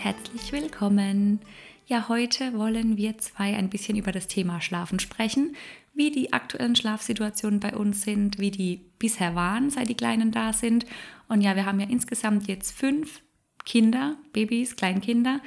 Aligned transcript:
herzlich 0.00 0.50
willkommen. 0.52 1.40
Ja, 1.86 2.08
heute 2.08 2.54
wollen 2.54 2.96
wir 2.96 3.18
zwei 3.18 3.54
ein 3.54 3.68
bisschen 3.68 3.98
über 3.98 4.12
das 4.12 4.28
Thema 4.28 4.62
Schlafen 4.62 4.98
sprechen, 4.98 5.54
wie 5.92 6.10
die 6.10 6.32
aktuellen 6.32 6.74
Schlafsituationen 6.74 7.60
bei 7.60 7.76
uns 7.76 8.00
sind, 8.00 8.38
wie 8.38 8.50
die 8.50 8.80
bisher 8.98 9.34
waren, 9.34 9.68
seit 9.68 9.90
die 9.90 9.94
Kleinen 9.94 10.30
da 10.30 10.54
sind. 10.54 10.86
Und 11.28 11.42
ja, 11.42 11.54
wir 11.54 11.66
haben 11.66 11.80
ja 11.80 11.86
insgesamt 11.86 12.48
jetzt 12.48 12.72
fünf 12.72 13.20
Kinder, 13.66 14.16
Babys, 14.32 14.74
Kleinkinder, 14.74 15.40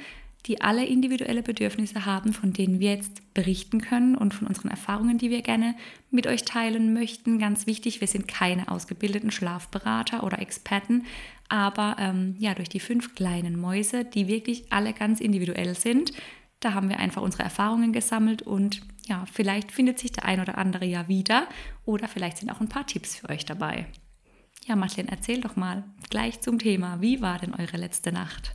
die 0.46 0.60
alle 0.60 0.84
individuelle 0.86 1.42
Bedürfnisse 1.42 2.06
haben, 2.06 2.32
von 2.32 2.52
denen 2.52 2.78
wir 2.78 2.94
jetzt 2.94 3.34
berichten 3.34 3.80
können 3.80 4.14
und 4.14 4.34
von 4.34 4.46
unseren 4.46 4.68
Erfahrungen, 4.68 5.18
die 5.18 5.30
wir 5.30 5.42
gerne 5.42 5.74
mit 6.12 6.28
euch 6.28 6.44
teilen 6.44 6.92
möchten. 6.92 7.40
Ganz 7.40 7.66
wichtig, 7.66 8.00
wir 8.00 8.08
sind 8.08 8.28
keine 8.28 8.68
ausgebildeten 8.68 9.32
Schlafberater 9.32 10.22
oder 10.22 10.38
Experten, 10.38 11.06
aber 11.48 11.96
ähm, 11.98 12.36
ja, 12.38 12.54
durch 12.54 12.68
die 12.68 12.80
fünf 12.80 13.14
kleinen 13.14 13.58
Mäuse, 13.58 14.04
die 14.04 14.28
wirklich 14.28 14.72
alle 14.72 14.92
ganz 14.92 15.20
individuell 15.20 15.74
sind, 15.74 16.12
da 16.60 16.74
haben 16.74 16.88
wir 16.88 16.98
einfach 16.98 17.22
unsere 17.22 17.42
Erfahrungen 17.42 17.92
gesammelt 17.92 18.42
und 18.42 18.80
ja, 19.06 19.24
vielleicht 19.30 19.70
findet 19.70 19.98
sich 19.98 20.12
der 20.12 20.24
ein 20.24 20.40
oder 20.40 20.56
andere 20.56 20.86
ja 20.86 21.08
wieder 21.08 21.46
oder 21.84 22.08
vielleicht 22.08 22.38
sind 22.38 22.50
auch 22.50 22.60
ein 22.60 22.68
paar 22.68 22.86
Tipps 22.86 23.16
für 23.16 23.28
euch 23.28 23.44
dabei. 23.44 23.86
Ja, 24.66 24.76
Madeleine, 24.76 25.10
erzähl 25.10 25.40
doch 25.42 25.56
mal 25.56 25.84
gleich 26.08 26.40
zum 26.40 26.58
Thema. 26.58 27.02
Wie 27.02 27.20
war 27.20 27.38
denn 27.38 27.54
eure 27.54 27.76
letzte 27.76 28.12
Nacht? 28.12 28.54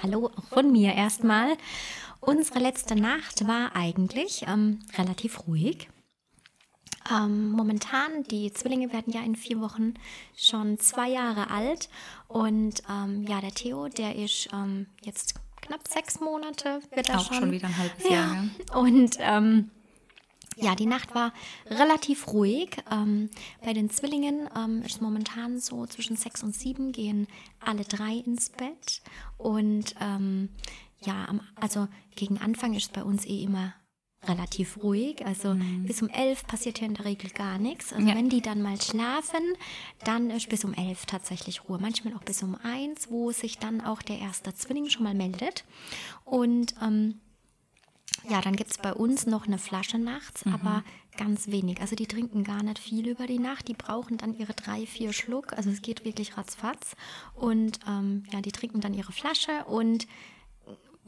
Hallo 0.00 0.30
auch 0.36 0.44
von 0.44 0.70
mir 0.70 0.94
erstmal. 0.94 1.56
Unsere 2.20 2.60
letzte 2.60 2.94
Nacht 2.94 3.46
war 3.48 3.74
eigentlich 3.74 4.44
ähm, 4.46 4.78
relativ 4.96 5.48
ruhig. 5.48 5.88
Ähm, 7.10 7.50
momentan, 7.52 8.24
die 8.24 8.52
Zwillinge 8.52 8.92
werden 8.92 9.12
ja 9.12 9.22
in 9.22 9.34
vier 9.34 9.60
Wochen 9.60 9.94
schon 10.36 10.78
zwei 10.78 11.08
Jahre 11.08 11.50
alt. 11.50 11.88
Und 12.28 12.82
ähm, 12.90 13.24
ja, 13.26 13.40
der 13.40 13.52
Theo, 13.52 13.88
der 13.88 14.16
ist 14.16 14.48
ähm, 14.52 14.86
jetzt 15.02 15.34
knapp 15.62 15.86
sechs 15.88 16.20
Monate. 16.20 16.80
Wird 16.94 17.08
er 17.08 17.18
Auch 17.18 17.26
schon. 17.26 17.38
schon 17.38 17.52
wieder 17.52 17.68
ein 17.68 17.76
halbes 17.76 18.04
ja. 18.04 18.10
Jahr. 18.10 18.44
Ja. 18.44 18.76
Und 18.76 19.16
ähm, 19.18 19.70
ja, 20.56 20.74
die 20.74 20.86
Nacht 20.86 21.14
war 21.14 21.32
relativ 21.66 22.28
ruhig. 22.28 22.76
Ähm, 22.90 23.30
bei 23.64 23.72
den 23.72 23.88
Zwillingen 23.88 24.48
ähm, 24.56 24.82
ist 24.82 25.00
momentan 25.00 25.58
so 25.58 25.86
zwischen 25.86 26.16
sechs 26.16 26.42
und 26.42 26.54
sieben 26.54 26.92
gehen 26.92 27.28
alle 27.60 27.84
drei 27.84 28.16
ins 28.16 28.50
Bett. 28.50 29.00
Und 29.38 29.94
ähm, 30.00 30.50
ja, 31.00 31.26
also 31.56 31.88
gegen 32.14 32.38
Anfang 32.38 32.74
ist 32.74 32.92
bei 32.92 33.02
uns 33.02 33.24
eh 33.24 33.42
immer 33.42 33.72
relativ 34.26 34.82
ruhig. 34.82 35.24
Also 35.24 35.54
mhm. 35.54 35.84
bis 35.84 36.02
um 36.02 36.08
elf 36.08 36.46
passiert 36.46 36.78
hier 36.78 36.88
in 36.88 36.94
der 36.94 37.04
Regel 37.04 37.30
gar 37.30 37.58
nichts. 37.58 37.92
Also 37.92 38.06
ja. 38.06 38.14
wenn 38.14 38.28
die 38.28 38.42
dann 38.42 38.62
mal 38.62 38.80
schlafen, 38.80 39.40
dann 40.04 40.30
ist 40.30 40.48
bis 40.48 40.64
um 40.64 40.74
elf 40.74 41.06
tatsächlich 41.06 41.68
Ruhe. 41.68 41.78
Manchmal 41.80 42.14
auch 42.14 42.22
bis 42.22 42.42
um 42.42 42.56
eins, 42.62 43.10
wo 43.10 43.32
sich 43.32 43.58
dann 43.58 43.80
auch 43.80 44.02
der 44.02 44.18
erste 44.18 44.54
Zwilling 44.54 44.88
schon 44.88 45.04
mal 45.04 45.14
meldet. 45.14 45.64
Und 46.24 46.74
ähm, 46.82 47.20
ja, 48.28 48.40
dann 48.40 48.56
gibt 48.56 48.70
es 48.70 48.78
bei 48.78 48.92
uns 48.92 49.26
noch 49.26 49.46
eine 49.46 49.58
Flasche 49.58 49.98
nachts, 49.98 50.44
mhm. 50.44 50.54
aber 50.54 50.84
ganz 51.16 51.48
wenig. 51.48 51.80
Also 51.80 51.96
die 51.96 52.06
trinken 52.06 52.44
gar 52.44 52.62
nicht 52.62 52.78
viel 52.78 53.08
über 53.08 53.26
die 53.26 53.38
Nacht. 53.38 53.68
Die 53.68 53.74
brauchen 53.74 54.18
dann 54.18 54.36
ihre 54.36 54.52
drei, 54.52 54.86
vier 54.86 55.12
Schluck. 55.12 55.52
Also 55.54 55.70
es 55.70 55.82
geht 55.82 56.04
wirklich 56.04 56.36
ratzfatz. 56.36 56.94
Und 57.34 57.80
ähm, 57.88 58.24
ja, 58.32 58.40
die 58.40 58.52
trinken 58.52 58.80
dann 58.80 58.94
ihre 58.94 59.12
Flasche 59.12 59.64
und 59.66 60.06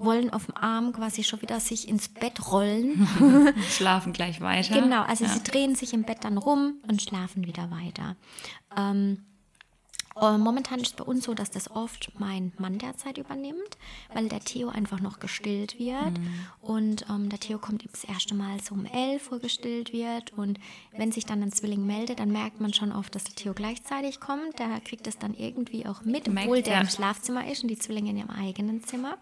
wollen 0.04 0.32
auf 0.32 0.46
dem 0.46 0.56
Arm 0.56 0.92
quasi 0.92 1.24
schon 1.24 1.42
wieder 1.42 1.60
sich 1.60 1.88
ins 1.88 2.08
Bett 2.08 2.50
rollen. 2.50 3.06
schlafen 3.70 4.12
gleich 4.12 4.40
weiter. 4.40 4.80
Genau, 4.80 5.02
also 5.02 5.24
ja. 5.24 5.30
sie 5.30 5.42
drehen 5.42 5.74
sich 5.74 5.92
im 5.92 6.04
Bett 6.04 6.18
dann 6.22 6.38
rum 6.38 6.74
und 6.88 7.02
schlafen 7.02 7.46
wieder 7.46 7.70
weiter. 7.70 8.16
Ähm, 8.76 9.24
äh, 10.20 10.36
momentan 10.36 10.80
ist 10.80 10.88
es 10.88 10.92
bei 10.92 11.04
uns 11.04 11.24
so, 11.24 11.34
dass 11.34 11.50
das 11.50 11.70
oft 11.70 12.12
mein 12.18 12.52
Mann 12.58 12.78
derzeit 12.78 13.18
übernimmt, 13.18 13.78
weil 14.12 14.28
der 14.28 14.40
Theo 14.40 14.68
einfach 14.68 15.00
noch 15.00 15.20
gestillt 15.20 15.78
wird. 15.78 16.18
Mhm. 16.18 16.46
Und 16.60 17.06
ähm, 17.08 17.28
der 17.28 17.40
Theo 17.40 17.58
kommt 17.58 17.84
das 17.90 18.04
erste 18.04 18.34
Mal 18.34 18.60
so 18.60 18.74
um 18.74 18.84
11 18.84 19.32
Uhr 19.32 19.38
gestillt 19.38 19.92
wird. 19.92 20.32
Und 20.32 20.58
wenn 20.96 21.12
sich 21.12 21.24
dann 21.24 21.42
ein 21.42 21.52
Zwilling 21.52 21.86
meldet, 21.86 22.20
dann 22.20 22.30
merkt 22.30 22.60
man 22.60 22.74
schon 22.74 22.92
oft, 22.92 23.14
dass 23.14 23.24
der 23.24 23.34
Theo 23.34 23.54
gleichzeitig 23.54 24.20
kommt. 24.20 24.58
Der 24.58 24.80
kriegt 24.80 25.06
das 25.06 25.18
dann 25.18 25.34
irgendwie 25.34 25.86
auch 25.86 26.02
mit, 26.04 26.28
obwohl 26.28 26.62
der 26.62 26.80
im 26.80 26.88
Schlafzimmer 26.88 27.50
ist 27.50 27.62
und 27.62 27.68
die 27.68 27.78
Zwillinge 27.78 28.10
in 28.10 28.18
ihrem 28.18 28.30
eigenen 28.30 28.84
Zimmer. 28.84 29.16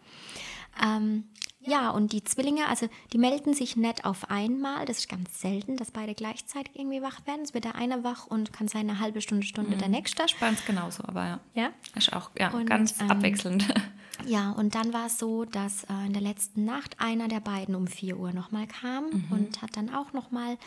Ähm, 0.82 1.25
ja, 1.62 1.91
und 1.91 2.12
die 2.12 2.25
Zwillinge, 2.25 2.66
also 2.69 2.88
die 3.12 3.19
melden 3.19 3.53
sich 3.53 3.76
nicht 3.76 4.06
auf 4.06 4.31
einmal. 4.31 4.86
Das 4.86 4.98
ist 4.98 5.08
ganz 5.10 5.41
selten, 5.41 5.76
dass 5.76 5.91
beide 5.91 6.14
gleichzeitig 6.14 6.75
irgendwie 6.75 7.03
wach 7.03 7.26
werden. 7.26 7.42
Es 7.42 7.53
wird 7.53 7.64
der 7.64 7.75
eine 7.75 8.03
wach 8.03 8.26
und 8.26 8.53
kann 8.53 8.66
sein 8.66 8.88
eine 8.88 8.98
halbe 8.98 9.20
Stunde, 9.20 9.47
Stunde 9.47 9.76
mhm. 9.76 9.78
der 9.78 9.88
nächste. 9.88 10.26
Spannend 10.26 10.64
genauso, 10.66 11.04
aber 11.04 11.26
ja. 11.26 11.41
Ja? 11.54 11.70
Ist 11.94 12.14
auch 12.14 12.30
ja, 12.38 12.50
und, 12.50 12.66
ganz 12.66 13.00
ähm, 13.00 13.10
abwechselnd. 13.10 13.66
Ja, 14.26 14.50
und 14.50 14.75
dann 14.75 14.92
war 14.92 15.06
es 15.06 15.19
so, 15.19 15.47
dass 15.47 15.84
äh, 15.84 16.06
in 16.06 16.12
der 16.12 16.20
letzten 16.20 16.66
Nacht 16.66 17.00
einer 17.00 17.28
der 17.28 17.41
beiden 17.41 17.75
um 17.75 17.86
4 17.86 18.19
Uhr 18.19 18.32
nochmal 18.32 18.66
kam 18.66 19.06
mhm. 19.06 19.26
und 19.30 19.62
hat 19.62 19.78
dann 19.78 19.94
auch 19.94 20.12
nochmal 20.12 20.59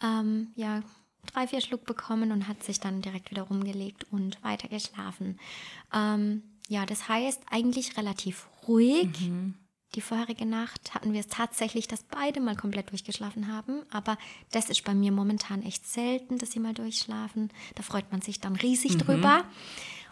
ähm, 0.00 0.52
ja, 0.54 0.82
drei, 1.32 1.46
vier 1.46 1.60
Schluck 1.60 1.84
bekommen 1.86 2.32
und 2.32 2.48
hat 2.48 2.62
sich 2.62 2.78
dann 2.78 3.02
direkt 3.02 3.30
wieder 3.30 3.42
rumgelegt 3.42 4.06
und 4.12 4.42
weiter 4.44 4.68
geschlafen. 4.68 5.38
Ähm, 5.92 6.42
ja, 6.70 6.86
das 6.86 7.08
heißt 7.08 7.42
eigentlich 7.50 7.96
relativ 7.96 8.46
ruhig. 8.68 9.20
Mhm. 9.22 9.54
Die 9.96 10.00
vorherige 10.00 10.46
Nacht 10.46 10.94
hatten 10.94 11.12
wir 11.12 11.18
es 11.18 11.26
tatsächlich, 11.26 11.88
dass 11.88 12.04
beide 12.04 12.40
mal 12.40 12.54
komplett 12.54 12.90
durchgeschlafen 12.92 13.52
haben. 13.52 13.82
Aber 13.90 14.16
das 14.52 14.70
ist 14.70 14.84
bei 14.84 14.94
mir 14.94 15.10
momentan 15.10 15.64
echt 15.64 15.84
selten, 15.84 16.38
dass 16.38 16.52
sie 16.52 16.60
mal 16.60 16.72
durchschlafen. 16.72 17.50
Da 17.74 17.82
freut 17.82 18.12
man 18.12 18.22
sich 18.22 18.38
dann 18.38 18.54
riesig 18.54 18.94
mhm. 18.94 18.98
drüber. 18.98 19.44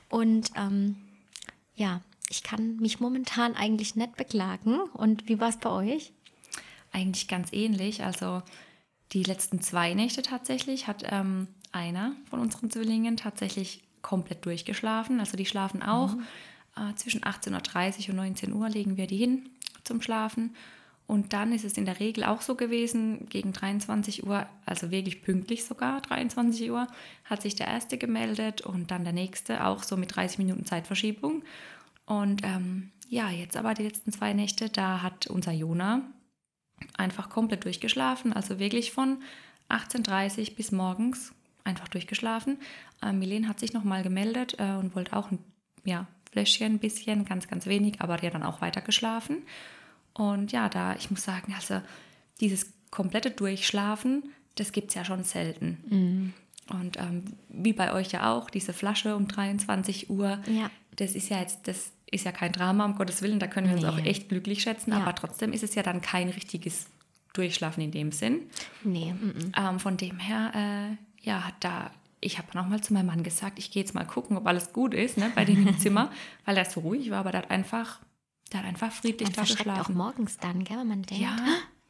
Und 0.08 0.50
ähm, 0.56 0.96
ja, 1.76 2.00
ich 2.28 2.42
kann 2.42 2.78
mich 2.78 2.98
momentan 2.98 3.54
eigentlich 3.54 3.94
nicht 3.94 4.16
beklagen. 4.16 4.80
Und 4.80 5.28
wie 5.28 5.38
war 5.38 5.50
es 5.50 5.58
bei 5.58 5.70
euch? 5.70 6.12
Eigentlich 6.90 7.28
ganz 7.28 7.52
ähnlich. 7.52 8.02
Also 8.02 8.42
die 9.12 9.22
letzten 9.22 9.60
zwei 9.60 9.94
Nächte 9.94 10.22
tatsächlich 10.22 10.88
hat 10.88 11.04
ähm, 11.08 11.46
einer 11.70 12.16
von 12.28 12.40
unseren 12.40 12.68
Zwillingen 12.68 13.16
tatsächlich 13.16 13.84
komplett 14.02 14.44
durchgeschlafen. 14.44 15.20
Also 15.20 15.36
die 15.36 15.46
schlafen 15.46 15.82
auch. 15.82 16.14
Mhm. 16.14 16.22
Äh, 16.76 16.94
zwischen 16.94 17.22
18.30 17.22 18.04
Uhr 18.04 18.10
und 18.10 18.16
19 18.16 18.52
Uhr 18.52 18.68
legen 18.68 18.96
wir 18.96 19.06
die 19.06 19.16
hin 19.16 19.50
zum 19.84 20.02
Schlafen. 20.02 20.54
Und 21.06 21.32
dann 21.32 21.52
ist 21.52 21.64
es 21.64 21.78
in 21.78 21.86
der 21.86 22.00
Regel 22.00 22.24
auch 22.24 22.42
so 22.42 22.54
gewesen, 22.54 23.28
gegen 23.30 23.54
23 23.54 24.26
Uhr, 24.26 24.46
also 24.66 24.90
wirklich 24.90 25.22
pünktlich 25.22 25.64
sogar, 25.64 26.02
23 26.02 26.70
Uhr, 26.70 26.86
hat 27.24 27.40
sich 27.40 27.54
der 27.54 27.66
erste 27.66 27.96
gemeldet 27.96 28.60
und 28.60 28.90
dann 28.90 29.04
der 29.04 29.14
nächste, 29.14 29.64
auch 29.64 29.82
so 29.82 29.96
mit 29.96 30.14
30 30.14 30.36
Minuten 30.36 30.66
Zeitverschiebung. 30.66 31.44
Und 32.04 32.42
ähm, 32.44 32.90
ja, 33.08 33.30
jetzt 33.30 33.56
aber 33.56 33.72
die 33.72 33.84
letzten 33.84 34.12
zwei 34.12 34.34
Nächte, 34.34 34.68
da 34.68 35.00
hat 35.00 35.28
unser 35.28 35.52
Jona 35.52 36.02
einfach 36.98 37.30
komplett 37.30 37.64
durchgeschlafen, 37.64 38.34
also 38.34 38.58
wirklich 38.58 38.92
von 38.92 39.22
18.30 39.70 40.50
Uhr 40.50 40.56
bis 40.56 40.72
morgens 40.72 41.32
einfach 41.68 41.88
durchgeschlafen. 41.88 42.58
Äh, 43.02 43.12
Milen 43.12 43.48
hat 43.48 43.60
sich 43.60 43.72
nochmal 43.72 44.02
gemeldet 44.02 44.56
äh, 44.58 44.72
und 44.72 44.96
wollte 44.96 45.16
auch 45.16 45.30
ein 45.30 45.38
ja, 45.84 46.06
Fläschchen 46.32 46.74
ein 46.74 46.78
bisschen, 46.78 47.24
ganz, 47.24 47.48
ganz 47.48 47.66
wenig, 47.66 48.00
aber 48.00 48.16
der 48.16 48.30
dann 48.30 48.42
auch 48.42 48.60
weiter 48.60 48.80
geschlafen. 48.80 49.42
Und 50.14 50.50
ja, 50.50 50.68
da, 50.68 50.96
ich 50.96 51.10
muss 51.10 51.22
sagen, 51.22 51.54
also 51.54 51.80
dieses 52.40 52.72
komplette 52.90 53.30
Durchschlafen, 53.30 54.24
das 54.56 54.72
gibt 54.72 54.88
es 54.88 54.94
ja 54.94 55.04
schon 55.04 55.22
selten. 55.22 55.78
Mhm. 55.88 56.32
Und 56.70 56.98
ähm, 56.98 57.24
wie 57.48 57.72
bei 57.72 57.92
euch 57.92 58.12
ja 58.12 58.32
auch, 58.32 58.50
diese 58.50 58.72
Flasche 58.72 59.16
um 59.16 59.28
23 59.28 60.10
Uhr, 60.10 60.38
ja. 60.46 60.70
das 60.96 61.14
ist 61.14 61.30
ja 61.30 61.40
jetzt, 61.40 61.66
das 61.66 61.92
ist 62.10 62.24
ja 62.24 62.32
kein 62.32 62.52
Drama, 62.52 62.84
um 62.84 62.94
Gottes 62.94 63.22
Willen, 63.22 63.38
da 63.38 63.46
können 63.46 63.68
wir 63.68 63.76
nee. 63.76 63.84
uns 63.84 63.90
auch 63.90 64.04
echt 64.04 64.28
glücklich 64.28 64.62
schätzen, 64.62 64.90
ja. 64.92 64.98
aber 64.98 65.14
trotzdem 65.14 65.52
ist 65.52 65.62
es 65.62 65.74
ja 65.74 65.82
dann 65.82 66.00
kein 66.00 66.28
richtiges 66.28 66.86
Durchschlafen 67.32 67.82
in 67.82 67.90
dem 67.90 68.12
Sinn. 68.12 68.42
Nee. 68.84 69.14
Ähm, 69.56 69.78
von 69.78 69.96
dem 69.96 70.18
her, 70.18 70.52
äh, 70.54 70.96
ja, 71.28 71.42
da 71.60 71.90
ich 72.20 72.38
habe 72.38 72.48
nochmal 72.54 72.80
zu 72.80 72.92
meinem 72.92 73.06
Mann 73.06 73.22
gesagt, 73.22 73.60
ich 73.60 73.70
gehe 73.70 73.82
jetzt 73.82 73.94
mal 73.94 74.04
gucken, 74.04 74.36
ob 74.36 74.46
alles 74.46 74.72
gut 74.72 74.92
ist 74.92 75.18
ne, 75.18 75.30
bei 75.36 75.44
denen 75.44 75.68
im 75.68 75.78
Zimmer, 75.78 76.10
weil 76.44 76.56
er 76.56 76.64
so 76.64 76.80
ruhig 76.80 77.10
war, 77.10 77.18
aber 77.18 77.30
der 77.30 77.42
hat 77.42 77.50
einfach 77.50 78.00
der 78.52 78.60
hat 78.60 78.66
einfach 78.66 78.90
friedlich 78.90 79.30
da 79.30 79.42
geschlafen. 79.42 79.80
auch 79.80 79.88
morgens 79.90 80.38
dann, 80.38 80.64
gell, 80.64 80.78
wenn 80.78 80.88
man 80.88 81.02
denkt, 81.02 81.22
ja. 81.22 81.36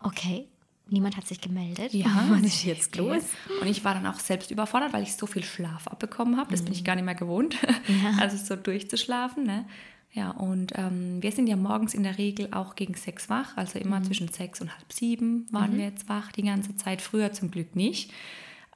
okay, 0.01 0.49
niemand 0.89 1.17
hat 1.17 1.27
sich 1.27 1.41
gemeldet. 1.41 1.95
Ja, 1.95 2.27
was 2.31 2.43
ist 2.43 2.65
jetzt 2.65 2.97
los? 2.97 3.23
Und 3.61 3.69
ich 3.69 3.85
war 3.85 3.95
dann 3.95 4.07
auch 4.07 4.19
selbst 4.19 4.51
überfordert, 4.51 4.93
weil 4.93 5.05
ich 5.05 5.15
so 5.15 5.27
viel 5.27 5.45
Schlaf 5.45 5.87
abbekommen 5.87 6.37
habe. 6.37 6.51
Das 6.51 6.61
mhm. 6.61 6.65
bin 6.65 6.75
ich 6.75 6.81
mhm. 6.81 6.85
gar 6.85 6.95
nicht 6.97 7.05
mehr 7.05 7.15
gewohnt, 7.15 7.57
ja. 7.87 8.21
also 8.21 8.37
so 8.37 8.57
durchzuschlafen. 8.57 9.45
Ne? 9.45 9.67
Ja, 10.11 10.33
und 10.33 10.73
ähm, 10.75 11.23
wir 11.23 11.31
sind 11.31 11.47
ja 11.47 11.57
morgens 11.57 11.95
in 11.95 12.03
der 12.03 12.19
Regel 12.19 12.49
auch 12.53 12.75
gegen 12.75 12.95
sechs 12.95 13.31
wach, 13.31 13.57
also 13.57 13.79
immer 13.79 14.01
mhm. 14.01 14.05
zwischen 14.05 14.29
sechs 14.29 14.61
und 14.61 14.75
halb 14.77 14.93
sieben 14.93 15.47
waren 15.53 15.75
mhm. 15.75 15.79
wir 15.79 15.85
jetzt 15.85 16.09
wach, 16.09 16.33
die 16.33 16.43
ganze 16.43 16.77
Zeit. 16.77 17.03
Früher 17.03 17.33
zum 17.33 17.53
Glück 17.53 17.77
nicht. 17.77 18.13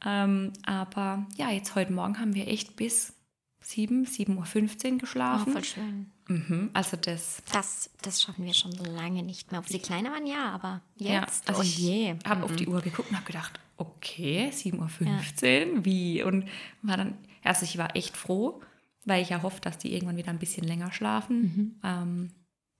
Ähm, 0.04 0.52
aber 0.64 1.26
ja, 1.36 1.50
jetzt 1.50 1.74
heute 1.74 1.92
Morgen 1.92 2.18
haben 2.18 2.34
wir 2.34 2.48
echt 2.48 2.76
bis 2.76 3.14
7, 3.60 4.04
7.15 4.04 4.92
Uhr 4.92 4.98
geschlafen. 4.98 5.44
Oh, 5.48 5.52
voll 5.52 5.64
schön. 5.64 6.10
Mhm, 6.28 6.70
also 6.72 6.96
das, 6.96 7.42
das. 7.52 7.90
Das 8.02 8.22
schaffen 8.22 8.44
wir 8.44 8.54
schon 8.54 8.72
lange 8.72 9.22
nicht 9.22 9.50
mehr. 9.50 9.60
Ob 9.60 9.68
sie 9.68 9.78
kleiner 9.78 10.10
waren, 10.10 10.26
ja, 10.26 10.50
aber 10.50 10.80
jetzt. 10.96 11.46
Ja, 11.46 11.54
also 11.54 11.60
oh 11.60 11.64
je. 11.64 12.14
Ich 12.20 12.28
habe 12.28 12.40
mhm. 12.40 12.44
auf 12.44 12.56
die 12.56 12.66
Uhr 12.66 12.80
geguckt 12.80 13.10
und 13.10 13.16
habe 13.16 13.26
gedacht, 13.26 13.60
okay, 13.76 14.50
7.15 14.52 14.76
Uhr, 14.76 15.76
ja. 15.76 15.84
wie? 15.84 16.22
Und 16.22 16.48
war 16.82 16.96
dann, 16.96 17.16
also 17.44 17.64
ich 17.64 17.78
war 17.78 17.94
echt 17.96 18.16
froh, 18.16 18.60
weil 19.04 19.22
ich 19.22 19.30
ja 19.30 19.42
hoffe, 19.42 19.60
dass 19.60 19.78
die 19.78 19.92
irgendwann 19.94 20.16
wieder 20.16 20.30
ein 20.30 20.38
bisschen 20.38 20.66
länger 20.66 20.92
schlafen. 20.92 21.40
Mhm. 21.42 21.80
Ähm, 21.82 22.30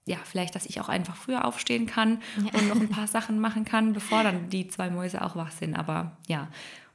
ja, 0.05 0.17
vielleicht, 0.25 0.55
dass 0.57 0.67
ich 0.67 0.81
auch 0.81 0.89
einfach 0.89 1.15
früher 1.15 1.45
aufstehen 1.45 1.87
kann 1.87 2.21
ja. 2.37 2.59
und 2.59 2.69
noch 2.69 2.81
ein 2.81 2.89
paar 2.89 3.07
Sachen 3.07 3.39
machen 3.39 3.65
kann, 3.65 3.93
bevor 3.93 4.25
dann 4.25 4.49
die 4.49 4.67
zwei 4.67 4.91
Mäuse 4.91 5.23
auch 5.23 5.37
wach 5.37 5.53
sind. 5.53 5.77
Aber 5.77 6.17
ja, 6.27 6.49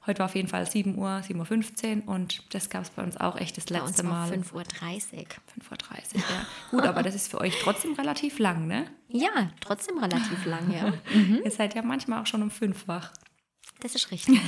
heute 0.08 0.20
war 0.20 0.26
auf 0.26 0.36
jeden 0.36 0.48
Fall 0.48 0.70
7 0.70 0.98
Uhr, 0.98 1.10
7.15 1.10 2.06
Uhr 2.06 2.14
und 2.14 2.44
das 2.54 2.70
gab 2.70 2.84
es 2.84 2.90
bei 2.90 3.04
uns 3.04 3.18
auch 3.18 3.36
echt 3.38 3.58
das 3.58 3.70
letzte 3.70 4.04
bei 4.04 4.10
uns 4.30 4.54
Mal. 4.54 4.54
5.30 4.54 4.54
Uhr. 4.54 4.62
5.30 4.62 6.16
Uhr, 6.16 6.22
ja. 6.22 6.46
Gut, 6.72 6.84
aber 6.84 7.04
das 7.04 7.16
ist 7.16 7.30
für 7.30 7.40
euch 7.40 7.60
trotzdem 7.62 7.94
relativ 7.94 8.40
lang, 8.40 8.68
ne? 8.68 8.86
Ja, 9.10 9.52
trotzdem 9.60 9.98
relativ 9.98 10.46
lang, 10.46 10.72
ja. 10.72 10.94
Mhm. 11.14 11.42
Ihr 11.44 11.52
seid 11.52 11.76
ja 11.76 11.82
manchmal 11.82 12.22
auch 12.22 12.28
schon 12.28 12.42
um 12.42 12.52
5 12.52 12.88
wach. 12.88 13.12
Das 13.80 13.96
ist 13.96 14.12
richtig. 14.12 14.40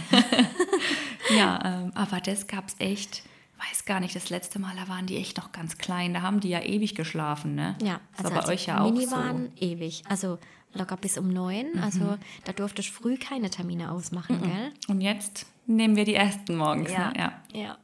ja, 1.38 1.60
ähm, 1.64 1.92
aber 1.94 2.20
das 2.20 2.48
gab 2.48 2.68
es 2.68 2.76
echt 2.80 3.24
weiß 3.60 3.86
gar 3.86 4.00
nicht, 4.00 4.16
das 4.16 4.30
letzte 4.30 4.60
Mal, 4.60 4.76
da 4.76 4.88
waren 4.88 5.06
die 5.06 5.18
echt 5.18 5.38
noch 5.38 5.52
ganz 5.52 5.78
klein. 5.78 6.14
Da 6.14 6.22
haben 6.22 6.40
die 6.40 6.50
ja 6.50 6.62
ewig 6.62 6.96
geschlafen, 6.96 7.56
ne? 7.56 7.76
Ja, 7.82 8.00
also 8.18 8.34
bei 8.34 8.46
euch 8.48 8.68
ja 8.68 8.84
Mini 8.84 9.06
auch 9.06 9.10
so. 9.10 9.16
waren 9.16 9.52
ewig. 9.58 10.04
Also 10.08 10.40
locker 10.74 10.98
bis 10.98 11.18
um 11.18 11.30
neun. 11.30 11.74
Mhm. 11.74 11.84
Also 11.84 12.18
da 12.46 12.54
durfte 12.54 12.82
ich 12.82 12.92
früh 12.92 13.18
keine 13.18 13.50
Termine 13.50 13.92
ausmachen, 13.92 14.40
mhm. 14.40 14.44
gell? 14.44 14.74
Und 14.88 15.02
jetzt 15.02 15.46
nehmen 15.66 15.96
wir 15.96 16.06
die 16.06 16.16
ersten 16.16 16.56
morgens, 16.58 16.92
ja. 16.92 17.12
ne? 17.12 17.14
Ja. 17.18 17.42
ja. 17.54 17.78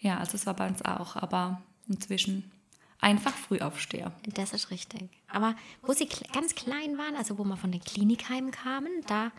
Ja, 0.00 0.18
also 0.18 0.36
es 0.36 0.46
war 0.46 0.54
bei 0.54 0.66
uns 0.66 0.82
auch, 0.82 1.16
aber 1.16 1.60
inzwischen 1.86 2.50
einfach 3.00 3.34
Frühaufsteher. 3.34 4.12
Das 4.26 4.52
ist 4.52 4.70
richtig. 4.70 5.10
Aber 5.28 5.54
wo 5.82 5.92
sie 5.92 6.08
ganz 6.32 6.54
klein 6.54 6.96
waren, 6.98 7.16
also 7.16 7.38
wo 7.38 7.44
wir 7.44 7.56
von 7.56 7.70
den 7.70 7.82
Klinikheimen 7.82 8.50
kamen, 8.50 8.90
da 9.06 9.30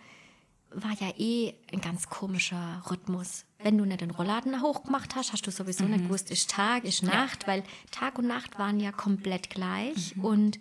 war 0.73 0.93
ja 0.99 1.11
eh 1.17 1.53
ein 1.73 1.81
ganz 1.81 2.07
komischer 2.07 2.83
Rhythmus. 2.89 3.45
Wenn 3.59 3.77
du 3.77 3.85
nicht 3.85 4.01
den 4.01 4.11
Rollladen 4.11 4.61
hochgemacht 4.61 5.15
hast, 5.15 5.33
hast 5.33 5.45
du 5.45 5.51
sowieso 5.51 5.83
mhm. 5.83 5.91
nicht 5.91 6.03
gewusst, 6.05 6.31
ist 6.31 6.49
Tag, 6.49 6.85
ist 6.85 7.03
Nacht, 7.03 7.43
ja. 7.43 7.47
weil 7.47 7.63
Tag 7.91 8.17
und 8.17 8.27
Nacht 8.27 8.57
waren 8.57 8.79
ja 8.79 8.91
komplett 8.91 9.49
gleich. 9.49 10.15
Mhm. 10.15 10.25
Und 10.25 10.59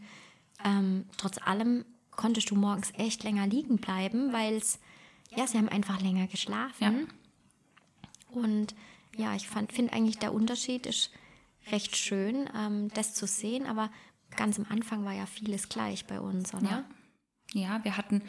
ähm, 0.65 1.05
trotz 1.17 1.39
allem 1.39 1.85
konntest 2.21 2.51
du 2.51 2.55
morgens 2.55 2.93
echt 2.99 3.25
länger 3.25 3.47
liegen 3.47 3.79
bleiben, 3.79 4.31
weil 4.35 4.55
es, 4.55 4.79
ja, 5.35 5.47
sie 5.47 5.57
haben 5.57 5.71
einfach 5.71 6.03
länger 6.03 6.27
geschlafen. 6.27 7.09
Ja. 7.09 8.41
Und 8.43 8.75
ja, 9.17 9.35
ich 9.35 9.49
finde 9.49 9.95
eigentlich 9.95 10.19
der 10.19 10.35
Unterschied 10.35 10.85
ist 10.85 11.11
recht 11.73 11.97
schön, 11.97 12.47
ähm, 12.55 12.89
das 12.93 13.15
zu 13.15 13.27
sehen, 13.27 13.67
aber 13.67 13.91
ganz 14.37 14.59
am 14.59 14.67
Anfang 14.69 15.07
war 15.07 15.15
ja 15.15 15.25
vieles 15.25 15.71
gleich 15.71 16.05
bei 16.05 16.21
uns, 16.21 16.53
oder? 16.53 16.85
Ja, 17.53 17.61
ja 17.61 17.85
wir 17.85 17.97
hatten 17.97 18.21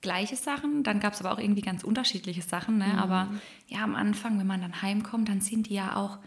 gleiche 0.00 0.34
Sachen, 0.34 0.82
dann 0.82 0.98
gab 0.98 1.12
es 1.12 1.20
aber 1.20 1.32
auch 1.32 1.38
irgendwie 1.38 1.62
ganz 1.62 1.84
unterschiedliche 1.84 2.42
Sachen. 2.42 2.78
Ne? 2.78 2.88
Mhm. 2.88 2.98
Aber 2.98 3.30
ja, 3.68 3.84
am 3.84 3.94
Anfang, 3.94 4.40
wenn 4.40 4.46
man 4.46 4.60
dann 4.60 4.82
heimkommt, 4.82 5.28
dann 5.28 5.40
sind 5.40 5.68
die 5.68 5.74
ja 5.74 5.94
auch 5.94 6.18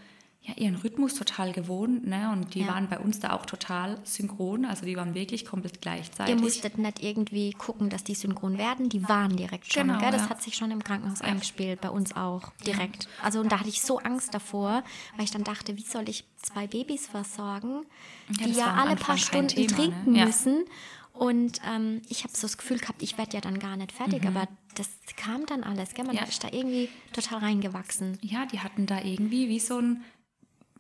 ja, 0.45 0.54
ihren 0.57 0.75
Rhythmus 0.75 1.16
total 1.16 1.54
gewohnt. 1.54 2.06
Ne? 2.06 2.30
Und 2.31 2.54
die 2.54 2.62
ja. 2.62 2.68
waren 2.68 2.90
bei 2.90 3.00
uns 3.00 3.19
da 3.19 3.31
auch 3.31 3.45
total 3.45 3.98
synchron. 4.04 4.66
Also 4.66 4.86
die 4.86 4.98
waren 4.98 5.13
wirklich 5.13 5.45
komplett 5.45 5.81
gleichzeitig. 5.81 6.36
Ihr 6.36 6.42
musstet 6.42 6.78
nicht 6.78 7.01
irgendwie 7.01 7.51
gucken, 7.51 7.90
dass 7.90 8.04
die 8.04 8.13
synchron 8.13 8.57
werden. 8.57 8.90
Die 8.90 9.07
waren 9.07 9.38
direkt 9.38 9.72
schon. 9.72 9.88
Genau, 9.88 10.00
Das 10.00 10.24
ja. 10.24 10.30
hat 10.30 10.42
sich 10.44 10.56
schon 10.56 10.69
im 10.72 10.84
Krankenhaus 10.84 11.19
ja. 11.19 11.28
eingespielt, 11.28 11.80
bei 11.80 11.90
uns 11.90 12.16
auch 12.16 12.51
direkt. 12.66 13.07
Also 13.22 13.40
und 13.40 13.51
da 13.51 13.60
hatte 13.60 13.69
ich 13.69 13.81
so 13.81 14.00
Angst 14.00 14.34
davor, 14.34 14.84
weil 15.16 15.24
ich 15.24 15.31
dann 15.31 15.45
dachte, 15.45 15.78
wie 15.78 15.84
soll 15.84 16.10
ich 16.10 16.25
zwei 16.36 16.68
Babys 16.68 17.07
versorgen, 17.07 17.86
die 18.28 18.51
ja 18.51 18.74
alle 18.74 18.98
paar 18.98 19.18
Stunden 19.18 19.48
Thema, 19.48 19.69
ne? 19.69 19.75
trinken 19.75 20.12
ne? 20.12 20.25
müssen. 20.25 20.66
Und 21.13 21.62
ähm, 21.72 22.01
ich 22.10 22.24
habe 22.24 22.36
so 22.36 22.42
das 22.42 22.57
Gefühl 22.57 22.80
gehabt, 22.80 23.04
ich 23.04 23.18
werde 23.19 23.34
ja 23.36 23.42
dann 23.42 23.60
gar 23.60 23.78
nicht 23.78 23.92
fertig, 23.92 24.24
mhm. 24.24 24.36
aber 24.36 24.48
das 24.75 24.90
kam 25.16 25.45
dann 25.45 25.63
alles. 25.63 25.94
Gell? 25.94 26.06
Man 26.06 26.16
ja. 26.16 26.24
ist 26.24 26.44
da 26.44 26.50
irgendwie 26.51 26.90
total 27.13 27.40
reingewachsen. 27.40 28.18
Ja, 28.22 28.48
die 28.48 28.60
hatten 28.60 28.88
da 28.88 29.00
irgendwie 29.01 29.48
wie 29.48 29.60
so 29.60 29.78
ein, 29.78 30.04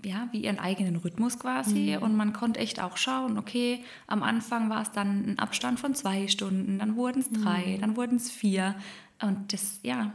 ja, 0.05 0.27
wie 0.31 0.43
ihren 0.43 0.59
eigenen 0.59 0.95
Rhythmus 0.97 1.39
quasi. 1.39 1.95
Mhm. 1.97 2.03
Und 2.03 2.15
man 2.15 2.33
konnte 2.33 2.59
echt 2.59 2.81
auch 2.81 2.97
schauen, 2.97 3.37
okay, 3.37 3.83
am 4.07 4.23
Anfang 4.23 4.69
war 4.69 4.81
es 4.81 4.91
dann 4.91 5.25
ein 5.25 5.39
Abstand 5.39 5.79
von 5.79 5.95
zwei 5.95 6.27
Stunden, 6.27 6.79
dann 6.79 6.95
wurden 6.95 7.21
es 7.21 7.29
drei, 7.29 7.75
mhm. 7.77 7.81
dann 7.81 7.97
wurden 7.97 8.17
es 8.17 8.31
vier. 8.31 8.75
Und 9.21 9.53
das, 9.53 9.79
ja, 9.83 10.13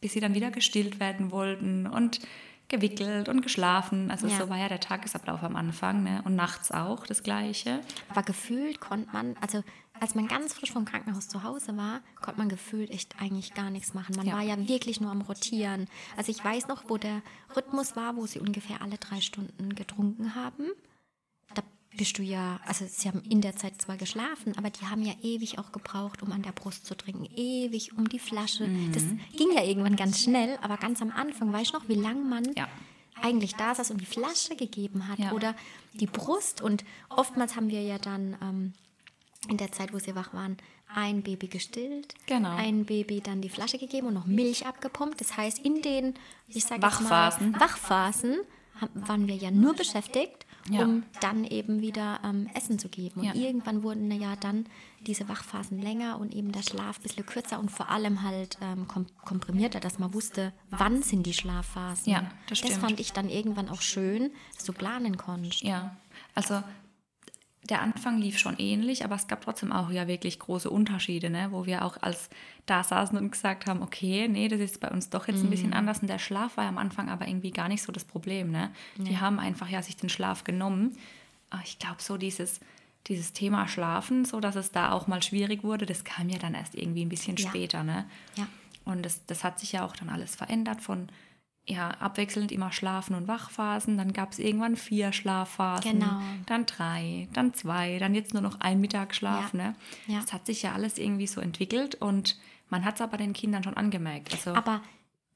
bis 0.00 0.12
sie 0.12 0.20
dann 0.20 0.34
wieder 0.34 0.50
gestillt 0.50 1.00
werden 1.00 1.30
wollten. 1.30 1.86
Und 1.86 2.20
gewickelt 2.74 3.28
und 3.28 3.42
geschlafen. 3.42 4.10
Also 4.10 4.26
ja. 4.26 4.36
so 4.36 4.48
war 4.48 4.58
ja 4.58 4.68
der 4.68 4.80
Tagesablauf 4.80 5.42
am 5.42 5.56
Anfang 5.56 6.02
ne? 6.02 6.22
und 6.24 6.34
nachts 6.34 6.70
auch 6.70 7.06
das 7.06 7.22
Gleiche. 7.22 7.80
Aber 8.08 8.22
gefühlt 8.22 8.80
konnte 8.80 9.08
man, 9.12 9.36
also 9.40 9.62
als 10.00 10.14
man 10.14 10.26
ganz 10.26 10.54
frisch 10.54 10.72
vom 10.72 10.84
Krankenhaus 10.84 11.28
zu 11.28 11.42
Hause 11.42 11.76
war, 11.76 12.00
konnte 12.20 12.38
man 12.40 12.48
gefühlt 12.48 12.90
echt 12.90 13.20
eigentlich 13.20 13.54
gar 13.54 13.70
nichts 13.70 13.94
machen. 13.94 14.16
Man 14.16 14.26
ja. 14.26 14.34
war 14.34 14.42
ja 14.42 14.56
wirklich 14.68 15.00
nur 15.00 15.10
am 15.10 15.22
Rotieren. 15.22 15.86
Also 16.16 16.32
ich 16.32 16.44
weiß 16.44 16.68
noch, 16.68 16.88
wo 16.88 16.98
der 16.98 17.22
Rhythmus 17.56 17.94
war, 17.96 18.16
wo 18.16 18.26
sie 18.26 18.40
ungefähr 18.40 18.82
alle 18.82 18.98
drei 18.98 19.20
Stunden 19.20 19.74
getrunken 19.74 20.34
haben 20.34 20.64
bist 21.96 22.18
du 22.18 22.22
ja, 22.22 22.60
also 22.66 22.86
sie 22.88 23.08
haben 23.08 23.22
in 23.28 23.40
der 23.40 23.56
Zeit 23.56 23.80
zwar 23.80 23.96
geschlafen, 23.96 24.56
aber 24.56 24.70
die 24.70 24.86
haben 24.86 25.02
ja 25.02 25.12
ewig 25.22 25.58
auch 25.58 25.72
gebraucht, 25.72 26.22
um 26.22 26.32
an 26.32 26.42
der 26.42 26.52
Brust 26.52 26.86
zu 26.86 26.96
trinken, 26.96 27.26
ewig 27.36 27.96
um 27.96 28.08
die 28.08 28.18
Flasche. 28.18 28.66
Mhm. 28.66 28.92
Das 28.92 29.04
ging 29.36 29.52
ja 29.54 29.62
irgendwann 29.62 29.96
ganz 29.96 30.22
schnell, 30.22 30.58
aber 30.62 30.76
ganz 30.76 31.02
am 31.02 31.10
Anfang, 31.10 31.52
weißt 31.52 31.72
du 31.72 31.78
noch, 31.78 31.88
wie 31.88 31.94
lange 31.94 32.22
man 32.22 32.44
ja. 32.54 32.68
eigentlich 33.20 33.54
da 33.54 33.74
saß 33.74 33.90
und 33.90 34.00
die 34.00 34.06
Flasche 34.06 34.56
gegeben 34.56 35.08
hat 35.08 35.18
ja. 35.18 35.32
oder 35.32 35.54
die 35.94 36.06
Brust. 36.06 36.60
Und 36.60 36.84
oftmals 37.08 37.56
haben 37.56 37.70
wir 37.70 37.82
ja 37.82 37.98
dann 37.98 38.36
ähm, 38.42 38.72
in 39.48 39.56
der 39.56 39.72
Zeit, 39.72 39.92
wo 39.92 39.98
sie 39.98 40.14
wach 40.14 40.32
waren, 40.34 40.56
ein 40.94 41.22
Baby 41.22 41.48
gestillt, 41.48 42.14
genau. 42.26 42.54
ein 42.56 42.84
Baby 42.84 43.20
dann 43.20 43.40
die 43.40 43.48
Flasche 43.48 43.78
gegeben 43.78 44.08
und 44.08 44.14
noch 44.14 44.26
Milch 44.26 44.66
abgepumpt. 44.66 45.20
Das 45.20 45.36
heißt, 45.36 45.58
in 45.58 45.82
den, 45.82 46.14
ich 46.48 46.64
sage 46.64 46.82
Wachphasen, 46.82 47.52
mal, 47.52 47.60
Wachphasen 47.60 48.36
waren 48.94 49.26
wir 49.26 49.34
ja 49.36 49.50
nur 49.50 49.74
beschäftigt 49.74 50.43
ja. 50.70 50.84
um 50.84 51.02
dann 51.20 51.44
eben 51.44 51.80
wieder 51.80 52.20
ähm, 52.24 52.48
Essen 52.54 52.78
zu 52.78 52.88
geben. 52.88 53.20
Und 53.20 53.26
ja. 53.26 53.34
irgendwann 53.34 53.82
wurden 53.82 54.10
ja 54.10 54.36
dann 54.36 54.66
diese 55.06 55.28
Wachphasen 55.28 55.80
länger 55.80 56.18
und 56.18 56.34
eben 56.34 56.52
der 56.52 56.62
Schlaf 56.62 56.98
ein 56.98 57.02
bisschen 57.02 57.26
kürzer 57.26 57.58
und 57.58 57.70
vor 57.70 57.90
allem 57.90 58.22
halt 58.22 58.58
ähm, 58.62 58.86
komprimierter, 59.24 59.80
dass 59.80 59.98
man 59.98 60.14
wusste, 60.14 60.52
wann 60.70 61.02
sind 61.02 61.24
die 61.26 61.34
Schlafphasen. 61.34 62.12
Ja, 62.12 62.30
das 62.48 62.58
stimmt. 62.58 62.72
Das 62.72 62.80
fand 62.80 63.00
ich 63.00 63.12
dann 63.12 63.28
irgendwann 63.28 63.68
auch 63.68 63.82
schön, 63.82 64.30
dass 64.54 64.64
du 64.64 64.72
planen 64.72 65.16
konntest. 65.16 65.62
Ja, 65.62 65.96
also 66.34 66.62
der 67.70 67.80
Anfang 67.80 68.18
lief 68.18 68.38
schon 68.38 68.56
ähnlich, 68.58 69.04
aber 69.04 69.14
es 69.14 69.26
gab 69.26 69.40
trotzdem 69.40 69.72
auch 69.72 69.90
ja 69.90 70.06
wirklich 70.06 70.38
große 70.38 70.68
Unterschiede, 70.68 71.30
ne? 71.30 71.48
wo 71.50 71.64
wir 71.64 71.84
auch 71.84 71.96
als 72.02 72.28
da 72.66 72.84
saßen 72.84 73.16
und 73.16 73.30
gesagt 73.30 73.66
haben, 73.66 73.82
okay, 73.82 74.28
nee, 74.28 74.48
das 74.48 74.60
ist 74.60 74.80
bei 74.80 74.90
uns 74.90 75.08
doch 75.10 75.28
jetzt 75.28 75.42
ein 75.42 75.50
bisschen 75.50 75.68
mhm. 75.68 75.76
anders. 75.76 76.00
Und 76.00 76.08
der 76.08 76.18
Schlaf 76.18 76.56
war 76.56 76.64
ja 76.64 76.70
am 76.70 76.78
Anfang 76.78 77.08
aber 77.08 77.26
irgendwie 77.26 77.52
gar 77.52 77.68
nicht 77.68 77.82
so 77.82 77.90
das 77.90 78.04
Problem. 78.04 78.50
Ne? 78.50 78.70
Ja. 78.96 79.04
Die 79.04 79.18
haben 79.18 79.38
einfach 79.38 79.68
ja 79.68 79.82
sich 79.82 79.96
den 79.96 80.10
Schlaf 80.10 80.44
genommen. 80.44 80.96
Aber 81.50 81.62
ich 81.64 81.78
glaube, 81.78 82.02
so 82.02 82.18
dieses, 82.18 82.60
dieses 83.06 83.32
Thema 83.32 83.66
Schlafen, 83.66 84.24
so 84.26 84.40
dass 84.40 84.56
es 84.56 84.70
da 84.70 84.92
auch 84.92 85.06
mal 85.06 85.22
schwierig 85.22 85.64
wurde, 85.64 85.86
das 85.86 86.04
kam 86.04 86.28
ja 86.28 86.38
dann 86.38 86.54
erst 86.54 86.74
irgendwie 86.74 87.04
ein 87.04 87.08
bisschen 87.08 87.36
ja. 87.36 87.48
später. 87.48 87.82
Ne? 87.82 88.04
Ja. 88.36 88.46
Und 88.84 89.06
das, 89.06 89.24
das 89.26 89.42
hat 89.42 89.58
sich 89.58 89.72
ja 89.72 89.86
auch 89.86 89.96
dann 89.96 90.10
alles 90.10 90.36
verändert 90.36 90.82
von 90.82 91.08
ja, 91.66 91.90
abwechselnd 91.90 92.52
immer 92.52 92.72
Schlafen- 92.72 93.14
und 93.14 93.26
Wachphasen. 93.28 93.96
Dann 93.96 94.12
gab 94.12 94.32
es 94.32 94.38
irgendwann 94.38 94.76
vier 94.76 95.12
Schlafphasen, 95.12 96.00
genau. 96.00 96.20
dann 96.46 96.66
drei, 96.66 97.28
dann 97.32 97.54
zwei, 97.54 97.98
dann 97.98 98.14
jetzt 98.14 98.34
nur 98.34 98.42
noch 98.42 98.60
ein 98.60 98.80
Mittagsschlaf. 98.80 99.54
Ja. 99.54 99.58
Ne? 99.58 99.74
Ja. 100.06 100.20
Das 100.20 100.32
hat 100.32 100.46
sich 100.46 100.62
ja 100.62 100.72
alles 100.72 100.98
irgendwie 100.98 101.26
so 101.26 101.40
entwickelt 101.40 101.94
und 101.96 102.36
man 102.68 102.84
hat 102.84 102.96
es 102.96 103.00
aber 103.00 103.16
den 103.16 103.32
Kindern 103.32 103.62
schon 103.62 103.76
angemerkt. 103.76 104.32
Also 104.32 104.54
aber 104.54 104.82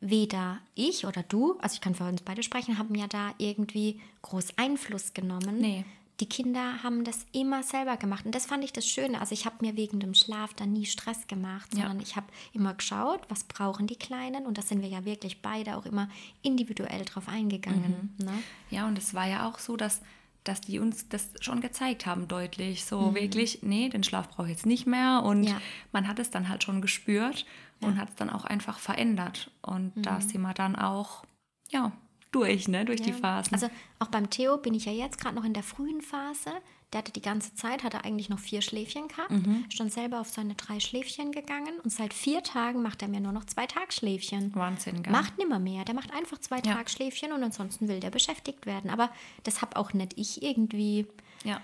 weder 0.00 0.58
ich 0.74 1.06
oder 1.06 1.22
du, 1.22 1.58
also 1.60 1.74
ich 1.74 1.80
kann 1.80 1.94
für 1.94 2.04
uns 2.04 2.22
beide 2.22 2.42
sprechen, 2.42 2.78
haben 2.78 2.94
ja 2.94 3.06
da 3.06 3.32
irgendwie 3.38 4.00
groß 4.22 4.58
Einfluss 4.58 5.14
genommen. 5.14 5.58
Nee 5.58 5.84
die 6.20 6.28
Kinder 6.28 6.82
haben 6.82 7.04
das 7.04 7.26
immer 7.32 7.62
selber 7.62 7.96
gemacht. 7.96 8.26
Und 8.26 8.34
das 8.34 8.46
fand 8.46 8.64
ich 8.64 8.72
das 8.72 8.86
Schöne. 8.86 9.20
Also 9.20 9.34
ich 9.34 9.46
habe 9.46 9.56
mir 9.60 9.76
wegen 9.76 10.00
dem 10.00 10.14
Schlaf 10.14 10.52
dann 10.54 10.72
nie 10.72 10.86
Stress 10.86 11.26
gemacht, 11.28 11.70
sondern 11.72 11.98
ja. 11.98 12.02
ich 12.02 12.16
habe 12.16 12.26
immer 12.52 12.74
geschaut, 12.74 13.20
was 13.28 13.44
brauchen 13.44 13.86
die 13.86 13.96
Kleinen. 13.96 14.46
Und 14.46 14.58
da 14.58 14.62
sind 14.62 14.82
wir 14.82 14.88
ja 14.88 15.04
wirklich 15.04 15.42
beide 15.42 15.76
auch 15.76 15.86
immer 15.86 16.08
individuell 16.42 17.04
drauf 17.04 17.28
eingegangen. 17.28 18.14
Mhm. 18.18 18.26
Ne? 18.26 18.32
Ja, 18.70 18.88
und 18.88 18.98
es 18.98 19.14
war 19.14 19.28
ja 19.28 19.48
auch 19.48 19.60
so, 19.60 19.76
dass, 19.76 20.00
dass 20.42 20.60
die 20.60 20.80
uns 20.80 21.08
das 21.08 21.30
schon 21.40 21.60
gezeigt 21.60 22.04
haben, 22.04 22.26
deutlich. 22.26 22.84
So 22.84 23.00
mhm. 23.00 23.14
wirklich, 23.14 23.60
nee, 23.62 23.88
den 23.88 24.02
Schlaf 24.02 24.28
brauche 24.28 24.46
ich 24.46 24.52
jetzt 24.52 24.66
nicht 24.66 24.86
mehr. 24.86 25.22
Und 25.24 25.44
ja. 25.44 25.60
man 25.92 26.08
hat 26.08 26.18
es 26.18 26.30
dann 26.30 26.48
halt 26.48 26.64
schon 26.64 26.82
gespürt 26.82 27.46
und 27.80 27.96
hat 27.96 28.08
es 28.08 28.14
dann 28.16 28.28
auch 28.28 28.44
einfach 28.44 28.80
verändert. 28.80 29.52
Und 29.62 29.96
mhm. 29.96 30.02
da 30.02 30.20
sind 30.20 30.40
wir 30.40 30.54
dann 30.54 30.74
auch, 30.74 31.24
ja, 31.70 31.92
durch, 32.32 32.68
ne? 32.68 32.84
durch 32.84 33.00
ja. 33.00 33.06
die 33.06 33.12
Phasen. 33.12 33.54
Also 33.54 33.68
auch 33.98 34.08
beim 34.08 34.30
Theo 34.30 34.58
bin 34.58 34.74
ich 34.74 34.84
ja 34.84 34.92
jetzt 34.92 35.18
gerade 35.18 35.34
noch 35.34 35.44
in 35.44 35.54
der 35.54 35.62
frühen 35.62 36.02
Phase. 36.02 36.50
Der 36.92 36.98
hatte 36.98 37.12
die 37.12 37.22
ganze 37.22 37.54
Zeit, 37.54 37.84
hatte 37.84 38.04
eigentlich 38.04 38.30
noch 38.30 38.38
vier 38.38 38.62
Schläfchen 38.62 39.08
gehabt, 39.08 39.30
mhm. 39.30 39.66
schon 39.68 39.90
selber 39.90 40.20
auf 40.20 40.28
seine 40.30 40.54
drei 40.54 40.80
Schläfchen 40.80 41.32
gegangen 41.32 41.78
und 41.84 41.90
seit 41.90 42.14
vier 42.14 42.42
Tagen 42.42 42.82
macht 42.82 43.02
er 43.02 43.08
mir 43.08 43.20
nur 43.20 43.32
noch 43.32 43.44
zwei 43.44 43.66
Tagschläfchen. 43.66 44.54
Wahnsinn, 44.54 45.02
gell? 45.02 45.12
Macht 45.12 45.36
nimmer 45.36 45.58
mehr. 45.58 45.84
Der 45.84 45.94
macht 45.94 46.12
einfach 46.14 46.38
zwei 46.38 46.56
ja. 46.56 46.74
Tagschläfchen 46.74 47.32
und 47.32 47.42
ansonsten 47.42 47.88
will 47.88 48.00
der 48.00 48.10
beschäftigt 48.10 48.64
werden. 48.64 48.90
Aber 48.90 49.10
das 49.42 49.60
habe 49.60 49.76
auch 49.76 49.92
nicht 49.92 50.14
ich 50.16 50.42
irgendwie, 50.42 51.06
ja. 51.44 51.60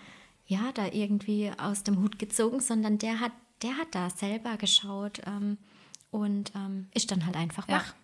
ja, 0.46 0.72
da 0.74 0.88
irgendwie 0.92 1.52
aus 1.56 1.84
dem 1.84 2.02
Hut 2.02 2.18
gezogen, 2.18 2.60
sondern 2.60 2.98
der 2.98 3.20
hat, 3.20 3.32
der 3.62 3.78
hat 3.78 3.88
da 3.92 4.10
selber 4.10 4.58
geschaut 4.58 5.22
ähm, 5.26 5.56
und 6.10 6.52
ähm, 6.54 6.88
ist 6.92 7.10
dann 7.10 7.24
halt 7.24 7.36
einfach 7.36 7.66
wach. 7.66 7.94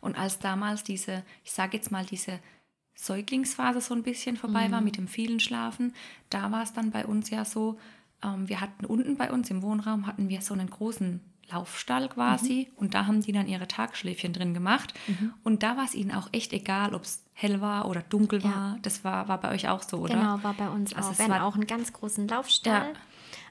Und 0.00 0.16
als 0.18 0.38
damals 0.38 0.82
diese, 0.84 1.22
ich 1.44 1.52
sage 1.52 1.76
jetzt 1.76 1.90
mal, 1.90 2.04
diese 2.04 2.38
Säuglingsphase 2.94 3.80
so 3.80 3.94
ein 3.94 4.02
bisschen 4.02 4.36
vorbei 4.36 4.68
Mhm. 4.68 4.72
war 4.72 4.80
mit 4.80 4.96
dem 4.96 5.08
vielen 5.08 5.40
Schlafen, 5.40 5.94
da 6.28 6.50
war 6.52 6.62
es 6.62 6.72
dann 6.72 6.90
bei 6.90 7.06
uns 7.06 7.30
ja 7.30 7.44
so, 7.44 7.78
ähm, 8.22 8.48
wir 8.48 8.60
hatten 8.60 8.84
unten 8.84 9.16
bei 9.16 9.30
uns 9.32 9.48
im 9.50 9.62
Wohnraum 9.62 10.06
hatten 10.06 10.28
wir 10.28 10.42
so 10.42 10.52
einen 10.54 10.68
großen 10.68 11.20
Laufstall 11.50 12.08
quasi 12.08 12.68
Mhm. 12.70 12.76
und 12.76 12.94
da 12.94 13.06
haben 13.06 13.22
die 13.22 13.32
dann 13.32 13.48
ihre 13.48 13.66
Tagschläfchen 13.66 14.32
drin 14.32 14.54
gemacht 14.54 14.94
und 15.42 15.62
da 15.64 15.76
war 15.76 15.84
es 15.84 15.94
ihnen 15.94 16.12
auch 16.12 16.28
echt 16.32 16.52
egal, 16.52 16.94
ob 16.94 17.02
es 17.04 17.24
hell 17.32 17.60
war 17.60 17.88
oder 17.88 18.02
dunkel 18.02 18.40
Ja. 18.42 18.50
war. 18.50 18.78
Das 18.82 19.02
war, 19.02 19.26
war 19.28 19.38
bei 19.40 19.50
euch 19.52 19.68
auch 19.68 19.82
so, 19.82 19.98
oder? 19.98 20.14
Genau, 20.14 20.42
war 20.44 20.54
bei 20.54 20.68
uns 20.68 20.92
Also 20.92 21.10
auch. 21.10 21.18
Wir 21.18 21.24
hatten 21.24 21.32
war- 21.34 21.44
auch 21.44 21.54
einen 21.54 21.66
ganz 21.66 21.92
großen 21.92 22.28
Laufstall 22.28 22.92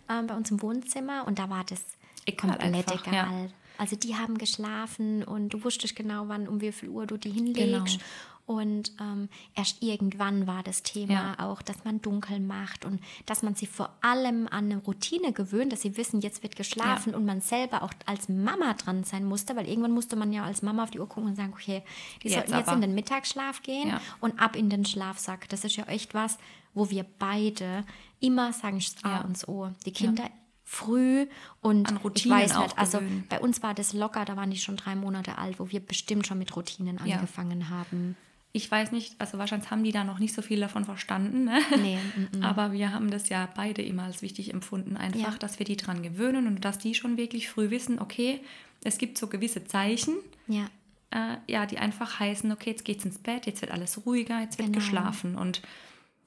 ähm, 0.09 0.27
bei 0.27 0.35
uns 0.35 0.49
im 0.51 0.61
Wohnzimmer 0.61 1.25
und 1.27 1.39
da 1.39 1.49
war 1.49 1.63
das 1.65 1.83
Egal 2.25 2.51
komplett 2.51 2.73
einfach, 2.89 3.07
egal. 3.07 3.13
ja. 3.15 3.47
Also 3.79 3.95
die 3.95 4.15
haben 4.15 4.37
geschlafen 4.37 5.23
und 5.23 5.49
du 5.49 5.63
wusstest 5.63 5.95
genau, 5.95 6.27
wann, 6.27 6.47
um 6.47 6.61
wie 6.61 6.71
viel 6.71 6.89
Uhr 6.89 7.07
du 7.07 7.17
die 7.17 7.31
hinlegst. 7.31 7.97
Genau. 7.99 8.05
Und 8.45 8.93
ähm, 8.99 9.29
erst 9.55 9.83
irgendwann 9.83 10.47
war 10.47 10.63
das 10.63 10.81
Thema 10.81 11.13
Ja. 11.13 11.35
auch, 11.37 11.61
dass 11.61 11.83
man 11.85 12.01
dunkel 12.01 12.39
macht 12.39 12.83
und 12.83 12.99
dass 13.27 13.43
man 13.43 13.53
sie 13.53 13.67
vor 13.67 13.91
allem 14.01 14.47
an 14.47 14.65
eine 14.71 14.77
Routine 14.77 15.33
gewöhnt, 15.33 15.71
dass 15.71 15.81
sie 15.83 15.97
wissen, 15.97 16.19
jetzt 16.21 16.41
wird 16.41 16.55
geschlafen 16.55 17.13
und 17.13 17.25
man 17.25 17.41
selber 17.41 17.83
auch 17.83 17.91
als 18.07 18.27
Mama 18.27 18.73
dran 18.73 19.03
sein 19.03 19.23
musste, 19.23 19.55
weil 19.55 19.67
irgendwann 19.67 19.91
musste 19.91 20.15
man 20.15 20.33
ja 20.33 20.45
als 20.45 20.63
Mama 20.63 20.81
auf 20.81 20.89
die 20.89 20.99
Uhr 20.99 21.07
gucken 21.07 21.29
und 21.29 21.35
sagen, 21.35 21.53
okay, 21.53 21.83
die 22.23 22.29
Jetzt 22.29 22.37
sollten 22.37 22.53
jetzt 22.57 22.67
aber. 22.69 22.75
in 22.77 22.81
den 22.81 22.95
Mittagsschlaf 22.95 23.61
gehen 23.61 23.89
Ja. 23.89 24.01
und 24.19 24.39
ab 24.41 24.55
in 24.55 24.71
den 24.71 24.83
Schlafsack. 24.83 25.47
Das 25.49 25.63
ist 25.63 25.75
ja 25.75 25.83
echt 25.85 26.15
was, 26.15 26.39
wo 26.73 26.89
wir 26.89 27.05
beide 27.19 27.85
immer 28.19 28.51
sagen, 28.51 28.77
es 28.77 28.95
A 29.03 29.09
Ja. 29.17 29.21
und 29.21 29.33
das 29.37 29.47
O. 29.47 29.69
Die 29.85 29.91
Kinder 29.93 30.27
früh 30.71 31.25
und 31.61 31.91
ich 32.13 32.29
weiß 32.29 32.59
nicht, 32.59 32.77
also 32.77 33.01
bei 33.27 33.39
uns 33.39 33.63
war 33.63 33.73
das 33.73 33.93
locker, 33.93 34.23
da 34.23 34.37
waren 34.37 34.51
die 34.51 34.57
schon 34.59 34.77
drei 34.77 34.93
Monate 34.95 35.39
alt, 35.39 35.59
wo 35.59 35.71
wir 35.71 35.79
bestimmt 35.79 36.27
schon 36.27 36.37
mit 36.37 36.55
Routinen 36.55 36.99
Ja. 37.05 37.15
angefangen 37.15 37.69
haben. 37.69 38.15
Ich 38.51 38.69
weiß 38.69 38.91
nicht, 38.91 39.15
also 39.19 39.39
wahrscheinlich 39.39 39.71
haben 39.71 39.83
die 39.83 39.91
da 39.91 40.03
noch 40.03 40.19
nicht 40.19 40.33
so 40.33 40.43
viel 40.43 40.59
davon 40.59 40.85
verstanden. 40.85 41.45
Ne? 41.45 41.59
Nee, 41.81 41.97
mm, 42.35 42.43
Aber 42.43 42.71
wir 42.71 42.93
haben 42.93 43.09
das 43.09 43.29
ja 43.29 43.47
beide 43.55 43.81
immer 43.81 44.03
als 44.03 44.21
wichtig 44.21 44.53
empfunden, 44.53 44.95
einfach, 44.95 45.33
Ja. 45.33 45.37
dass 45.39 45.57
wir 45.57 45.65
die 45.65 45.75
dran 45.77 46.03
gewöhnen 46.03 46.45
und 46.45 46.63
dass 46.63 46.77
die 46.77 46.93
schon 46.93 47.17
wirklich 47.17 47.49
früh 47.49 47.71
wissen, 47.71 47.97
okay, 47.99 48.39
es 48.83 48.97
gibt 48.99 49.17
so 49.17 49.25
gewisse 49.27 49.65
Zeichen, 49.65 50.15
Ja, 50.47 50.65
äh, 51.11 51.37
ja, 51.47 51.65
die 51.65 51.79
einfach 51.79 52.19
heißen, 52.19 52.51
okay, 52.51 52.69
jetzt 52.71 52.85
geht's 52.85 53.05
ins 53.05 53.17
Bett, 53.17 53.47
jetzt 53.47 53.61
wird 53.61 53.71
alles 53.71 54.05
ruhiger, 54.05 54.39
jetzt 54.41 54.57
wird 54.59 54.67
Genau. 54.67 54.77
geschlafen. 54.79 55.35
Und 55.35 55.61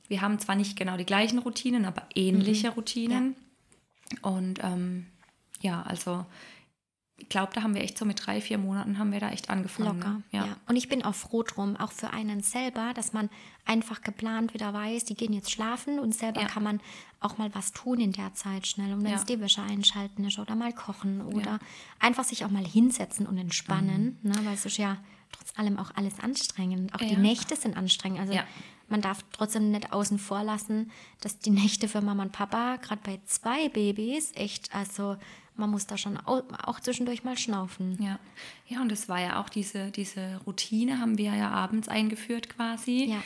wir 0.08 0.20
haben 0.20 0.38
zwar 0.40 0.56
nicht 0.56 0.76
genau 0.76 0.96
die 0.96 1.06
gleichen 1.06 1.38
Routinen, 1.38 1.84
aber 1.84 2.02
ähnliche 2.16 2.68
Mhm. 2.68 2.72
Routinen. 2.74 3.36
Und 4.22 4.58
ähm, 4.62 5.06
ja, 5.60 5.82
also 5.82 6.26
ich 7.18 7.28
glaube, 7.28 7.52
da 7.54 7.62
haben 7.62 7.74
wir 7.74 7.82
echt 7.82 7.96
so 7.98 8.04
mit 8.04 8.26
drei, 8.26 8.40
vier 8.40 8.58
Monaten 8.58 8.98
haben 8.98 9.12
wir 9.12 9.20
da 9.20 9.30
echt 9.30 9.48
angefangen. 9.48 9.96
locker. 10.00 10.10
ne? 10.14 10.22
Ja. 10.32 10.56
Und 10.66 10.74
ich 10.74 10.88
bin 10.88 11.04
auch 11.04 11.14
froh 11.14 11.44
drum, 11.44 11.76
auch 11.76 11.92
für 11.92 12.10
einen 12.12 12.42
selber, 12.42 12.92
dass 12.94 13.12
man 13.12 13.30
einfach 13.64 14.00
geplant 14.02 14.54
wieder 14.54 14.72
weiß, 14.74 15.04
die 15.04 15.14
gehen 15.14 15.32
jetzt 15.32 15.50
schlafen 15.52 16.00
und 16.00 16.12
selber 16.14 16.40
Ja. 16.40 16.48
kann 16.48 16.64
man 16.64 16.80
auch 17.20 17.38
mal 17.38 17.54
was 17.54 17.70
tun 17.72 18.00
in 18.00 18.10
der 18.12 18.34
Zeit 18.34 18.66
schnell. 18.66 18.92
Und 18.92 19.04
wenn 19.04 19.12
Ja. 19.12 19.16
es 19.18 19.24
die 19.24 19.38
Wäsche 19.40 19.62
einschalten 19.62 20.24
ist 20.24 20.38
oder 20.40 20.56
mal 20.56 20.72
kochen 20.72 21.20
oder 21.20 21.52
Ja. 21.52 21.58
einfach 22.00 22.24
sich 22.24 22.44
auch 22.44 22.50
mal 22.50 22.66
hinsetzen 22.66 23.26
und 23.26 23.38
entspannen, 23.38 24.18
ne? 24.22 24.34
weil 24.42 24.54
es 24.54 24.66
ist 24.66 24.78
ja 24.78 24.96
trotz 25.30 25.56
allem 25.56 25.78
auch 25.78 25.92
alles 25.94 26.18
anstrengend. 26.18 26.92
Auch 26.92 26.98
die 26.98 27.12
Ja. 27.12 27.18
Nächte 27.20 27.54
sind 27.54 27.76
anstrengend. 27.76 28.18
Also 28.18 28.32
Ja. 28.32 28.44
Man 28.92 29.00
darf 29.00 29.24
trotzdem 29.32 29.72
nicht 29.72 29.92
außen 29.92 30.18
vor 30.20 30.44
lassen, 30.44 30.92
dass 31.20 31.38
die 31.40 31.50
Nächte 31.50 31.88
für 31.88 32.00
Mama 32.00 32.22
und 32.22 32.30
Papa, 32.32 32.76
gerade 32.76 33.00
bei 33.02 33.18
zwei 33.26 33.68
Babys, 33.68 34.30
echt, 34.36 34.72
also 34.72 35.16
man 35.56 35.70
muss 35.70 35.86
da 35.86 35.98
schon 35.98 36.16
au- 36.24 36.44
auch 36.64 36.78
zwischendurch 36.78 37.24
mal 37.24 37.36
schnaufen. 37.36 38.00
Ja. 38.00 38.18
ja, 38.68 38.80
und 38.80 38.92
es 38.92 39.08
war 39.08 39.20
ja 39.20 39.40
auch 39.40 39.48
diese, 39.48 39.90
diese 39.90 40.40
Routine, 40.46 41.00
haben 41.00 41.18
wir 41.18 41.34
ja 41.34 41.50
abends 41.50 41.88
eingeführt 41.88 42.48
quasi. 42.48 43.06
Ja. 43.10 43.22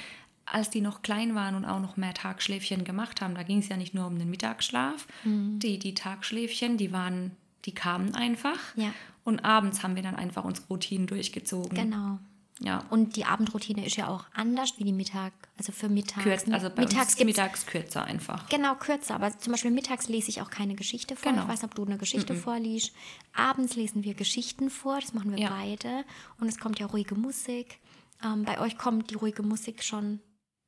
Als 0.48 0.70
die 0.70 0.80
noch 0.80 1.02
klein 1.02 1.34
waren 1.34 1.54
und 1.56 1.64
auch 1.64 1.80
noch 1.80 1.96
mehr 1.96 2.14
Tagschläfchen 2.14 2.84
gemacht 2.84 3.20
haben, 3.20 3.34
da 3.34 3.42
ging 3.42 3.58
es 3.58 3.68
ja 3.68 3.76
nicht 3.76 3.94
nur 3.94 4.06
um 4.06 4.16
den 4.18 4.30
Mittagsschlaf. 4.30 5.06
Die, 5.24 5.78
die 5.78 5.94
Tagschläfchen, 5.94 6.76
die 6.78 6.92
waren, 6.92 7.32
die 7.64 7.72
kamen 7.72 8.14
einfach. 8.14 8.58
Ja. 8.76 8.92
Und 9.24 9.44
abends 9.44 9.82
haben 9.82 9.96
wir 9.96 10.02
dann 10.04 10.14
einfach 10.14 10.44
unsere 10.44 10.66
Routinen 10.68 11.08
durchgezogen. 11.08 11.74
Genau. 11.74 12.18
Ja. 12.60 12.84
Und 12.88 13.16
die 13.16 13.26
Abendroutine 13.26 13.84
ist 13.84 13.96
ja 13.96 14.08
auch 14.08 14.24
anders 14.34 14.74
wie 14.78 14.84
die 14.84 14.92
Mittag, 14.92 15.32
also 15.58 15.72
für 15.72 15.90
mittags. 15.90 16.22
Kürz, 16.22 16.44
also 16.50 16.70
bei 16.70 16.82
mittags 16.82 17.18
mittags 17.22 17.66
kürzer 17.66 18.04
einfach. 18.04 18.48
Genau, 18.48 18.74
kürzer. 18.76 19.14
Aber 19.14 19.36
zum 19.38 19.52
Beispiel 19.52 19.70
mittags 19.70 20.08
lese 20.08 20.30
ich 20.30 20.40
auch 20.40 20.48
keine 20.50 20.74
Geschichte 20.74 21.16
vor. 21.16 21.30
Genau. 21.32 21.42
Ich 21.44 21.48
weiß 21.48 21.62
nicht, 21.62 21.70
ob 21.70 21.74
du 21.74 21.84
eine 21.84 21.98
Geschichte 21.98 22.34
vorliest. 22.34 22.92
Abends 23.34 23.76
lesen 23.76 24.04
wir 24.04 24.14
Geschichten 24.14 24.70
vor. 24.70 24.98
Das 25.00 25.12
machen 25.12 25.32
wir 25.32 25.38
Ja. 25.38 25.50
beide. 25.50 26.04
Und 26.40 26.48
es 26.48 26.58
kommt 26.58 26.78
ja 26.78 26.86
ruhige 26.86 27.14
Musik. 27.14 27.78
Ähm, 28.24 28.44
bei 28.44 28.58
euch 28.58 28.78
kommt 28.78 29.10
die 29.10 29.16
ruhige 29.16 29.42
Musik 29.42 29.82
schon 29.84 30.20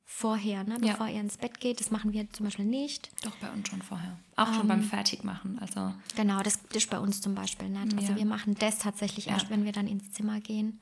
vorher, 0.05 0.63
ne? 0.63 0.77
Ja. 0.81 0.91
bevor 0.93 1.07
ihr 1.07 1.19
ins 1.21 1.37
Bett 1.37 1.59
geht. 1.59 1.79
Das 1.79 1.89
machen 1.91 2.13
wir 2.13 2.31
zum 2.33 2.45
Beispiel 2.45 2.65
nicht. 2.65 3.09
Doch 3.23 3.35
bei 3.37 3.49
uns 3.51 3.67
schon 3.69 3.81
vorher. 3.81 4.17
Auch 4.35 4.47
Ähm. 4.49 4.53
schon 4.55 4.67
beim 4.67 4.83
Fertigmachen. 4.83 5.57
Also 5.59 5.93
Genau, 6.15 6.41
das 6.43 6.59
ist 6.73 6.89
bei 6.89 6.99
uns 6.99 7.21
zum 7.21 7.33
Beispiel 7.35 7.69
nicht. 7.69 7.95
Also 7.97 8.11
Ja. 8.13 8.17
wir 8.17 8.25
machen 8.25 8.55
das 8.59 8.77
tatsächlich 8.79 9.25
Ja. 9.25 9.33
erst, 9.33 9.49
wenn 9.49 9.65
wir 9.65 9.71
dann 9.71 9.87
ins 9.87 10.11
Zimmer 10.11 10.39
gehen. 10.39 10.79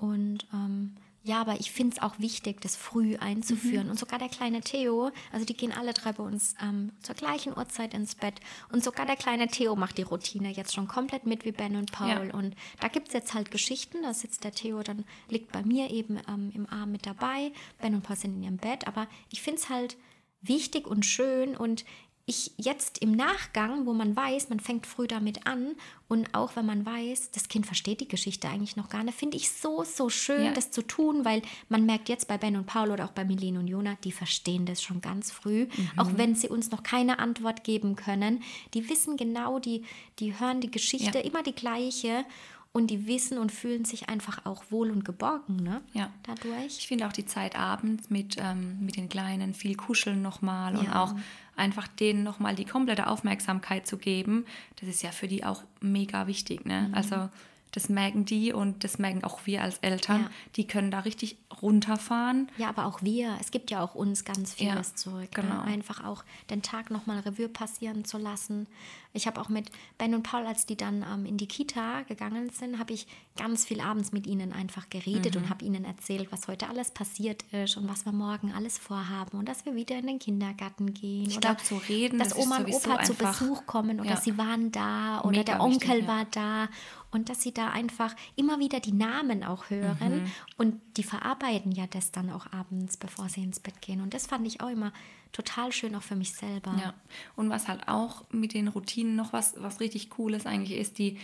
Und 0.00 0.46
ähm, 0.52 0.96
ja, 1.22 1.42
aber 1.42 1.60
ich 1.60 1.70
finde 1.70 1.96
es 1.96 2.02
auch 2.02 2.18
wichtig, 2.18 2.62
das 2.62 2.76
früh 2.76 3.16
einzuführen. 3.16 3.84
Mhm. 3.84 3.90
Und 3.90 3.98
sogar 3.98 4.18
der 4.18 4.30
kleine 4.30 4.62
Theo, 4.62 5.10
also 5.32 5.44
die 5.44 5.54
gehen 5.54 5.72
alle 5.72 5.92
drei 5.92 6.12
bei 6.12 6.22
uns 6.22 6.54
ähm, 6.62 6.92
zur 7.02 7.14
gleichen 7.14 7.54
Uhrzeit 7.54 7.92
ins 7.92 8.14
Bett. 8.14 8.40
Und 8.72 8.82
sogar 8.82 9.04
der 9.04 9.16
kleine 9.16 9.46
Theo 9.48 9.76
macht 9.76 9.98
die 9.98 10.02
Routine 10.02 10.50
jetzt 10.50 10.72
schon 10.72 10.88
komplett 10.88 11.26
mit 11.26 11.44
wie 11.44 11.52
Ben 11.52 11.76
und 11.76 11.92
Paul. 11.92 12.28
Ja. 12.28 12.34
Und 12.34 12.54
da 12.80 12.88
gibt 12.88 13.08
es 13.08 13.14
jetzt 13.14 13.34
halt 13.34 13.50
Geschichten. 13.50 14.02
Da 14.02 14.14
sitzt 14.14 14.44
der 14.44 14.52
Theo, 14.52 14.82
dann 14.82 15.04
liegt 15.28 15.52
bei 15.52 15.62
mir 15.62 15.90
eben 15.90 16.18
ähm, 16.26 16.50
im 16.54 16.66
Arm 16.70 16.90
mit 16.90 17.04
dabei. 17.04 17.52
Ben 17.80 17.94
und 17.94 18.02
Paul 18.02 18.16
sind 18.16 18.36
in 18.36 18.42
ihrem 18.42 18.56
Bett. 18.56 18.88
Aber 18.88 19.06
ich 19.30 19.42
finde 19.42 19.60
es 19.60 19.68
halt 19.68 19.98
wichtig 20.40 20.86
und 20.86 21.04
schön 21.04 21.54
und 21.54 21.84
ich 22.30 22.52
jetzt 22.56 22.98
im 22.98 23.12
Nachgang, 23.12 23.84
wo 23.86 23.92
man 23.92 24.14
weiß, 24.16 24.48
man 24.48 24.60
fängt 24.60 24.86
früh 24.86 25.06
damit 25.06 25.46
an 25.46 25.74
und 26.08 26.34
auch 26.34 26.56
wenn 26.56 26.64
man 26.64 26.86
weiß, 26.86 27.30
das 27.32 27.48
Kind 27.48 27.66
versteht 27.66 28.00
die 28.00 28.08
Geschichte 28.08 28.48
eigentlich 28.48 28.76
noch 28.76 28.88
gar 28.88 29.02
nicht, 29.04 29.18
finde 29.18 29.36
ich 29.36 29.50
so, 29.50 29.84
so 29.84 30.08
schön, 30.08 30.44
Ja. 30.46 30.52
das 30.52 30.70
zu 30.70 30.82
tun, 30.82 31.24
weil 31.24 31.42
man 31.68 31.84
merkt 31.86 32.08
jetzt 32.08 32.28
bei 32.28 32.38
Ben 32.38 32.56
und 32.56 32.66
Paul 32.66 32.90
oder 32.90 33.04
auch 33.04 33.12
bei 33.12 33.24
Milene 33.24 33.58
und 33.58 33.66
Jona, 33.68 33.96
die 34.04 34.12
verstehen 34.12 34.64
das 34.66 34.82
schon 34.82 35.00
ganz 35.00 35.30
früh, 35.30 35.66
auch 35.96 36.10
wenn 36.14 36.34
sie 36.34 36.48
uns 36.48 36.70
noch 36.70 36.82
keine 36.82 37.18
Antwort 37.18 37.64
geben 37.64 37.96
können. 37.96 38.42
Die 38.74 38.88
wissen 38.88 39.16
genau, 39.16 39.58
die, 39.58 39.84
die 40.20 40.38
hören 40.38 40.60
die 40.60 40.70
Geschichte 40.70 41.18
Ja. 41.18 41.24
immer 41.24 41.42
die 41.42 41.54
gleiche 41.54 42.24
und 42.72 42.88
die 42.88 43.08
wissen 43.08 43.36
und 43.38 43.50
fühlen 43.50 43.84
sich 43.84 44.08
einfach 44.08 44.46
auch 44.46 44.62
wohl 44.70 44.92
und 44.92 45.04
geborgen, 45.04 45.56
ne? 45.56 45.80
Ja. 45.92 46.12
Dadurch. 46.22 46.78
Ich 46.78 46.86
finde 46.86 47.08
auch 47.08 47.12
die 47.12 47.26
Zeit 47.26 47.56
abends 47.58 48.10
mit, 48.10 48.36
ähm, 48.38 48.78
mit 48.80 48.96
den 48.96 49.08
Kleinen 49.08 49.54
viel 49.54 49.74
kuscheln 49.74 50.22
nochmal 50.22 50.76
und 50.76 50.84
Ja. 50.84 51.02
auch 51.02 51.14
einfach 51.60 51.86
denen 51.86 52.24
nochmal 52.24 52.56
die 52.56 52.64
komplette 52.64 53.06
Aufmerksamkeit 53.06 53.86
zu 53.86 53.98
geben, 53.98 54.46
das 54.80 54.88
ist 54.88 55.02
ja 55.02 55.12
für 55.12 55.28
die 55.28 55.44
auch 55.44 55.62
mega 55.80 56.26
wichtig. 56.26 56.64
Ne? 56.64 56.88
Mhm. 56.88 56.94
Also 56.94 57.28
das 57.72 57.88
merken 57.88 58.24
die 58.24 58.52
und 58.52 58.82
das 58.84 58.98
merken 58.98 59.22
auch 59.24 59.40
wir 59.46 59.62
als 59.62 59.78
Eltern. 59.78 60.22
Ja. 60.22 60.30
Die 60.56 60.66
können 60.66 60.90
da 60.90 61.00
richtig 61.00 61.38
runterfahren. 61.62 62.50
Ja, 62.56 62.68
aber 62.68 62.86
auch 62.86 63.02
wir. 63.02 63.36
Es 63.40 63.50
gibt 63.50 63.70
ja 63.70 63.82
auch 63.82 63.94
uns 63.94 64.24
ganz 64.24 64.54
vieles 64.54 64.90
Ja, 64.90 64.94
zurück. 64.96 65.30
genau. 65.32 65.56
Ne? 65.56 65.62
Einfach 65.64 66.04
auch 66.04 66.24
den 66.50 66.62
Tag 66.62 66.90
nochmal 66.90 67.20
Revue 67.20 67.48
passieren 67.48 68.04
zu 68.04 68.18
lassen. 68.18 68.66
Ich 69.12 69.26
habe 69.26 69.40
auch 69.40 69.48
mit 69.48 69.70
Ben 69.98 70.14
und 70.14 70.22
Paul, 70.22 70.46
als 70.46 70.66
die 70.66 70.76
dann 70.76 71.04
ähm, 71.12 71.26
in 71.26 71.36
die 71.36 71.48
Kita 71.48 72.02
gegangen 72.02 72.50
sind, 72.50 72.78
habe 72.78 72.92
ich 72.92 73.08
ganz 73.36 73.64
viel 73.64 73.80
abends 73.80 74.12
mit 74.12 74.26
ihnen 74.26 74.52
einfach 74.52 74.88
geredet 74.88 75.34
Mhm. 75.34 75.42
und 75.42 75.50
habe 75.50 75.64
ihnen 75.64 75.84
erzählt, 75.84 76.30
was 76.30 76.46
heute 76.46 76.68
alles 76.68 76.92
passiert 76.92 77.42
ist 77.52 77.76
und 77.76 77.88
was 77.88 78.04
wir 78.04 78.12
morgen 78.12 78.52
alles 78.52 78.78
vorhaben 78.78 79.38
und 79.38 79.48
dass 79.48 79.64
wir 79.64 79.74
wieder 79.74 79.96
in 79.98 80.06
den 80.06 80.18
Kindergarten 80.20 80.94
gehen. 80.94 81.26
Ich 81.28 81.36
oder 81.38 81.54
glaub, 81.54 81.60
so 81.60 81.76
reden, 81.88 82.18
dass 82.20 82.28
das 82.28 82.38
Oma 82.38 82.58
und 82.58 82.72
Opa 82.72 83.02
zu 83.02 83.14
Besuch 83.14 83.66
kommen 83.66 83.98
oder 84.00 84.10
Ja. 84.10 84.16
sie 84.16 84.38
waren 84.38 84.70
da 84.70 85.20
oder 85.22 85.30
Mega 85.38 85.42
der 85.54 85.60
Onkel 85.60 85.88
wichtig, 85.88 86.06
war 86.06 86.24
da 86.30 86.68
und 87.12 87.28
dass 87.28 87.42
sie 87.42 87.52
da 87.52 87.68
einfach 87.70 88.14
immer 88.36 88.58
wieder 88.58 88.80
die 88.80 88.92
Namen 88.92 89.42
auch 89.44 89.70
hören 89.70 90.22
Mhm. 90.22 90.30
und 90.58 90.80
die 90.96 91.02
verarbeiten 91.02 91.72
ja 91.72 91.86
das 91.88 92.12
dann 92.12 92.30
auch 92.30 92.52
abends, 92.52 92.96
bevor 92.96 93.28
sie 93.28 93.42
ins 93.42 93.60
Bett 93.60 93.80
gehen. 93.82 94.00
Und 94.00 94.14
das 94.14 94.26
fand 94.26 94.46
ich 94.46 94.60
auch 94.60 94.68
immer 94.70 94.92
total 95.32 95.72
schön, 95.72 95.94
auch 95.94 96.02
für 96.02 96.16
mich 96.16 96.32
selber. 96.34 96.74
Ja. 96.80 96.94
Und 97.36 97.50
was 97.50 97.68
halt 97.68 97.88
auch 97.88 98.24
mit 98.30 98.54
den 98.54 98.68
Routinen 98.68 99.16
noch 99.16 99.32
was, 99.32 99.54
was 99.58 99.80
richtig 99.80 100.10
Cooles 100.10 100.46
eigentlich 100.46 100.78
ist, 100.78 100.98
die, 100.98 101.18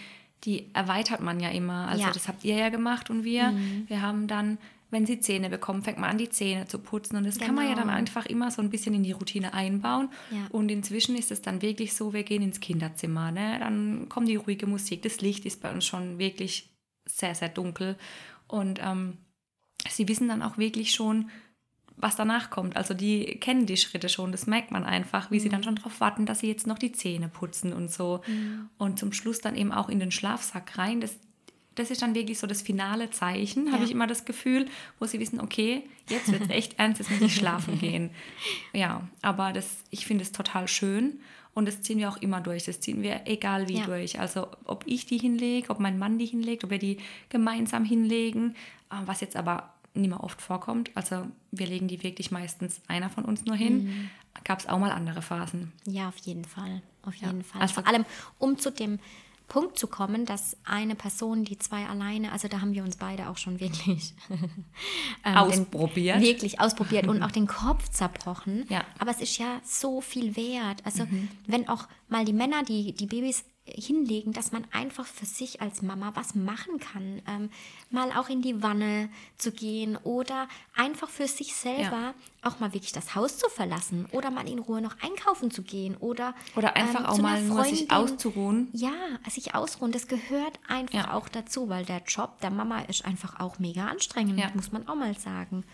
die 0.45 0.73
erweitert 0.75 1.21
man 1.21 1.41
ja 1.41 1.49
immer. 1.51 1.89
Also 1.89 2.03
Ja. 2.03 2.09
Mhm. 2.09 2.13
das 2.15 2.29
habt 2.29 2.45
ihr 2.45 2.57
ja 2.57 2.69
gemacht 2.69 3.11
und 3.11 3.25
wir. 3.25 3.53
Wir 3.87 4.03
haben 4.03 4.27
dann, 4.29 4.59
wenn 4.91 5.05
sie 5.07 5.21
Zähne 5.21 5.51
bekommen, 5.51 5.83
fängt 5.83 5.99
man 5.99 6.11
an, 6.11 6.19
die 6.19 6.29
Zähne 6.31 6.67
zu 6.67 6.79
putzen. 6.79 7.17
Und 7.17 7.25
das 7.27 7.39
kann 7.39 7.55
man 7.55 7.65
ja 7.65 7.75
dann 7.75 7.85
Genau. 7.89 7.97
einfach 7.97 8.27
immer 8.27 8.51
so 8.51 8.63
ein 8.63 8.71
bisschen 8.71 8.95
in 8.95 9.03
die 9.03 9.13
Routine 9.13 9.53
einbauen. 9.53 10.11
Ja. 10.31 10.47
Und 10.51 10.71
inzwischen 10.71 11.17
ist 11.17 11.31
es 11.31 11.43
dann 11.43 11.61
wirklich 11.63 11.95
so, 11.95 12.13
wir 12.13 12.23
gehen 12.23 12.43
ins 12.43 12.61
Kinderzimmer. 12.61 13.33
Ne? 13.33 13.59
Dann 13.59 14.09
kommt 14.09 14.29
die 14.29 14.37
ruhige 14.37 14.67
Musik. 14.67 15.03
Das 15.03 15.21
Licht 15.21 15.45
ist 15.45 15.61
bei 15.61 15.73
uns 15.73 15.85
schon 15.87 16.19
wirklich 16.19 16.71
sehr, 17.05 17.35
sehr 17.35 17.49
dunkel. 17.49 17.97
Und 18.47 18.79
ähm, 18.83 19.19
sie 19.89 20.07
wissen 20.09 20.29
dann 20.29 20.43
auch 20.43 20.57
wirklich 20.57 20.93
schon, 20.93 21.31
was 21.97 22.15
danach 22.15 22.51
kommt. 22.51 22.77
Also 22.77 22.95
die 22.95 23.25
kennen 23.41 23.65
die 23.67 23.79
Schritte 23.79 24.09
schon, 24.11 24.31
das 24.31 24.47
merkt 24.47 24.71
man 24.71 24.85
einfach, 24.85 25.31
wie 25.31 25.41
sie 25.41 25.49
dann 25.49 25.63
schon 25.65 25.77
darauf 25.77 25.99
warten, 26.01 26.27
dass 26.27 26.41
sie 26.41 26.49
jetzt 26.49 26.67
noch 26.67 26.79
die 26.79 26.93
Zähne 26.93 27.29
putzen 27.29 27.73
und 27.73 27.91
so. 27.91 28.21
Und 28.77 28.99
zum 28.99 29.13
Schluss 29.13 29.41
dann 29.41 29.57
eben 29.57 29.73
auch 29.73 29.89
in 29.89 29.99
den 29.99 30.11
Schlafsack 30.11 30.77
rein. 30.77 31.01
Das, 31.01 31.19
das 31.77 31.91
ist 31.91 32.03
dann 32.03 32.15
wirklich 32.15 32.39
so 32.39 32.47
das 32.47 32.63
finale 32.63 33.11
Zeichen, 33.11 33.69
habe 33.71 33.79
Ja. 33.79 33.85
ich 33.85 33.91
immer 33.93 34.07
das 34.07 34.25
Gefühl, 34.25 34.67
wo 34.99 35.07
sie 35.07 35.21
wissen, 35.21 35.41
okay, 35.41 35.85
jetzt 36.09 36.31
wird 36.33 36.43
es 36.43 36.51
echt 36.51 36.75
ernst, 36.79 36.99
jetzt 36.99 37.11
muss 37.11 37.21
ich 37.21 37.35
schlafen 37.37 37.79
gehen. 37.79 38.11
Ja, 38.73 39.07
aber 39.23 39.53
das, 39.53 39.85
ich 39.91 40.05
finde 40.07 40.23
es 40.25 40.33
total 40.33 40.67
schön 40.69 41.21
und 41.55 41.67
das 41.69 41.81
ziehen 41.83 41.99
wir 41.99 42.09
auch 42.09 42.17
immer 42.19 42.41
durch. 42.41 42.65
Das 42.65 42.81
ziehen 42.81 43.03
wir 43.03 43.23
egal 43.27 43.69
wie 43.69 43.79
Ja. 43.79 43.85
durch. 43.87 44.19
Also 44.21 44.49
ob 44.65 44.85
ich 44.87 45.07
die 45.07 45.19
hinlege, 45.19 45.71
ob 45.71 45.79
mein 45.79 45.99
Mann 45.99 46.19
die 46.19 46.27
hinlegt, 46.27 46.65
ob 46.65 46.71
wir 46.71 46.79
die 46.79 46.99
gemeinsam 47.29 47.85
hinlegen, 47.85 48.55
äh, 48.91 48.97
was 49.07 49.21
jetzt 49.21 49.37
aber 49.37 49.73
nicht 49.95 50.11
mehr 50.11 50.23
oft 50.23 50.43
vorkommt. 50.43 50.91
Also 50.95 51.27
wir 51.53 51.67
legen 51.67 51.89
die 51.89 52.03
wirklich 52.03 52.31
meistens 52.31 52.81
einer 52.89 53.09
von 53.09 53.25
uns 53.25 53.47
nur 53.47 53.57
hin. 53.57 53.85
Mhm. 53.85 54.11
Gab 54.45 54.59
es 54.61 54.69
auch 54.69 54.79
mal 54.79 54.91
andere 54.93 55.23
Phasen. 55.23 55.73
Ja, 55.87 56.09
auf 56.09 56.19
jeden 56.19 56.45
Fall. 56.45 56.83
Auf 57.03 57.15
Ja, 57.17 57.29
jeden 57.29 57.43
Fall. 57.43 57.63
also- 57.63 57.75
Vor 57.75 57.87
allem, 57.87 58.05
um 58.39 58.59
zu 58.59 58.71
dem 58.71 58.99
Punkt 59.49 59.79
zu 59.79 59.87
kommen, 59.87 60.27
dass 60.27 60.57
eine 60.65 60.95
Person, 60.95 61.45
die 61.45 61.59
zwei 61.59 61.87
alleine, 61.87 62.33
also 62.33 62.49
da 62.49 62.61
haben 62.61 62.75
wir 62.75 62.83
uns 62.83 62.97
beide 62.97 63.29
auch 63.29 63.39
schon 63.39 63.61
wirklich 63.61 64.15
ähm, 65.25 65.37
Ausprobiert. 65.37 66.17
Den, 66.17 66.23
wirklich 66.23 66.61
ausprobiert 66.61 67.07
und 67.07 67.23
auch 67.25 67.31
den 67.31 67.47
Kopf 67.47 67.89
zerbrochen. 67.91 68.67
Ja. 68.69 68.81
Mhm. 68.81 68.85
Aber 68.99 69.11
es 69.11 69.21
ist 69.21 69.39
ja 69.39 69.61
so 69.65 70.01
viel 70.01 70.37
wert. 70.37 70.85
Also 70.85 71.07
wenn 71.47 71.69
auch 71.69 71.87
mal 72.09 72.25
die 72.25 72.33
Männer, 72.33 72.65
die 72.65 72.93
die 72.93 73.07
Babys 73.07 73.45
hinlegen, 73.67 74.33
dass 74.33 74.53
man 74.53 74.65
einfach 74.73 75.05
für 75.07 75.27
sich 75.27 75.61
als 75.61 75.83
Mama 75.83 76.13
was 76.15 76.35
machen 76.35 76.79
kann. 76.79 77.21
Ähm, 77.29 77.51
mal 77.91 78.11
auch 78.13 78.29
in 78.29 78.41
die 78.43 78.63
Wanne 78.63 79.09
zu 79.37 79.53
gehen 79.53 79.97
oder 80.05 80.49
einfach 80.75 81.09
für 81.09 81.27
sich 81.27 81.55
selber 81.55 82.15
auch 82.43 82.61
mal 82.61 82.73
wirklich 82.73 82.93
das 82.93 83.15
Haus 83.15 83.39
zu 83.39 83.49
verlassen 83.49 84.07
oder 84.13 84.31
mal 84.31 84.49
in 84.49 84.61
Ruhe 84.61 84.81
noch 84.81 84.97
einkaufen 85.03 85.51
zu 85.51 85.63
gehen 85.63 85.97
oder 85.97 86.35
Oder 86.55 86.77
einfach 86.77 87.01
ähm, 87.01 87.07
auch 87.07 87.19
mal 87.19 87.43
nur 87.43 87.65
sich 87.65 87.87
Freundin. 87.89 87.91
auszuruhen. 87.97 88.69
Ja, 88.73 88.93
sich 89.29 89.55
ausruhen, 89.55 89.91
das 89.93 90.07
gehört 90.07 90.59
einfach 90.69 90.95
Ja. 90.95 91.15
auch 91.15 91.29
dazu, 91.29 91.69
weil 91.69 91.85
der 91.85 92.03
Job 92.07 92.41
der 92.41 92.51
Mama 92.51 92.81
ist 92.83 93.05
einfach 93.05 93.41
auch 93.41 93.59
mega 93.59 93.87
anstrengend, 93.89 94.39
Ja. 94.39 94.51
muss 94.55 94.71
man 94.73 94.87
auch 94.89 94.95
mal 94.95 95.17
sagen. 95.19 95.65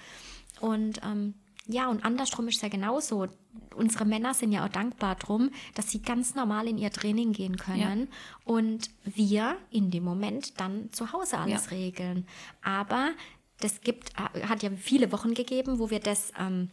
Und 0.61 1.01
ähm, 1.05 1.35
ja, 1.67 1.89
und 1.89 2.05
andersrum 2.05 2.49
ist 2.49 2.57
es 2.57 2.63
ja 2.63 2.69
genauso. 2.69 3.29
Unsere 3.77 4.05
Männer 4.05 4.35
sind 4.35 4.53
ja 4.53 4.65
auch 4.65 4.69
dankbar 4.71 5.15
drum, 5.15 5.51
dass 5.75 5.91
sie 5.91 6.03
ganz 6.03 6.35
normal 6.35 6.67
in 6.69 6.77
ihr 6.79 6.91
Training 6.91 7.33
gehen 7.33 7.57
können 7.57 8.09
und 8.45 8.91
wir 9.05 9.57
in 9.71 9.91
dem 9.91 10.03
Moment 10.05 10.59
dann 10.61 10.91
zu 10.93 11.13
Hause 11.13 11.39
alles 11.39 11.67
Ja. 11.67 11.71
regeln. 11.77 12.27
Aber 12.63 13.13
das 13.61 13.81
gibt, 13.81 14.17
hat 14.19 14.63
ja 14.63 14.71
viele 14.77 15.13
Wochen 15.13 15.35
gegeben, 15.35 15.79
wo 15.79 15.89
wir 15.91 16.01
das 16.01 16.33
ähm, 16.39 16.71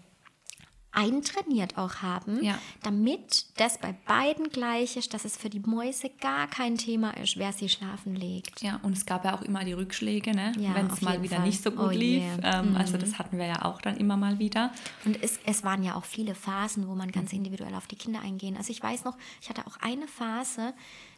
eintrainiert 0.92 1.78
auch 1.78 1.96
haben, 1.98 2.44
Ja. 2.44 2.58
damit 2.82 3.46
das 3.60 3.78
bei 3.78 3.94
beiden 4.06 4.50
gleich 4.50 4.96
ist, 4.96 5.14
dass 5.14 5.26
es 5.26 5.36
für 5.38 5.50
die 5.50 5.60
Mäuse 5.60 6.10
gar 6.22 6.48
kein 6.48 6.78
Thema 6.78 7.12
ist, 7.18 7.38
wer 7.38 7.52
sie 7.52 7.68
schlafen 7.70 8.16
legt. 8.16 8.62
Ja, 8.62 8.80
und 8.84 8.96
es 8.96 9.06
gab 9.06 9.26
ja 9.26 9.36
auch 9.36 9.42
immer 9.42 9.64
die 9.66 9.74
Rückschläge, 9.74 10.32
ne? 10.36 10.54
Ja, 10.58 10.76
wenn 10.76 10.88
es 10.88 11.02
mal 11.02 11.22
wieder 11.22 11.38
Fall. 11.38 11.46
nicht 11.46 11.62
so 11.62 11.72
gut 11.72 11.80
Oh 11.88 11.90
lief. 11.90 12.24
yeah. 12.42 12.62
Ähm, 12.62 12.76
Also 12.78 12.98
das 12.98 13.20
hatten 13.20 13.38
wir 13.38 13.46
ja 13.48 13.66
auch 13.66 13.82
dann 13.82 13.98
immer 13.98 14.16
mal 14.18 14.40
wieder. 14.40 14.72
Und 15.06 15.22
es, 15.22 15.40
es 15.46 15.64
waren 15.64 15.84
ja 15.84 15.96
auch 15.96 16.06
viele 16.06 16.36
Phasen, 16.36 16.88
wo 16.88 16.96
man 16.96 17.12
ganz 17.12 17.34
individuell 17.34 17.74
auf 17.76 17.88
die 17.88 17.96
Kinder 17.98 18.22
eingehen. 18.22 18.56
Also 18.58 18.72
ich 18.72 18.82
weiß 18.82 19.04
noch, 19.04 19.18
ich 19.42 19.50
hatte 19.50 19.66
auch 19.68 19.78
eine 19.82 20.08
Phase, 20.08 20.74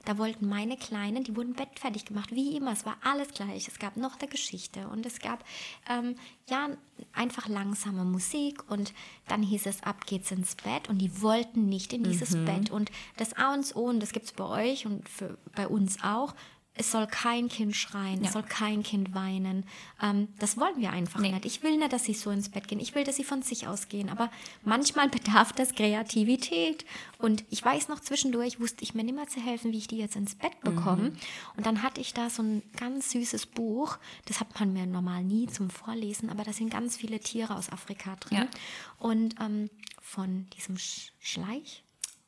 da 0.06 0.18
wollten 0.18 0.50
meine 0.50 0.78
Kleinen, 0.78 1.24
die 1.24 1.36
wurden 1.36 1.54
bettfertig 1.54 2.06
gemacht, 2.06 2.32
wie 2.32 2.56
immer. 2.58 2.72
Es 2.72 2.86
war 2.88 2.98
alles 3.04 3.28
gleich. 3.36 3.68
Es 3.68 3.78
gab 3.78 3.98
noch 3.98 4.20
eine 4.20 4.28
Geschichte 4.30 4.88
und 4.88 5.06
es 5.06 5.20
gab 5.20 5.44
ähm, 5.88 6.16
ja 6.50 6.70
einfach 7.14 7.48
langsame 7.48 8.04
Musik 8.04 8.64
und 8.72 8.94
dann 9.28 9.44
hieß 9.44 9.68
es, 9.68 9.84
ab 9.84 10.08
geht's 10.08 10.32
ins 10.32 10.56
Bett 10.56 10.90
und 10.90 10.98
die 10.98 11.22
wollten 11.22 11.68
nicht 11.68 11.94
in 11.94 12.04
dieses 12.04 12.31
Bett. 12.36 12.70
Und 12.72 12.92
das 13.18 13.34
A 13.34 13.54
und 13.54 13.62
das 13.62 13.76
O, 13.76 13.82
und 13.90 14.00
das 14.02 14.12
gibt 14.12 14.26
es 14.26 14.32
bei 14.34 14.46
euch 14.46 14.86
und 14.86 15.08
für, 15.10 15.38
bei 15.56 15.68
uns 15.68 15.98
auch, 16.04 16.34
es 16.74 16.90
soll 16.90 17.06
kein 17.06 17.50
Kind 17.50 17.76
schreien, 17.76 18.22
Ja. 18.22 18.28
es 18.28 18.34
soll 18.34 18.44
kein 18.44 18.82
Kind 18.82 19.14
weinen. 19.14 19.66
Ähm, 20.02 20.30
das 20.40 20.58
wollen 20.58 20.80
wir 20.80 20.92
einfach 20.92 21.20
Nee. 21.20 21.34
nicht. 21.34 21.46
Ich 21.46 21.64
will 21.64 21.76
nicht, 21.78 21.92
dass 21.92 22.06
sie 22.06 22.14
so 22.14 22.32
ins 22.32 22.48
Bett 22.48 22.70
gehen. 22.70 22.80
Ich 22.80 22.96
will, 22.96 23.04
dass 23.04 23.18
sie 23.18 23.26
von 23.26 23.42
sich 23.42 23.68
ausgehen. 23.68 24.08
Aber 24.10 24.32
manchmal 24.64 25.10
bedarf 25.46 25.52
das 25.52 25.76
Kreativität. 25.76 26.86
Und 27.18 27.44
ich 27.50 27.64
weiß 27.64 27.90
noch, 27.90 28.00
zwischendurch 28.00 28.62
wusste 28.62 28.84
ich 28.84 28.94
mir 28.96 29.04
nicht 29.04 29.16
mehr 29.16 29.28
zu 29.28 29.42
helfen, 29.42 29.74
wie 29.74 29.80
ich 29.80 29.88
die 29.90 29.98
jetzt 29.98 30.16
ins 30.16 30.36
Bett 30.36 30.60
bekomme. 30.62 31.12
Und 31.58 31.66
dann 31.66 31.84
hatte 31.84 32.00
ich 32.00 32.14
da 32.14 32.30
so 32.30 32.42
ein 32.42 32.64
ganz 32.78 33.12
süßes 33.12 33.48
Buch. 33.48 33.98
Das 34.26 34.40
hat 34.40 34.58
man 34.58 34.72
mir 34.72 34.86
normal 34.86 35.26
nie 35.26 35.48
zum 35.48 35.70
Vorlesen, 35.70 36.30
aber 36.30 36.46
da 36.46 36.54
sind 36.54 36.70
ganz 36.72 36.96
viele 36.96 37.20
Tiere 37.20 37.54
aus 37.54 37.70
Afrika 37.70 38.16
drin. 38.16 38.38
Ja. 38.38 38.48
Und 38.98 39.36
ähm, 39.42 39.70
von 40.02 40.48
diesem 40.58 40.78
Sch 40.78 41.12
Schleich, 41.20 41.84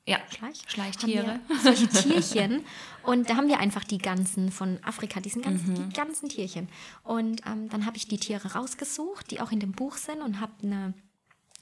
Ja, 0.05 0.17
Schleich? 0.35 0.61
Schleichtiere. 0.67 1.39
Solche 1.61 1.87
Tierchen. 1.87 2.65
Und 3.03 3.29
da 3.29 3.37
haben 3.37 3.47
wir 3.47 3.59
einfach 3.59 3.85
die 3.85 3.99
ganzen 3.99 4.51
von 4.51 4.77
Afrika, 4.83 5.19
diesen 5.21 5.41
ganzen, 5.41 5.73
Mhm. 5.73 5.89
die 5.89 5.95
ganzen 5.95 6.27
Tierchen. 6.29 6.67
Und 7.03 7.41
ähm, 7.45 7.69
dann 7.69 7.85
habe 7.85 7.95
ich 7.97 8.07
die 8.07 8.17
Tiere 8.17 8.53
rausgesucht, 8.53 9.31
die 9.31 9.39
auch 9.39 9.51
in 9.51 9.59
dem 9.61 9.71
Buch 9.71 9.95
sind 9.97 10.21
und 10.21 10.39
habe 10.41 10.51
eine 10.63 10.93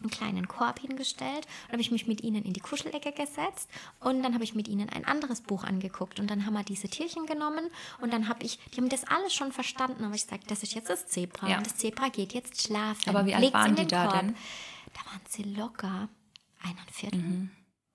einen 0.03 0.09
kleinen 0.09 0.47
Korb 0.47 0.79
hingestellt. 0.79 1.45
Dann 1.67 1.73
habe 1.73 1.81
ich 1.83 1.91
mich 1.91 2.07
mit 2.07 2.21
ihnen 2.23 2.43
in 2.43 2.53
die 2.53 2.59
Kuschelecke 2.59 3.11
gesetzt 3.11 3.69
und 3.99 4.23
dann 4.23 4.33
habe 4.33 4.43
ich 4.43 4.55
mit 4.55 4.67
ihnen 4.67 4.89
ein 4.89 5.05
anderes 5.05 5.41
Buch 5.41 5.63
angeguckt 5.63 6.19
und 6.19 6.25
dann 6.31 6.47
haben 6.47 6.53
wir 6.55 6.63
diese 6.63 6.87
Tierchen 6.89 7.27
genommen 7.27 7.65
und 8.01 8.11
dann 8.11 8.27
habe 8.27 8.43
ich, 8.43 8.57
die 8.73 8.77
haben 8.77 8.89
das 8.89 9.03
alles 9.03 9.31
schon 9.35 9.51
verstanden, 9.51 10.03
aber 10.03 10.15
ich 10.15 10.23
gesagt, 10.23 10.49
das 10.49 10.63
ist 10.63 10.73
jetzt 10.73 10.89
das 10.89 11.05
Zebra 11.05 11.49
Ja. 11.49 11.57
und 11.59 11.67
das 11.67 11.75
Zebra 11.75 12.09
geht 12.09 12.33
jetzt 12.33 12.63
schlafen. 12.63 13.09
Aber 13.09 13.27
wie 13.27 13.35
alt 13.35 13.43
Legt's 13.43 13.53
waren 13.53 13.75
die 13.75 13.85
da 13.85 14.07
Korb. 14.07 14.19
denn? 14.21 14.35
Da 14.95 15.11
waren 15.11 15.21
sie 15.29 15.43
locker 15.43 16.09
eineinviertel. 16.63 17.19
Mhm. 17.19 17.51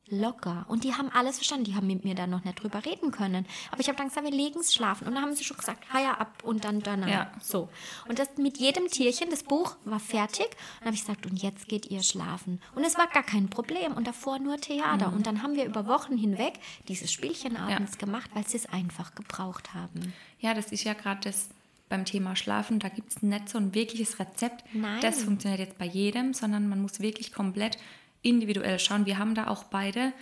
Locker. 0.09 0.64
Und 0.69 0.85
die 0.85 0.95
haben 0.95 1.11
alles 1.11 1.37
verstanden. 1.37 1.64
Die 1.64 1.75
haben 1.75 1.87
mit 1.87 2.05
mir 2.05 2.14
dann 2.14 2.31
noch 2.31 2.45
nicht 2.45 2.62
drüber 2.62 2.85
reden 2.85 3.11
können. 3.11 3.47
Aber 3.71 3.81
ich 3.81 3.88
habe 3.88 3.99
dann 3.99 4.09
gesagt, 4.09 4.25
wir 4.25 4.37
legen 4.37 4.61
es 4.61 4.75
schlafen. 4.75 5.07
Und 5.07 5.14
dann 5.14 5.23
haben 5.23 5.35
sie 5.35 5.45
schon 5.45 5.57
gesagt, 5.57 5.92
ha 5.92 6.01
ja, 6.01 6.12
ab 6.12 6.42
und 6.45 6.64
dann 6.64 6.81
danach. 6.81 7.09
Ja. 7.09 7.33
So. 7.42 7.69
Und 8.09 8.19
das 8.19 8.29
mit 8.37 8.59
jedem 8.59 8.88
Tierchen, 8.88 9.31
das 9.31 9.42
Buch 9.42 9.77
war 9.85 9.99
fertig. 9.99 10.47
Und 10.47 10.81
dann 10.81 10.87
habe 10.87 10.95
ich 10.95 11.01
gesagt, 11.01 11.27
und 11.27 11.42
jetzt 11.42 11.69
geht 11.69 11.87
ihr 11.87 12.03
schlafen. 12.03 12.61
Und 12.75 12.85
es 12.85 12.97
war 12.97 13.09
gar 13.09 13.25
kein 13.25 13.51
Problem. 13.51 13.95
Und 13.95 14.07
davor 14.07 14.38
nur 14.38 14.59
Theater. 14.59 15.12
Und 15.12 15.27
dann 15.27 15.42
haben 15.42 15.57
wir 15.57 15.64
über 15.64 15.87
Wochen 15.87 16.16
hinweg 16.16 16.55
dieses 16.88 17.12
Spielchen 17.12 17.57
abends 17.57 17.99
gemacht, 17.99 18.31
weil 18.35 18.47
sie 18.47 18.59
es 18.59 18.66
einfach 18.66 19.14
gebraucht 19.14 19.75
haben. 19.75 20.12
Ja, 20.38 20.55
das 20.55 20.71
ist 20.71 20.85
ja 20.85 20.95
gerade 20.95 21.21
das 21.23 21.49
beim 21.88 22.05
Thema 22.05 22.37
Schlafen. 22.37 22.79
Da 22.79 22.88
gibt 22.88 23.12
es 23.12 23.23
nicht 23.23 23.49
so 23.49 23.59
ein 23.59 23.75
wirkliches 23.75 24.19
Rezept. 24.19 24.64
Nein. 24.73 25.01
Das 25.01 25.23
funktioniert 25.23 25.61
jetzt 25.61 25.79
bei 25.79 25.87
jedem, 25.87 26.35
sondern 26.35 26.69
man 26.69 26.83
muss 26.83 27.01
wirklich 27.01 27.33
komplett 27.33 27.79
individuell 28.26 28.78
schauen. 28.78 29.06
Wir 29.06 29.18
haben 29.18 29.34
da 29.34 29.46
auch 29.48 29.64
beide, 29.64 30.12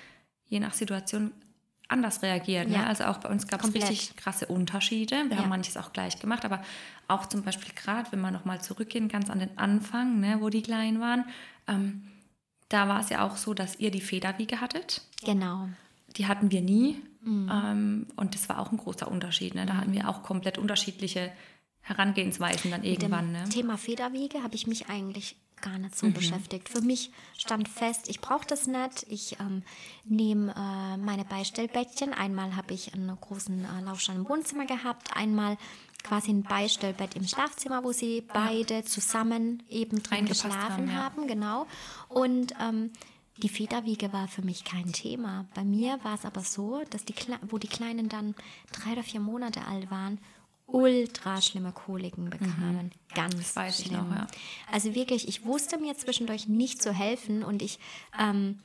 je 0.46 0.60
nach 0.60 0.74
Situation, 0.74 1.32
anders 1.88 2.22
reagiert. 2.22 2.68
Ja. 2.70 2.78
Ne? 2.78 2.86
Also 2.86 3.04
auch 3.04 3.18
bei 3.18 3.28
uns 3.28 3.46
gab 3.46 3.62
es 3.62 3.74
richtig 3.74 4.16
krasse 4.16 4.46
Unterschiede. 4.46 5.16
Wir 5.28 5.36
Ja. 5.36 5.42
haben 5.42 5.48
manches 5.50 5.76
auch 5.76 5.92
gleich 5.92 6.18
gemacht, 6.18 6.44
aber 6.44 6.62
auch 7.08 7.26
zum 7.26 7.42
Beispiel 7.42 7.72
gerade, 7.74 8.10
wenn 8.10 8.20
wir 8.20 8.30
nochmal 8.30 8.60
zurückgehen, 8.60 9.08
ganz 9.08 9.28
an 9.30 9.38
den 9.38 9.56
Anfang, 9.58 10.18
ne, 10.20 10.38
wo 10.40 10.48
die 10.48 10.62
klein 10.62 11.00
waren, 11.00 11.24
ähm, 11.68 12.04
da 12.70 12.88
war 12.88 13.00
es 13.00 13.10
ja 13.10 13.22
auch 13.26 13.36
so, 13.36 13.52
dass 13.54 13.78
ihr 13.78 13.90
die 13.90 14.00
Federwiege 14.00 14.60
hattet. 14.60 15.02
Genau. 15.24 15.68
Die 16.16 16.26
hatten 16.26 16.50
wir 16.50 16.62
nie. 16.62 17.02
Mhm. 17.20 17.50
Ähm, 17.52 18.06
und 18.16 18.34
das 18.34 18.48
war 18.48 18.58
auch 18.60 18.72
ein 18.72 18.78
großer 18.78 19.06
Unterschied. 19.08 19.54
Ne? 19.54 19.66
Da 19.66 19.76
hatten 19.76 19.92
wir 19.92 20.08
auch 20.08 20.22
komplett 20.22 20.56
unterschiedliche 20.58 21.30
Herangehensweisen 21.82 22.70
dann 22.70 22.80
Mit 22.80 22.90
irgendwann. 22.90 23.26
dem 23.34 23.42
Ne? 23.42 23.48
Thema 23.50 23.76
Federwiege 23.76 24.42
habe 24.42 24.54
ich 24.54 24.66
mich 24.66 24.88
eigentlich 24.88 25.36
gar 25.60 25.78
nicht 25.78 25.90
Mhm. 26.02 26.08
so 26.08 26.10
beschäftigt. 26.12 26.68
Für 26.68 26.80
mich 26.80 27.10
stand 27.38 27.68
fest, 27.68 28.08
ich 28.08 28.20
brauche 28.20 28.46
das 28.46 28.66
nicht. 28.66 29.06
Ich 29.08 29.38
ähm, 29.40 29.62
nehme 30.04 30.52
äh, 30.54 30.96
meine 30.98 31.24
Beistellbettchen. 31.24 32.12
Einmal 32.12 32.56
habe 32.56 32.74
ich 32.74 32.94
einen 32.94 33.16
großen 33.20 33.64
äh, 33.64 33.80
Laufstand 33.82 34.18
im 34.18 34.28
Wohnzimmer 34.28 34.66
gehabt, 34.66 35.16
einmal 35.16 35.56
quasi 36.02 36.30
ein 36.32 36.42
Beistellbett 36.42 37.14
im 37.16 37.26
Schlafzimmer, 37.26 37.82
wo 37.82 37.92
sie 37.92 38.20
beide 38.20 38.84
zusammen 38.84 39.62
eben 39.70 40.02
drin 40.02 40.26
geschlafen 40.26 40.60
haben, 40.60 40.88
ja. 40.88 40.94
haben, 40.94 41.26
genau. 41.26 41.66
Und 42.08 42.52
ähm, 42.60 42.90
die 43.38 43.48
Federwiege 43.48 44.12
war 44.12 44.28
für 44.28 44.42
mich 44.42 44.64
kein 44.64 44.92
Thema. 44.92 45.46
Bei 45.54 45.64
mir 45.64 45.98
war 46.04 46.14
es 46.14 46.24
aber 46.26 46.42
so, 46.42 46.82
dass 46.90 47.04
die, 47.06 47.14
Kle- 47.14 47.38
wo 47.48 47.56
die 47.58 47.68
Kleinen 47.68 48.08
dann 48.10 48.34
drei 48.70 48.92
oder 48.92 49.02
vier 49.02 49.20
Monate 49.20 49.64
alt 49.66 49.90
waren, 49.90 50.18
ultra 50.66 51.40
schlimme 51.40 51.72
Koliken 51.72 52.30
bekamen. 52.30 52.90
Ganz 53.14 53.34
Mhm. 53.34 53.38
Das 53.38 53.56
weiß 53.56 53.80
ich 53.80 53.86
schlimm. 53.86 54.08
noch, 54.08 54.16
ja. 54.16 54.26
Also 54.72 54.94
wirklich, 54.94 55.28
ich 55.28 55.44
wusste 55.44 55.78
mir 55.78 55.96
zwischendurch 55.96 56.48
nicht 56.48 56.82
zu 56.82 56.92
helfen 56.92 57.42
und 57.42 57.62
ich, 57.62 57.78
ähm, 58.18 58.58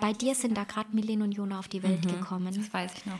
bei 0.00 0.12
dir 0.12 0.34
sind 0.34 0.56
da 0.56 0.64
gerade 0.64 0.94
Milene 0.94 1.24
und 1.24 1.32
Jona 1.32 1.58
auf 1.58 1.68
die 1.68 1.82
Welt 1.82 2.06
gekommen. 2.06 2.54
Das 2.54 2.72
weiß 2.72 2.92
ich 2.96 3.06
noch. 3.06 3.18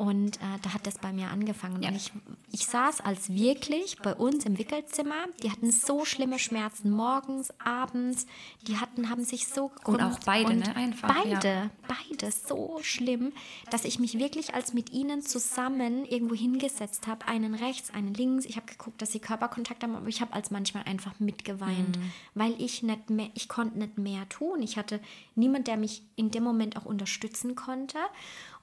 Und 0.00 0.38
äh, 0.38 0.58
da 0.62 0.72
hat 0.72 0.86
das 0.86 0.96
bei 0.96 1.12
mir 1.12 1.28
angefangen. 1.28 1.82
Ja. 1.82 1.90
Und 1.90 1.96
ich, 1.96 2.10
ich 2.52 2.66
saß 2.66 3.02
als 3.02 3.28
wirklich 3.34 3.98
bei 3.98 4.14
uns 4.14 4.46
im 4.46 4.56
Wickelzimmer. 4.56 5.26
Die 5.42 5.50
hatten 5.50 5.70
so 5.70 6.06
schlimme 6.06 6.38
Schmerzen 6.38 6.90
morgens, 6.90 7.52
abends. 7.62 8.24
Die 8.66 8.78
hatten, 8.78 9.10
haben 9.10 9.24
sich 9.24 9.46
so 9.46 9.70
Und 9.84 10.00
auch 10.00 10.18
gekrümmt. 10.18 10.24
beide, 10.24 10.46
Und 10.52 10.58
ne? 10.60 10.74
Einfach, 10.74 11.14
Beide, 11.22 11.46
ja. 11.48 11.70
beide 11.86 12.32
so 12.32 12.78
schlimm, 12.80 13.34
dass 13.70 13.84
ich 13.84 13.98
mich 13.98 14.18
wirklich 14.18 14.54
als 14.54 14.72
mit 14.72 14.90
ihnen 14.90 15.20
zusammen 15.20 16.06
irgendwo 16.06 16.34
hingesetzt 16.34 17.06
habe. 17.06 17.28
Einen 17.28 17.54
rechts, 17.54 17.90
einen 17.92 18.14
links. 18.14 18.46
Ich 18.46 18.56
habe 18.56 18.64
geguckt, 18.68 19.02
dass 19.02 19.12
sie 19.12 19.18
Körperkontakt 19.20 19.82
haben, 19.82 19.96
aber 19.96 20.08
ich 20.08 20.22
habe 20.22 20.32
als 20.32 20.50
manchmal 20.50 20.84
einfach 20.84 21.20
mitgeweint, 21.20 21.98
Mhm. 21.98 22.12
weil 22.34 22.54
ich 22.58 22.82
nicht 22.82 23.10
mehr, 23.10 23.28
ich 23.34 23.50
konnte 23.50 23.78
nicht 23.78 23.98
mehr 23.98 24.26
tun. 24.30 24.62
Ich 24.62 24.78
hatte 24.78 24.98
niemand, 25.34 25.66
der 25.66 25.76
mich 25.76 26.02
in 26.16 26.30
dem 26.30 26.42
Moment 26.42 26.78
auch 26.78 26.86
unterstützen 26.86 27.54
konnte. 27.54 27.98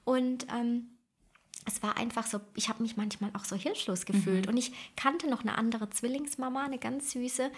Und 0.04 0.48
ähm, 0.52 0.88
es 1.68 1.82
war 1.82 1.96
einfach 1.96 2.26
so, 2.26 2.40
ich 2.54 2.68
habe 2.68 2.82
mich 2.82 2.96
manchmal 2.96 3.30
auch 3.34 3.44
so 3.44 3.54
hilflos 3.54 4.06
gefühlt. 4.06 4.46
Mhm. 4.46 4.52
Und 4.52 4.56
ich 4.56 4.72
kannte 4.96 5.28
noch 5.28 5.42
eine 5.42 5.56
andere 5.56 5.88
Zwillingsmama, 5.90 6.64
eine 6.64 6.78
ganz 6.78 7.12
süße, 7.12 7.50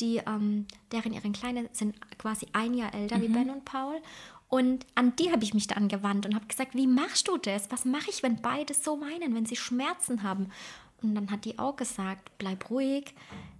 die, 0.00 0.16
ähm, 0.26 0.66
deren 0.90 1.12
ihren 1.12 1.32
Kleinen 1.32 1.68
sind 1.72 1.94
quasi 2.18 2.46
ein 2.52 2.74
Jahr 2.74 2.94
älter 2.94 3.18
Mhm. 3.18 3.22
wie 3.22 3.28
Ben 3.28 3.50
und 3.50 3.64
Paul. 3.64 4.00
Und 4.48 4.86
an 4.94 5.14
die 5.16 5.30
habe 5.30 5.44
ich 5.44 5.52
mich 5.52 5.66
dann 5.66 5.88
gewandt 5.88 6.24
und 6.24 6.34
habe 6.34 6.46
gesagt, 6.46 6.74
wie 6.74 6.86
machst 6.86 7.28
du 7.28 7.36
das? 7.36 7.70
Was 7.70 7.84
mache 7.84 8.08
ich, 8.08 8.22
wenn 8.22 8.40
beide 8.40 8.72
so 8.72 9.00
weinen, 9.00 9.34
wenn 9.34 9.44
sie 9.44 9.56
Schmerzen 9.56 10.22
haben? 10.22 10.50
Und 11.02 11.14
dann 11.14 11.30
hat 11.30 11.44
die 11.44 11.58
auch 11.58 11.76
gesagt, 11.76 12.30
bleib 12.38 12.70
ruhig, 12.70 13.14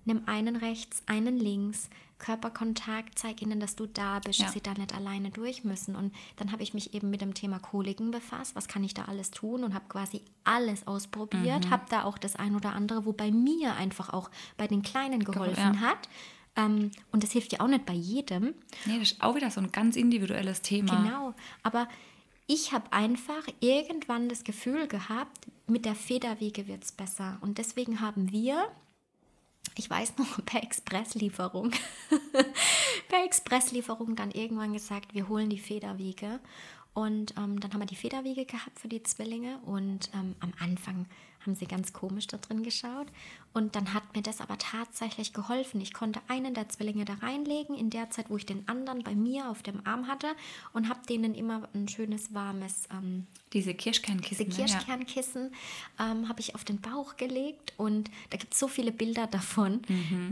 nimm 0.06 0.22
einen 0.26 0.56
rechts, 0.56 1.02
einen 1.06 1.36
links, 1.36 1.90
Körperkontakt, 2.18 3.18
zeig 3.18 3.42
ihnen, 3.42 3.60
dass 3.60 3.76
du 3.76 3.86
da 3.86 4.18
bist, 4.18 4.38
Ja. 4.38 4.46
dass 4.46 4.54
sie 4.54 4.60
da 4.60 4.74
nicht 4.74 4.94
alleine 4.94 5.30
durch 5.30 5.64
müssen. 5.64 5.96
Und 5.96 6.14
dann 6.36 6.52
habe 6.52 6.62
ich 6.62 6.74
mich 6.74 6.94
eben 6.94 7.10
mit 7.10 7.20
dem 7.20 7.34
Thema 7.34 7.58
Koliken 7.58 8.10
befasst. 8.10 8.56
Was 8.56 8.68
kann 8.68 8.84
ich 8.84 8.94
da 8.94 9.04
alles 9.04 9.30
tun? 9.30 9.64
Und 9.64 9.74
habe 9.74 9.86
quasi 9.88 10.22
alles 10.44 10.86
ausprobiert. 10.86 11.66
Mhm. 11.66 11.70
Habe 11.70 11.84
da 11.90 12.04
auch 12.04 12.18
das 12.18 12.36
ein 12.36 12.56
oder 12.56 12.72
andere, 12.72 13.04
wo 13.04 13.12
bei 13.12 13.30
mir 13.30 13.74
einfach 13.74 14.12
auch 14.12 14.30
bei 14.56 14.66
den 14.66 14.82
Kleinen 14.82 15.24
geholfen 15.24 15.74
ja. 15.74 15.80
hat. 15.80 16.08
Ähm, 16.56 16.90
und 17.12 17.22
das 17.22 17.30
hilft 17.30 17.52
ja 17.52 17.60
auch 17.60 17.68
nicht 17.68 17.86
bei 17.86 17.94
jedem. 17.94 18.54
Nee, 18.84 18.98
das 18.98 19.12
ist 19.12 19.22
auch 19.22 19.36
wieder 19.36 19.50
so 19.50 19.60
ein 19.60 19.70
ganz 19.70 19.96
individuelles 19.96 20.60
Thema. 20.62 21.02
Genau. 21.02 21.34
Aber 21.62 21.88
ich 22.48 22.72
habe 22.72 22.92
einfach 22.92 23.46
irgendwann 23.60 24.28
das 24.28 24.42
Gefühl 24.42 24.88
gehabt, 24.88 25.46
mit 25.66 25.84
der 25.84 25.94
Federwiege 25.94 26.66
wird 26.66 26.82
es 26.82 26.92
besser. 26.92 27.38
Und 27.42 27.58
deswegen 27.58 28.00
haben 28.00 28.32
wir, 28.32 28.68
ich 29.78 29.88
weiß 29.88 30.18
noch, 30.18 30.44
per 30.46 30.62
Expresslieferung, 30.62 31.70
per 33.08 33.24
Expresslieferung 33.24 34.16
dann 34.16 34.30
irgendwann 34.32 34.72
gesagt, 34.72 35.14
wir 35.14 35.28
holen 35.28 35.48
die 35.48 35.58
Federwiege. 35.58 36.40
Und 36.94 37.34
ähm, 37.38 37.60
dann 37.60 37.72
haben 37.72 37.80
wir 37.80 37.86
die 37.86 37.96
Federwiege 37.96 38.44
gehabt 38.44 38.78
für 38.78 38.88
die 38.88 39.02
Zwillinge. 39.02 39.58
Und 39.64 40.10
ähm, 40.14 40.34
am 40.40 40.52
Anfang 40.58 41.06
haben 41.40 41.54
sie 41.54 41.66
ganz 41.66 41.92
komisch 41.92 42.26
da 42.26 42.36
drin 42.36 42.62
geschaut. 42.62 43.06
Und 43.54 43.74
dann 43.74 43.94
hat 43.94 44.14
mir 44.14 44.22
das 44.22 44.40
aber 44.40 44.58
tatsächlich 44.58 45.32
geholfen. 45.32 45.80
Ich 45.80 45.92
konnte 45.94 46.20
einen 46.28 46.54
der 46.54 46.68
Zwillinge 46.68 47.04
da 47.04 47.14
reinlegen, 47.14 47.76
in 47.76 47.90
der 47.90 48.10
Zeit, 48.10 48.30
wo 48.30 48.36
ich 48.36 48.46
den 48.46 48.68
anderen 48.68 49.02
bei 49.02 49.14
mir 49.14 49.50
auf 49.50 49.62
dem 49.62 49.86
Arm 49.86 50.06
hatte. 50.06 50.28
Und 50.72 50.88
habe 50.88 51.00
denen 51.08 51.34
immer 51.34 51.68
ein 51.74 51.88
schönes, 51.88 52.34
warmes 52.34 52.88
Diese 52.88 52.98
ähm, 52.98 53.26
diese 53.52 53.74
Kirschkernkissen. 53.74 54.48
ne? 54.48 54.54
Ja. 54.54 54.66
Kirschkernkissen 54.66 55.52
ähm, 55.98 56.28
habe 56.28 56.40
ich 56.40 56.54
auf 56.54 56.64
den 56.64 56.80
Bauch 56.80 57.16
gelegt 57.16 57.72
und 57.76 58.10
da 58.30 58.36
gibt 58.36 58.54
es 58.54 58.60
so 58.60 58.68
viele 58.68 58.92
Bilder 58.92 59.26
davon, 59.26 59.82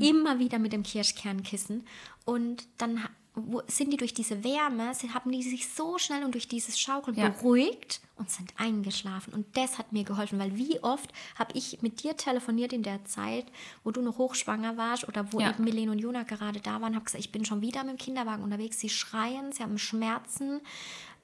immer 0.01 0.39
wieder 0.39 0.59
mit 0.59 0.73
dem 0.73 0.83
Kirschkernkissen. 0.83 1.87
Und 2.25 2.67
dann 2.79 3.03
wo, 3.37 3.63
sind 3.69 3.93
die 3.93 3.97
durch 3.99 4.15
diese 4.15 4.43
Wärme, 4.43 4.95
sie, 4.95 5.11
haben 5.11 5.31
die 5.31 5.43
sich 5.43 5.69
so 5.69 5.99
schnell 5.99 6.25
und 6.25 6.33
durch 6.35 6.49
dieses 6.49 6.81
Schaukeln 6.81 7.17
Ja. 7.17 7.29
beruhigt 7.29 8.01
und 8.17 8.31
sind 8.31 8.53
eingeschlafen. 8.57 9.33
Und 9.35 9.57
das 9.57 9.77
hat 9.79 9.93
mir 9.93 10.05
geholfen, 10.05 10.39
weil 10.39 10.57
wie 10.57 10.83
oft 10.83 11.11
habe 11.39 11.53
ich 11.55 11.83
mit 11.83 12.03
dir 12.03 12.17
telefoniert 12.17 12.73
in 12.73 12.83
der 12.83 13.05
Zeit, 13.05 13.45
wo 13.85 13.91
du 13.91 14.01
noch 14.01 14.17
hochschwanger 14.19 14.77
warst 14.79 15.07
oder 15.07 15.33
wo 15.33 15.41
Ja. 15.41 15.51
eben 15.51 15.65
Milene 15.65 15.93
und 15.93 15.99
Jona 15.99 16.23
gerade 16.23 16.61
da 16.61 16.81
waren, 16.81 16.95
habe 16.95 17.05
gesagt, 17.05 17.23
ich 17.23 17.31
bin 17.31 17.45
schon 17.45 17.61
wieder 17.61 17.85
mit 17.85 17.93
dem 17.93 17.99
Kinderwagen 17.99 18.43
unterwegs, 18.43 18.81
sie 18.81 18.89
schreien, 18.89 19.53
sie 19.53 19.63
haben 19.63 19.79
Schmerzen 19.79 20.61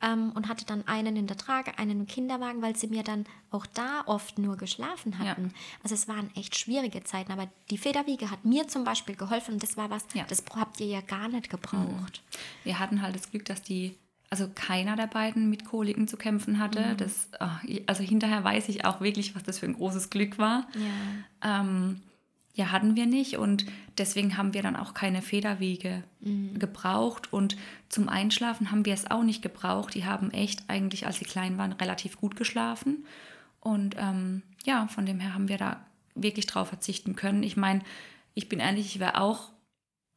ähm, 0.02 0.32
und 0.34 0.48
hatte 0.48 0.64
dann 0.66 0.86
einen 0.86 1.16
in 1.16 1.26
der 1.26 1.36
Trage, 1.36 1.78
einen 1.78 2.00
im 2.00 2.06
Kinderwagen, 2.06 2.60
weil 2.60 2.76
sie 2.76 2.88
mir 2.88 3.02
dann 3.02 3.24
auch 3.50 3.66
da 3.66 4.02
oft 4.06 4.38
nur 4.38 4.56
geschlafen 4.56 5.18
hatten. 5.18 5.52
Also 5.82 5.94
es 5.94 6.08
waren 6.08 6.30
echt 6.36 6.58
schwierige 6.58 7.04
Zeiten, 7.04 7.32
aber 7.32 7.48
die 7.70 7.78
Federwiege 7.78 8.30
hat 8.30 8.44
mir 8.44 8.66
zum 8.68 8.84
Beispiel 8.84 9.14
geholfen 9.16 9.54
und 9.54 9.62
das 9.62 9.76
war 9.76 9.90
was, 9.90 10.04
Ja. 10.14 10.24
das 10.28 10.42
habt 10.56 10.80
ihr 10.80 10.86
ja 10.86 11.00
gar 11.00 11.28
nicht 11.28 11.48
gebraucht. 11.50 12.22
Wir 12.64 12.78
hatten 12.78 13.00
halt 13.02 13.14
das 13.14 13.30
Glück, 13.30 13.44
dass 13.44 13.62
die, 13.62 13.96
also 14.30 14.48
keiner 14.54 14.96
der 14.96 15.06
beiden 15.06 15.48
mit 15.50 15.64
Koliken 15.64 16.08
zu 16.08 16.16
kämpfen 16.16 16.58
hatte. 16.58 16.94
Das, 16.96 17.28
ah, 17.38 17.60
also 17.86 18.02
hinterher 18.02 18.42
weiß 18.44 18.68
ich 18.70 18.84
auch 18.84 19.00
wirklich, 19.00 19.34
was 19.36 19.42
das 19.42 19.58
für 19.58 19.66
ein 19.66 19.74
großes 19.74 20.10
Glück 20.10 20.38
war. 20.38 20.66
Ja. 21.42 21.60
Ähm, 21.60 22.00
ja, 22.54 22.70
hatten 22.70 22.96
wir 22.96 23.06
nicht 23.06 23.38
und 23.38 23.64
deswegen 23.96 24.36
haben 24.36 24.52
wir 24.52 24.62
dann 24.62 24.76
auch 24.76 24.92
keine 24.92 25.22
Federwege 25.22 26.04
gebraucht 26.58 27.32
und 27.32 27.56
zum 27.88 28.08
Einschlafen 28.08 28.70
haben 28.70 28.84
wir 28.84 28.92
es 28.92 29.10
auch 29.10 29.22
nicht 29.22 29.42
gebraucht. 29.42 29.94
Die 29.94 30.04
haben 30.04 30.30
echt 30.30 30.68
eigentlich, 30.68 31.06
als 31.06 31.18
sie 31.18 31.24
klein 31.24 31.56
waren, 31.56 31.72
relativ 31.72 32.18
gut 32.18 32.36
geschlafen 32.36 33.06
und 33.60 33.96
ähm, 33.98 34.42
ja, 34.64 34.86
von 34.88 35.06
dem 35.06 35.20
her 35.20 35.34
haben 35.34 35.48
wir 35.48 35.58
da 35.58 35.84
wirklich 36.14 36.46
drauf 36.46 36.68
verzichten 36.68 37.16
können. 37.16 37.42
Ich 37.42 37.56
meine, 37.56 37.80
ich 38.34 38.48
bin 38.48 38.60
ehrlich, 38.60 38.86
ich 38.86 39.00
wäre 39.00 39.20
auch 39.20 39.50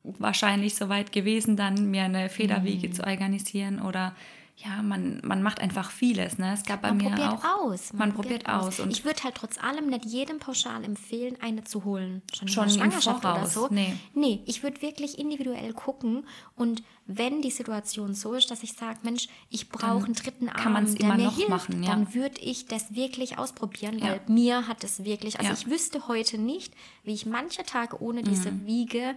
wahrscheinlich 0.04 0.76
so 0.76 0.90
weit 0.90 1.12
gewesen, 1.12 1.56
dann 1.56 1.90
mir 1.90 2.04
eine 2.04 2.30
Federwiege 2.30 2.92
zu 2.92 3.04
organisieren 3.06 3.82
oder 3.82 4.16
ja, 4.58 4.82
man, 4.82 5.20
man 5.24 5.44
macht 5.44 5.60
einfach 5.60 5.92
vieles. 5.92 6.38
Ne? 6.38 6.54
Es 6.54 6.64
gab 6.64 6.82
bei 6.82 6.88
Man 6.90 6.98
mir 6.98 7.10
probiert 7.10 7.28
auch. 7.44 7.44
aus. 7.64 7.92
Man, 7.92 8.14
probiert 8.14 8.48
aus. 8.48 8.80
Und 8.80 8.90
ich 8.92 9.04
würde 9.04 9.22
halt 9.24 9.36
trotz 9.36 9.58
allem 9.62 9.88
nicht 9.88 10.06
jedem 10.06 10.40
pauschal 10.40 10.84
empfehlen, 10.86 11.36
eine 11.42 11.66
zu 11.66 11.84
holen. 11.84 12.22
Schon, 12.34 12.48
Schon 12.48 12.70
Schwangerschaft 12.70 13.20
oder 13.26 13.36
Voraus, 13.36 13.54
so. 13.54 13.68
nee. 13.70 13.94
nee, 14.14 14.42
ich 14.46 14.64
würde 14.64 14.82
wirklich 14.82 15.20
individuell 15.20 15.74
gucken 15.74 16.26
und 16.56 16.84
wenn 17.06 17.42
die 17.42 17.52
Situation 17.52 18.14
so 18.16 18.34
ist, 18.34 18.50
dass 18.50 18.64
ich 18.64 18.74
sage, 18.74 19.00
Mensch, 19.04 19.28
ich 19.50 19.70
brauche 19.70 20.06
einen 20.06 20.16
dritten 20.16 20.48
Arm, 20.50 20.86
der 20.96 21.00
immer 21.02 21.16
mir 21.18 21.32
hilft, 21.36 21.50
machen, 21.50 21.84
ja. 21.84 21.90
dann 21.92 22.14
würde 22.16 22.40
ich 22.42 22.66
das 22.66 22.96
wirklich 22.96 23.38
ausprobieren, 23.38 24.00
weil 24.02 24.22
Ja. 24.26 24.34
mir 24.34 24.68
hat 24.68 24.84
es 24.86 25.04
wirklich, 25.04 25.38
also 25.38 25.52
Ja. 25.52 25.58
ich 25.60 25.68
wüsste 25.70 26.08
heute 26.08 26.38
nicht, 26.38 26.74
wie 27.04 27.14
ich 27.14 27.26
manche 27.26 27.64
Tage 27.64 28.02
ohne 28.02 28.24
diese 28.24 28.52
Mhm. 28.52 28.66
Wiege 28.66 29.16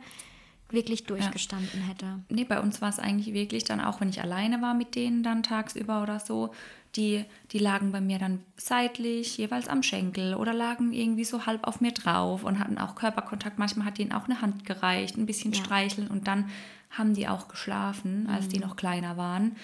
wirklich 0.71 1.05
durchgestanden 1.05 1.81
hätte. 1.83 2.21
Nee, 2.29 2.45
bei 2.45 2.61
uns 2.61 2.81
war 2.83 2.89
es 2.91 2.99
eigentlich 2.99 3.33
wirklich 3.33 3.65
dann 3.65 3.81
auch, 3.81 4.01
wenn 4.01 4.11
ich 4.11 4.21
alleine 4.21 4.61
war 4.61 4.75
mit 4.75 4.95
denen 4.95 5.23
dann 5.23 5.43
tagsüber 5.43 6.03
oder 6.03 6.21
so, 6.21 6.53
die, 6.97 7.25
die 7.53 7.59
lagen 7.59 7.93
bei 7.93 8.01
mir 8.01 8.19
dann 8.19 8.41
seitlich, 8.57 9.37
jeweils 9.39 9.69
am 9.69 9.83
Schenkel 9.83 10.35
oder 10.35 10.55
lagen 10.55 10.93
irgendwie 10.93 11.25
so 11.25 11.47
halb 11.47 11.67
auf 11.67 11.81
mir 11.81 11.93
drauf 11.93 12.45
und 12.45 12.59
hatten 12.59 12.79
auch 12.79 12.95
Körperkontakt. 12.95 13.59
Manchmal 13.59 13.87
hat 13.87 13.99
denen 13.99 14.13
auch 14.13 14.25
eine 14.25 14.41
Hand 14.41 14.65
gereicht, 14.65 15.17
ein 15.17 15.27
bisschen 15.27 15.53
Ja. 15.53 15.63
streicheln 15.63 16.09
und 16.09 16.27
dann 16.27 16.49
haben 16.91 17.15
die 17.15 17.29
auch 17.29 17.49
geschlafen, 17.49 18.27
als 18.29 18.49
die 18.49 18.59
noch 18.59 18.77
kleiner 18.77 19.17
waren. 19.17 19.57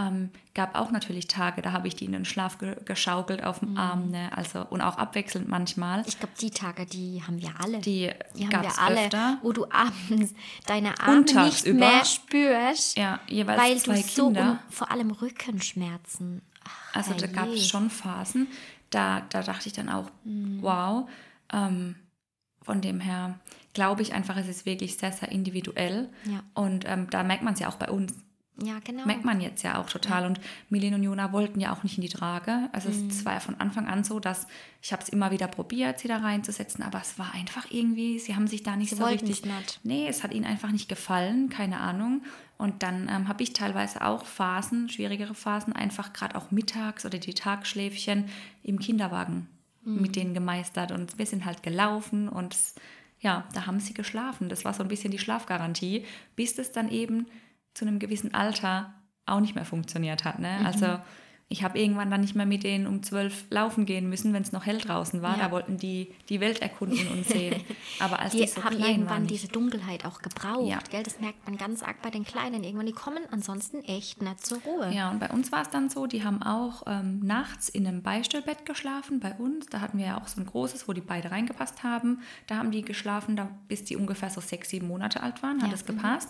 Ähm, 0.00 0.30
gab 0.54 0.76
auch 0.78 0.92
natürlich 0.92 1.26
Tage, 1.26 1.60
da 1.60 1.72
habe 1.72 1.88
ich 1.88 1.96
die 1.96 2.04
in 2.04 2.12
den 2.12 2.24
Schlaf 2.24 2.58
ge 2.58 2.76
geschaukelt 2.84 3.42
auf 3.42 3.58
dem 3.58 3.76
Arm, 3.76 4.10
ne? 4.10 4.30
also 4.36 4.64
und 4.70 4.80
auch 4.80 4.96
abwechselnd 4.96 5.48
manchmal. 5.48 6.04
Ich 6.06 6.20
glaube, 6.20 6.34
die 6.40 6.50
Tage, 6.50 6.86
die 6.86 7.20
haben 7.26 7.42
wir 7.42 7.50
alle. 7.60 7.78
Die 7.80 8.08
Die 8.36 8.46
haben 8.46 8.62
wir 8.62 8.78
alle, 8.78 9.04
öfter. 9.06 9.38
wo 9.42 9.52
du 9.52 9.66
abends 9.70 10.34
deine 10.66 11.00
Arme 11.00 11.22
nicht 11.22 11.66
mehr 11.66 12.04
spürst, 12.04 12.96
Ja, 12.96 13.18
jeweils 13.28 13.60
weil 13.60 13.78
zwei 13.78 13.94
du 14.02 14.02
so 14.08 14.24
Kinder. 14.26 14.50
und 14.66 14.72
vor 14.74 14.90
allem 14.92 15.10
Rückenschmerzen. 15.10 16.42
Ach, 16.64 16.94
Also 16.96 17.14
da 17.14 17.26
gab 17.26 17.48
es 17.48 17.66
schon 17.68 17.90
Phasen, 17.90 18.46
da, 18.90 19.22
da 19.30 19.42
dachte 19.42 19.66
ich 19.68 19.72
dann 19.72 19.88
auch, 19.88 20.10
Mhm. 20.24 20.62
wow. 20.62 21.08
Ähm, 21.52 21.96
von 22.62 22.80
dem 22.82 23.00
her 23.00 23.38
glaube 23.72 24.02
ich 24.02 24.12
einfach, 24.12 24.36
es 24.36 24.46
ist 24.48 24.66
wirklich 24.66 24.96
sehr, 24.96 25.12
sehr 25.12 25.30
individuell. 25.32 26.08
Ja. 26.24 26.42
Und 26.54 26.84
ähm, 26.86 27.08
da 27.10 27.22
merkt 27.22 27.42
man 27.42 27.54
es 27.54 27.60
ja 27.60 27.68
auch 27.68 27.76
bei 27.76 27.88
uns. 27.90 28.12
Ja, 28.60 28.80
genau. 28.82 29.04
Merkt 29.06 29.24
man 29.24 29.40
jetzt 29.40 29.62
ja 29.62 29.78
auch 29.80 29.88
total. 29.88 30.26
Und 30.26 30.40
Milene 30.68 30.96
und 30.96 31.02
Jona 31.04 31.32
wollten 31.32 31.60
ja 31.60 31.72
auch 31.72 31.84
nicht 31.84 31.96
in 31.96 32.02
die 32.02 32.08
Trage. 32.08 32.68
Also 32.72 32.88
Mhm. 32.88 33.08
es 33.08 33.24
war 33.24 33.34
ja 33.34 33.40
von 33.40 33.54
Anfang 33.60 33.86
an 33.86 34.02
so, 34.02 34.18
dass 34.18 34.46
ich 34.82 34.92
habe 34.92 35.02
es 35.02 35.08
immer 35.08 35.30
wieder 35.30 35.46
probiert, 35.46 36.00
sie 36.00 36.08
da 36.08 36.16
reinzusetzen, 36.18 36.82
aber 36.82 37.00
es 37.00 37.18
war 37.18 37.32
einfach 37.34 37.66
irgendwie, 37.70 38.18
sie 38.18 38.34
haben 38.34 38.48
sich 38.48 38.64
da 38.64 38.74
nicht 38.76 38.90
Sie 38.90 38.96
so 38.96 39.04
richtig. 39.04 39.44
nicht. 39.44 39.80
Nee, 39.84 40.08
es 40.08 40.24
hat 40.24 40.34
ihnen 40.34 40.44
einfach 40.44 40.70
nicht 40.72 40.88
gefallen, 40.88 41.48
keine 41.50 41.78
Ahnung. 41.80 42.22
Und 42.56 42.82
dann 42.82 43.08
ähm, 43.08 43.28
habe 43.28 43.44
ich 43.44 43.52
teilweise 43.52 44.02
auch 44.04 44.24
Phasen, 44.26 44.88
schwierigere 44.88 45.34
Phasen, 45.34 45.72
einfach 45.72 46.12
gerade 46.12 46.34
auch 46.34 46.50
mittags 46.50 47.06
oder 47.06 47.18
die 47.18 47.34
Tagschläfchen 47.34 48.24
im 48.64 48.78
Kinderwagen 48.80 49.48
Mhm. 49.84 50.02
mit 50.02 50.16
denen 50.16 50.34
gemeistert. 50.34 50.90
Und 50.90 51.16
wir 51.18 51.26
sind 51.26 51.44
halt 51.44 51.62
gelaufen 51.62 52.28
und 52.28 52.56
ja, 53.20 53.44
da 53.54 53.66
haben 53.66 53.78
sie 53.78 53.94
geschlafen. 53.94 54.48
Das 54.48 54.64
war 54.64 54.74
so 54.74 54.82
ein 54.82 54.88
bisschen 54.88 55.12
die 55.12 55.18
Schlafgarantie, 55.20 56.04
bis 56.34 56.58
es 56.58 56.72
dann 56.72 56.88
eben 56.90 57.26
zu 57.78 57.86
einem 57.86 57.98
gewissen 57.98 58.34
Alter 58.34 58.92
auch 59.26 59.40
nicht 59.40 59.54
mehr 59.54 59.64
funktioniert 59.64 60.24
hat. 60.24 60.38
Mhm. 60.38 60.42
Ne? 60.42 60.66
Also 60.66 60.98
ich 61.50 61.62
habe 61.62 61.78
irgendwann 61.78 62.10
dann 62.10 62.20
nicht 62.20 62.34
mehr 62.34 62.44
mit 62.44 62.62
denen 62.62 62.86
um 62.86 63.02
zwölf 63.02 63.46
laufen 63.48 63.86
gehen 63.86 64.10
müssen, 64.10 64.34
wenn 64.34 64.42
es 64.42 64.52
noch 64.52 64.66
hell 64.66 64.76
draußen 64.76 65.22
war. 65.22 65.38
Ja. 65.38 65.44
Da 65.44 65.50
wollten 65.50 65.78
die 65.78 66.12
die 66.28 66.40
Welt 66.40 66.60
erkunden 66.60 67.08
und 67.08 67.26
sehen. 67.26 67.62
Aber 68.00 68.18
als 68.18 68.32
die, 68.32 68.40
Die 68.42 68.48
so 68.48 68.62
haben 68.62 68.76
klein 68.76 68.90
irgendwann 68.90 69.08
waren, 69.20 69.26
diese 69.26 69.48
Dunkelheit 69.48 70.04
auch 70.04 70.20
gebraucht. 70.20 70.68
Ja. 70.68 70.78
Gell? 70.90 71.02
Das 71.02 71.20
merkt 71.20 71.46
man 71.46 71.56
ganz 71.56 71.82
arg 71.82 72.02
bei 72.02 72.10
den 72.10 72.24
Kleinen. 72.24 72.64
Irgendwann, 72.64 72.84
die 72.84 72.92
kommen 72.92 73.22
ansonsten 73.30 73.82
echt 73.84 74.20
nicht 74.20 74.44
zur 74.44 74.58
Ruhe. 74.58 74.92
Ja, 74.92 75.10
und 75.10 75.20
bei 75.20 75.30
uns 75.30 75.50
war 75.50 75.62
es 75.62 75.70
dann 75.70 75.88
so, 75.88 76.06
die 76.06 76.22
haben 76.22 76.42
auch 76.42 76.82
ähm, 76.86 77.20
nachts 77.20 77.70
in 77.70 77.86
einem 77.86 78.02
Beistellbett 78.02 78.66
geschlafen, 78.66 79.18
bei 79.18 79.32
uns. 79.32 79.66
Da 79.68 79.80
hatten 79.80 79.96
wir 79.96 80.04
ja 80.04 80.20
auch 80.20 80.28
so 80.28 80.42
ein 80.42 80.46
großes, 80.46 80.86
wo 80.86 80.92
die 80.92 81.00
beide 81.00 81.30
reingepasst 81.30 81.82
haben. 81.82 82.20
Da 82.46 82.56
haben 82.56 82.72
die 82.72 82.82
geschlafen, 82.82 83.36
da, 83.36 83.48
bis 83.68 83.84
die 83.84 83.96
ungefähr 83.96 84.28
so 84.28 84.42
sechs, 84.42 84.68
sieben 84.68 84.86
Monate 84.86 85.22
alt 85.22 85.42
waren, 85.42 85.62
hat 85.62 85.68
Ja, 85.68 85.74
es 85.74 85.86
gepasst. 85.86 86.28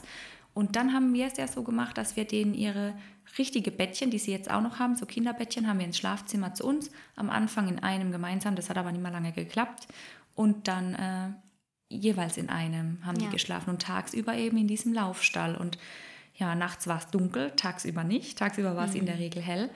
Und 0.58 0.74
dann 0.74 0.92
haben 0.92 1.14
wir 1.14 1.26
es 1.28 1.36
ja 1.36 1.46
so 1.46 1.62
gemacht, 1.62 1.96
dass 1.96 2.16
wir 2.16 2.24
denen 2.24 2.52
ihre 2.52 2.92
richtige 3.38 3.70
Bettchen, 3.70 4.10
die 4.10 4.18
sie 4.18 4.32
jetzt 4.32 4.50
auch 4.50 4.60
noch 4.60 4.80
haben, 4.80 4.96
so 4.96 5.06
Kinderbettchen, 5.06 5.68
haben 5.68 5.78
wir 5.78 5.86
ins 5.86 5.98
Schlafzimmer 5.98 6.52
zu 6.52 6.66
uns. 6.66 6.90
Am 7.14 7.30
Anfang 7.30 7.68
in 7.68 7.78
einem 7.78 8.10
gemeinsam, 8.10 8.56
das 8.56 8.68
hat 8.68 8.76
aber 8.76 8.90
nicht 8.90 9.00
mehr 9.00 9.12
lange 9.12 9.30
geklappt. 9.30 9.86
Und 10.34 10.66
dann 10.66 10.94
äh, 10.96 11.28
jeweils 11.90 12.36
in 12.38 12.48
einem 12.48 12.98
haben 13.06 13.20
Ja. 13.20 13.26
die 13.26 13.32
geschlafen 13.32 13.70
und 13.70 13.82
tagsüber 13.82 14.34
eben 14.34 14.56
in 14.56 14.66
diesem 14.66 14.92
Laufstall. 14.92 15.54
Und 15.54 15.78
ja, 16.34 16.56
nachts 16.56 16.88
war 16.88 16.98
es 16.98 17.06
dunkel, 17.06 17.52
tagsüber 17.52 18.02
nicht. 18.02 18.36
Tagsüber 18.36 18.74
war 18.74 18.86
es 18.86 18.96
in 18.96 19.02
Mhm. 19.02 19.06
der 19.06 19.18
Regel 19.20 19.40
hell. 19.42 19.70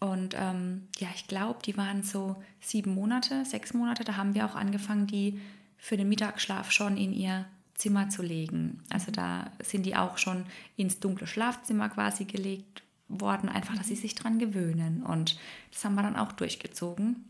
Und 0.00 0.34
ähm, 0.36 0.88
ja, 0.98 1.06
ich 1.14 1.28
glaube, 1.28 1.60
die 1.64 1.76
waren 1.76 2.02
so 2.02 2.34
sieben 2.60 2.92
Monate, 2.92 3.44
sechs 3.44 3.72
Monate. 3.72 4.02
Da 4.02 4.16
haben 4.16 4.34
wir 4.34 4.46
auch 4.46 4.56
angefangen, 4.56 5.06
die 5.06 5.40
für 5.76 5.96
den 5.96 6.08
Mittagsschlaf 6.08 6.72
schon 6.72 6.96
in 6.96 7.12
ihr 7.12 7.46
Zimmer 7.78 8.08
zu 8.10 8.22
legen. 8.22 8.82
Also 8.90 9.12
da 9.12 9.50
sind 9.62 9.86
die 9.86 9.96
auch 9.96 10.18
schon 10.18 10.44
ins 10.76 10.98
dunkle 10.98 11.26
Schlafzimmer 11.26 11.88
quasi 11.88 12.24
gelegt 12.24 12.82
worden, 13.08 13.48
einfach, 13.48 13.76
dass 13.76 13.88
sie 13.88 13.96
sich 13.96 14.14
dran 14.14 14.38
gewöhnen. 14.38 15.02
Und 15.02 15.38
das 15.72 15.84
haben 15.84 15.94
wir 15.94 16.02
dann 16.02 16.16
auch 16.16 16.32
durchgezogen, 16.32 17.24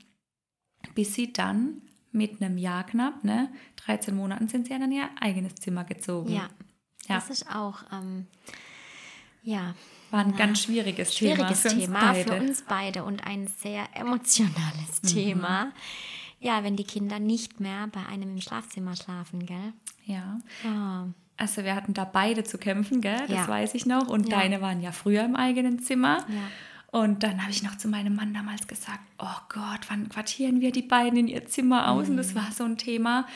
bis 0.94 1.14
sie 1.14 1.32
dann 1.32 1.82
mit 2.10 2.42
einem 2.42 2.56
Jahr 2.56 2.84
knapp, 2.84 3.22
ne, 3.22 3.50
13 3.76 4.16
Monaten 4.16 4.48
sind 4.48 4.66
sie 4.66 4.72
ja 4.72 4.78
dann 4.78 4.90
ihr 4.90 5.08
eigenes 5.20 5.54
Zimmer 5.56 5.84
gezogen. 5.84 6.32
Ja, 6.32 6.48
ja. 7.06 7.16
das 7.16 7.28
ist 7.28 7.54
auch, 7.54 7.84
ähm, 7.92 8.26
ja. 9.42 9.74
War 10.10 10.20
ein 10.20 10.30
na, 10.30 10.38
ganz 10.38 10.62
schwieriges, 10.62 11.14
schwieriges 11.14 11.62
Thema, 11.62 11.74
für, 11.74 11.80
Thema 11.80 12.10
uns 12.10 12.22
für, 12.22 12.40
uns 12.40 12.62
beide 12.62 13.04
und 13.04 13.26
ein 13.26 13.46
sehr 13.46 13.84
emotionales 13.94 15.02
mhm. 15.02 15.06
Thema. 15.06 15.72
Ja, 16.40 16.62
wenn 16.62 16.76
die 16.76 16.84
Kinder 16.84 17.18
nicht 17.18 17.60
mehr 17.60 17.88
bei 17.88 18.06
einem 18.06 18.30
im 18.30 18.40
Schlafzimmer 18.40 18.96
schlafen, 18.96 19.44
gell? 19.46 19.72
Ja. 20.04 20.38
Oh. 20.64 21.12
Also 21.36 21.64
wir 21.64 21.74
hatten 21.74 21.94
da 21.94 22.04
beide 22.04 22.44
zu 22.44 22.58
kämpfen, 22.58 23.00
gell? 23.00 23.20
Das 23.28 23.30
ja. 23.30 23.48
weiß 23.48 23.74
ich 23.74 23.86
noch. 23.86 24.08
Und 24.08 24.28
ja. 24.28 24.38
deine 24.38 24.60
waren 24.60 24.80
ja 24.80 24.92
früher 24.92 25.24
im 25.24 25.36
eigenen 25.36 25.78
Zimmer. 25.78 26.18
Ja. 26.28 26.50
Und 26.90 27.22
dann 27.22 27.42
habe 27.42 27.50
ich 27.50 27.62
noch 27.62 27.76
zu 27.76 27.86
meinem 27.86 28.14
Mann 28.16 28.32
damals 28.32 28.66
gesagt, 28.66 29.00
oh 29.18 29.40
Gott, 29.48 29.80
wann 29.88 30.08
quartieren 30.08 30.60
wir 30.60 30.72
die 30.72 30.82
beiden 30.82 31.18
in 31.18 31.28
ihr 31.28 31.46
Zimmer 31.46 31.90
aus? 31.90 32.06
Mhm. 32.06 32.12
Und 32.12 32.16
das 32.16 32.34
war 32.34 32.50
so 32.50 32.64
ein 32.64 32.78
Thema. 32.78 33.26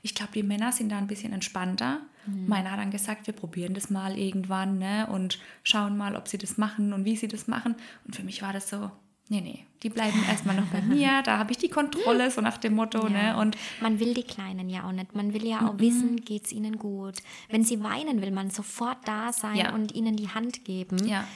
Ich 0.00 0.14
glaube, 0.14 0.32
die 0.32 0.42
Männer 0.42 0.72
sind 0.72 0.90
da 0.90 0.98
ein 0.98 1.06
bisschen 1.06 1.32
entspannter. 1.32 2.00
Mhm. 2.26 2.48
Meiner 2.48 2.72
hat 2.72 2.78
dann 2.78 2.90
gesagt, 2.90 3.26
wir 3.26 3.34
probieren 3.34 3.74
das 3.74 3.90
mal 3.90 4.18
irgendwann 4.18 4.78
ne? 4.78 5.06
und 5.08 5.38
schauen 5.62 5.96
mal, 5.96 6.16
ob 6.16 6.26
sie 6.26 6.38
das 6.38 6.56
machen 6.56 6.92
und 6.92 7.04
wie 7.04 7.16
sie 7.16 7.28
das 7.28 7.48
machen. 7.48 7.76
Und 8.04 8.16
für 8.16 8.22
mich 8.22 8.42
war 8.42 8.52
das 8.52 8.68
so, 8.68 8.90
nee, 9.28 9.40
nee, 9.40 9.64
die 9.82 9.88
bleiben 9.88 10.22
erstmal 10.28 10.56
noch 10.56 10.66
bei 10.66 10.80
mir, 10.82 11.22
da 11.24 11.38
habe 11.38 11.52
ich 11.52 11.58
die 11.58 11.68
Kontrolle, 11.68 12.30
so 12.30 12.40
nach 12.40 12.58
dem 12.58 12.74
Motto. 12.74 13.06
Ja. 13.08 13.34
Ne? 13.34 13.36
Und 13.40 13.56
man 13.80 13.98
will 13.98 14.14
die 14.14 14.22
Kleinen 14.22 14.68
ja 14.68 14.84
auch 14.84 14.92
nicht. 14.92 15.14
Man 15.14 15.34
will 15.34 15.46
ja 15.46 15.68
auch 15.68 15.74
mhm. 15.74 15.80
wissen, 15.80 16.16
geht 16.16 16.46
es 16.46 16.52
ihnen 16.52 16.78
gut. 16.78 17.16
Wenn 17.48 17.64
sie 17.64 17.82
weinen, 17.82 18.20
will 18.20 18.30
man 18.30 18.50
sofort 18.50 18.98
da 19.06 19.32
sein 19.32 19.56
ja. 19.56 19.74
und 19.74 19.94
ihnen 19.94 20.16
die 20.16 20.28
Hand 20.28 20.64
geben. 20.64 21.06
Ja, 21.06 21.26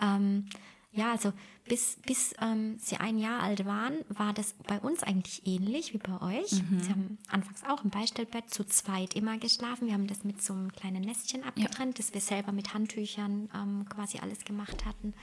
ähm, 0.00 0.46
ja 0.92 1.12
also 1.12 1.32
bis, 1.66 1.96
bis 2.06 2.34
ähm, 2.42 2.76
sie 2.78 2.98
ein 2.98 3.16
Jahr 3.16 3.42
alt 3.42 3.64
waren, 3.64 3.94
war 4.08 4.34
das 4.34 4.54
bei 4.66 4.78
uns 4.78 5.02
eigentlich 5.02 5.46
ähnlich 5.46 5.94
wie 5.94 5.98
bei 5.98 6.20
euch. 6.20 6.52
Mhm. 6.52 6.80
Sie 6.80 6.90
haben 6.90 7.18
anfangs 7.28 7.62
auch 7.66 7.82
im 7.84 7.90
Beistellbett 7.90 8.52
zu 8.52 8.64
zweit 8.64 9.14
immer 9.14 9.38
geschlafen. 9.38 9.86
Wir 9.86 9.94
haben 9.94 10.06
das 10.06 10.24
mit 10.24 10.42
so 10.42 10.52
einem 10.52 10.72
kleinen 10.72 11.02
Nestchen 11.02 11.42
abgetrennt, 11.42 11.98
das 11.98 12.12
wir 12.12 12.20
selber 12.20 12.52
mit 12.52 12.74
Handtüchern 12.74 13.48
ähm, 13.54 13.86
quasi 13.88 14.18
alles 14.18 14.44
gemacht 14.44 14.84
hatten. 14.84 15.14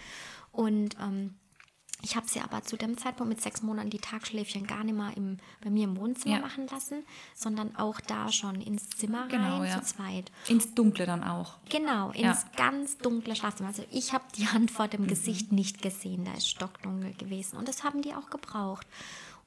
Und 0.52 0.98
ähm, 1.00 1.36
ich 2.02 2.16
habe 2.16 2.28
sie 2.28 2.42
aber 2.42 2.64
zu 2.64 2.78
dem 2.78 2.98
Zeitpunkt 2.98 3.30
mit 3.30 3.42
sechs 3.42 3.62
Monaten 3.62 3.90
die 3.90 4.00
Tagschläfchen 4.00 4.66
gar 4.66 4.84
nicht 4.84 4.98
mehr 4.98 5.16
im, 5.16 5.38
bei 5.64 5.70
mir 5.70 5.84
im 5.84 5.98
Wohnzimmer 5.98 6.36
ja. 6.36 6.42
machen 6.42 6.68
lassen, 6.68 7.04
sondern 7.36 7.76
auch 7.76 8.00
da 8.02 8.32
schon 8.32 8.60
ins 8.62 8.90
Zimmer 8.90 9.28
genau, 9.28 9.60
rein, 9.60 9.70
ja. 9.70 9.82
zu 9.82 9.96
zweit. 9.96 10.32
Ins 10.48 10.74
Dunkle 10.74 11.06
dann 11.06 11.24
auch. 11.24 11.58
Genau, 11.70 12.10
ins 12.12 12.44
ja. 12.44 12.50
ganz 12.58 12.98
dunkle 12.98 13.36
Schlafzimmer. 13.36 13.70
Also 13.70 13.84
ich 13.92 14.14
habe 14.14 14.24
die 14.38 14.48
Hand 14.48 14.72
vor 14.72 14.88
dem 14.88 15.04
mhm. 15.04 15.08
Gesicht 15.08 15.52
nicht 15.52 15.82
gesehen, 15.82 16.26
da 16.26 16.34
ist 16.34 16.50
stockdunkel 16.50 17.14
gewesen. 17.14 17.58
Und 17.58 17.68
das 17.68 17.84
haben 17.84 18.02
die 18.02 18.14
auch 18.14 18.30
gebraucht. 18.30 18.88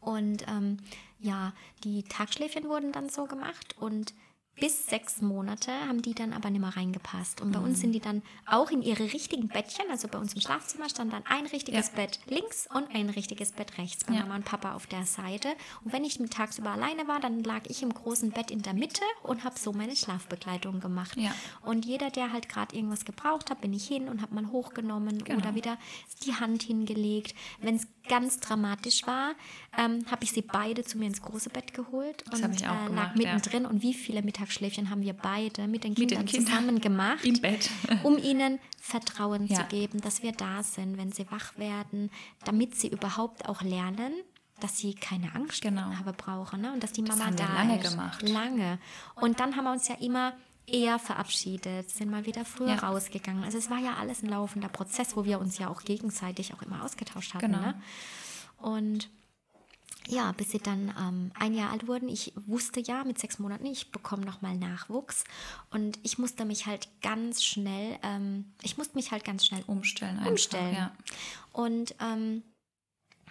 Und 0.01 0.47
ähm, 0.49 0.79
ja, 1.21 1.53
die 1.83 2.03
Tagschläfchen 2.03 2.69
wurden 2.69 2.93
dann 2.93 3.09
so 3.09 3.25
gemacht 3.25 3.75
und 3.81 4.13
bis 4.57 4.87
sechs 4.87 5.21
Monate 5.21 5.73
haben 5.89 6.01
die 6.01 6.15
dann 6.15 6.33
aber 6.33 6.49
nicht 6.51 6.61
mehr 6.61 6.77
reingepasst. 6.77 7.41
Und 7.41 7.53
bei 7.53 7.59
mhm. 7.59 7.67
uns 7.67 7.81
sind 7.81 7.93
die 7.93 8.01
dann 8.01 8.23
auch 8.47 8.71
in 8.71 8.83
ihre 8.83 9.13
richtigen 9.13 9.49
Bettchen, 9.49 9.85
also 9.91 10.07
bei 10.07 10.19
uns 10.19 10.35
im 10.35 10.41
Schlafzimmer 10.41 10.89
stand 10.89 11.13
dann 11.13 11.25
ein 11.27 11.47
richtiges 11.47 11.89
ja. 11.89 11.97
Bett 11.97 12.21
links 12.27 12.69
und 12.73 12.95
ein 12.95 13.11
richtiges 13.11 13.53
Bett 13.53 13.79
rechts, 13.79 14.05
bei 14.05 14.15
ja. 14.15 14.21
Mama 14.21 14.37
und 14.37 14.45
Papa 14.45 14.75
auf 14.75 14.87
der 14.87 15.05
Seite. 15.07 15.49
Und 15.85 15.93
wenn 15.93 16.05
ich 16.05 16.19
tagsüber 16.31 16.71
alleine 16.71 17.09
war, 17.09 17.19
dann 17.19 17.43
lag 17.43 17.63
ich 17.67 17.83
im 17.83 17.93
großen 17.93 18.31
Bett 18.31 18.51
in 18.51 18.63
der 18.63 18.75
Mitte 18.75 19.03
und 19.23 19.43
habe 19.43 19.59
so 19.59 19.73
meine 19.73 19.97
Schlafbegleitung 19.97 20.81
gemacht. 20.81 21.17
Ja. 21.17 21.35
Und 21.63 21.85
jeder, 21.85 22.11
der 22.11 22.33
halt 22.33 22.49
gerade 22.49 22.77
irgendwas 22.77 23.05
gebraucht 23.05 23.51
hat, 23.51 23.61
bin 23.61 23.73
ich 23.73 23.87
hin 23.87 24.09
und 24.09 24.23
habe 24.23 24.35
mal 24.35 24.47
hochgenommen 24.53 25.25
genau. 25.25 25.39
oder 25.39 25.55
wieder 25.55 25.79
die 26.25 26.35
Hand 26.35 26.63
hingelegt. 26.63 27.35
Wenn 27.61 27.77
es 27.77 27.89
ganz 28.09 28.39
dramatisch 28.39 29.07
war, 29.07 29.35
ähm, 29.77 30.05
habe 30.11 30.25
ich 30.25 30.33
sie 30.33 30.43
beide 30.43 30.85
zu 30.85 30.99
mir 30.99 31.07
ins 31.07 31.23
große 31.23 31.51
Bett 31.51 31.75
geholt 31.75 32.23
das 32.31 32.41
und 32.41 32.63
äh, 32.63 32.67
lag 32.95 33.15
mittendrin. 33.17 33.67
Und 33.67 33.83
wie 33.83 33.95
viele 33.95 34.23
Mittags 34.23 34.44
Mittagsschläfchen 34.45 34.91
haben 34.91 35.03
wir 35.03 35.15
beide 35.15 35.67
mit 35.67 35.85
den 35.85 35.95
Kindern, 35.95 36.21
mit 36.21 36.33
den 36.33 36.45
Kindern 36.45 36.47
zusammen 36.47 36.81
gemacht. 36.81 37.25
Im 37.25 37.41
Bett. 37.41 37.71
um 38.03 38.19
ihnen 38.19 38.59
Vertrauen 38.81 39.47
ja. 39.47 39.57
zu 39.57 39.65
geben, 39.65 40.01
dass 40.01 40.23
wir 40.23 40.33
da 40.33 40.63
sind, 40.63 40.99
wenn 40.99 41.13
sie 41.13 41.31
wach 41.31 41.57
werden, 41.59 42.11
damit 42.45 42.75
sie 42.75 42.89
überhaupt 42.89 43.49
auch 43.49 43.63
lernen, 43.63 44.13
dass 44.61 44.79
sie 44.79 44.95
keine 44.95 45.35
Angst 45.35 45.63
genau. 45.63 45.83
haben 45.83 46.17
brauchen 46.17 46.61
ne? 46.61 46.73
und 46.73 46.83
dass 46.83 46.93
die 46.93 47.03
Mama 47.03 47.17
das 47.17 47.27
haben 47.27 47.37
da 47.37 47.55
lange 47.55 47.81
ist. 47.81 47.91
gemacht. 47.91 48.29
Lange. 48.29 48.79
Und 49.17 49.41
dann 49.41 49.57
haben 49.57 49.65
wir 49.65 49.73
uns 49.73 49.89
ja 49.89 49.97
immer 49.97 50.35
eher 50.67 50.99
verabschiedet, 50.99 51.91
sind 51.91 52.11
mal 52.11 52.25
wieder 52.25 52.45
früher 52.45 52.69
ja. 52.69 52.77
rausgegangen. 52.77 53.45
Also 53.45 53.59
es 53.59 53.71
war 53.71 53.79
ja 53.79 53.97
alles 53.97 54.23
ein 54.23 54.29
laufender 54.29 54.69
Prozess, 54.69 55.17
wo 55.17 55.25
wir 55.25 55.41
uns 55.41 55.59
ja 55.59 55.69
auch 55.69 55.83
gegenseitig 55.83 56.55
auch 56.55 56.63
immer 56.63 56.85
ausgetauscht 56.85 57.35
hatten. 57.35 57.53
Genau. 57.53 57.61
Ne? 57.61 57.83
Und 58.59 59.11
ja, 60.09 60.33
bis 60.33 60.51
sie 60.51 60.59
dann 60.59 60.93
ähm, 60.99 61.33
ein 61.35 61.55
Jahr 61.55 61.73
alt 61.73 61.87
wurden. 61.87 62.09
Ich 62.09 62.33
wusste 62.47 62.81
ja 62.81 63.05
mit 63.05 63.19
sechs 63.19 63.39
Monaten, 63.39 63.67
ich 63.67 63.91
bekomme 63.91 64.25
nochmal 64.25 64.57
Nachwuchs. 64.57 65.25
Und 65.71 65.99
ich 66.03 66.19
musste 66.19 66.45
mich 66.45 66.67
halt 66.67 66.89
ganz 67.03 67.43
schnell, 67.43 67.99
ähm, 68.03 68.53
ich 68.63 68.77
musste 68.77 68.97
mich 68.97 69.13
halt 69.13 69.25
ganz 69.25 69.47
schnell 69.47 69.63
umstellen. 69.67 70.19
Einfach, 70.19 70.31
umstellen. 70.31 70.75
Ja. 70.75 70.93
Und 71.53 71.95
ähm, 72.01 72.43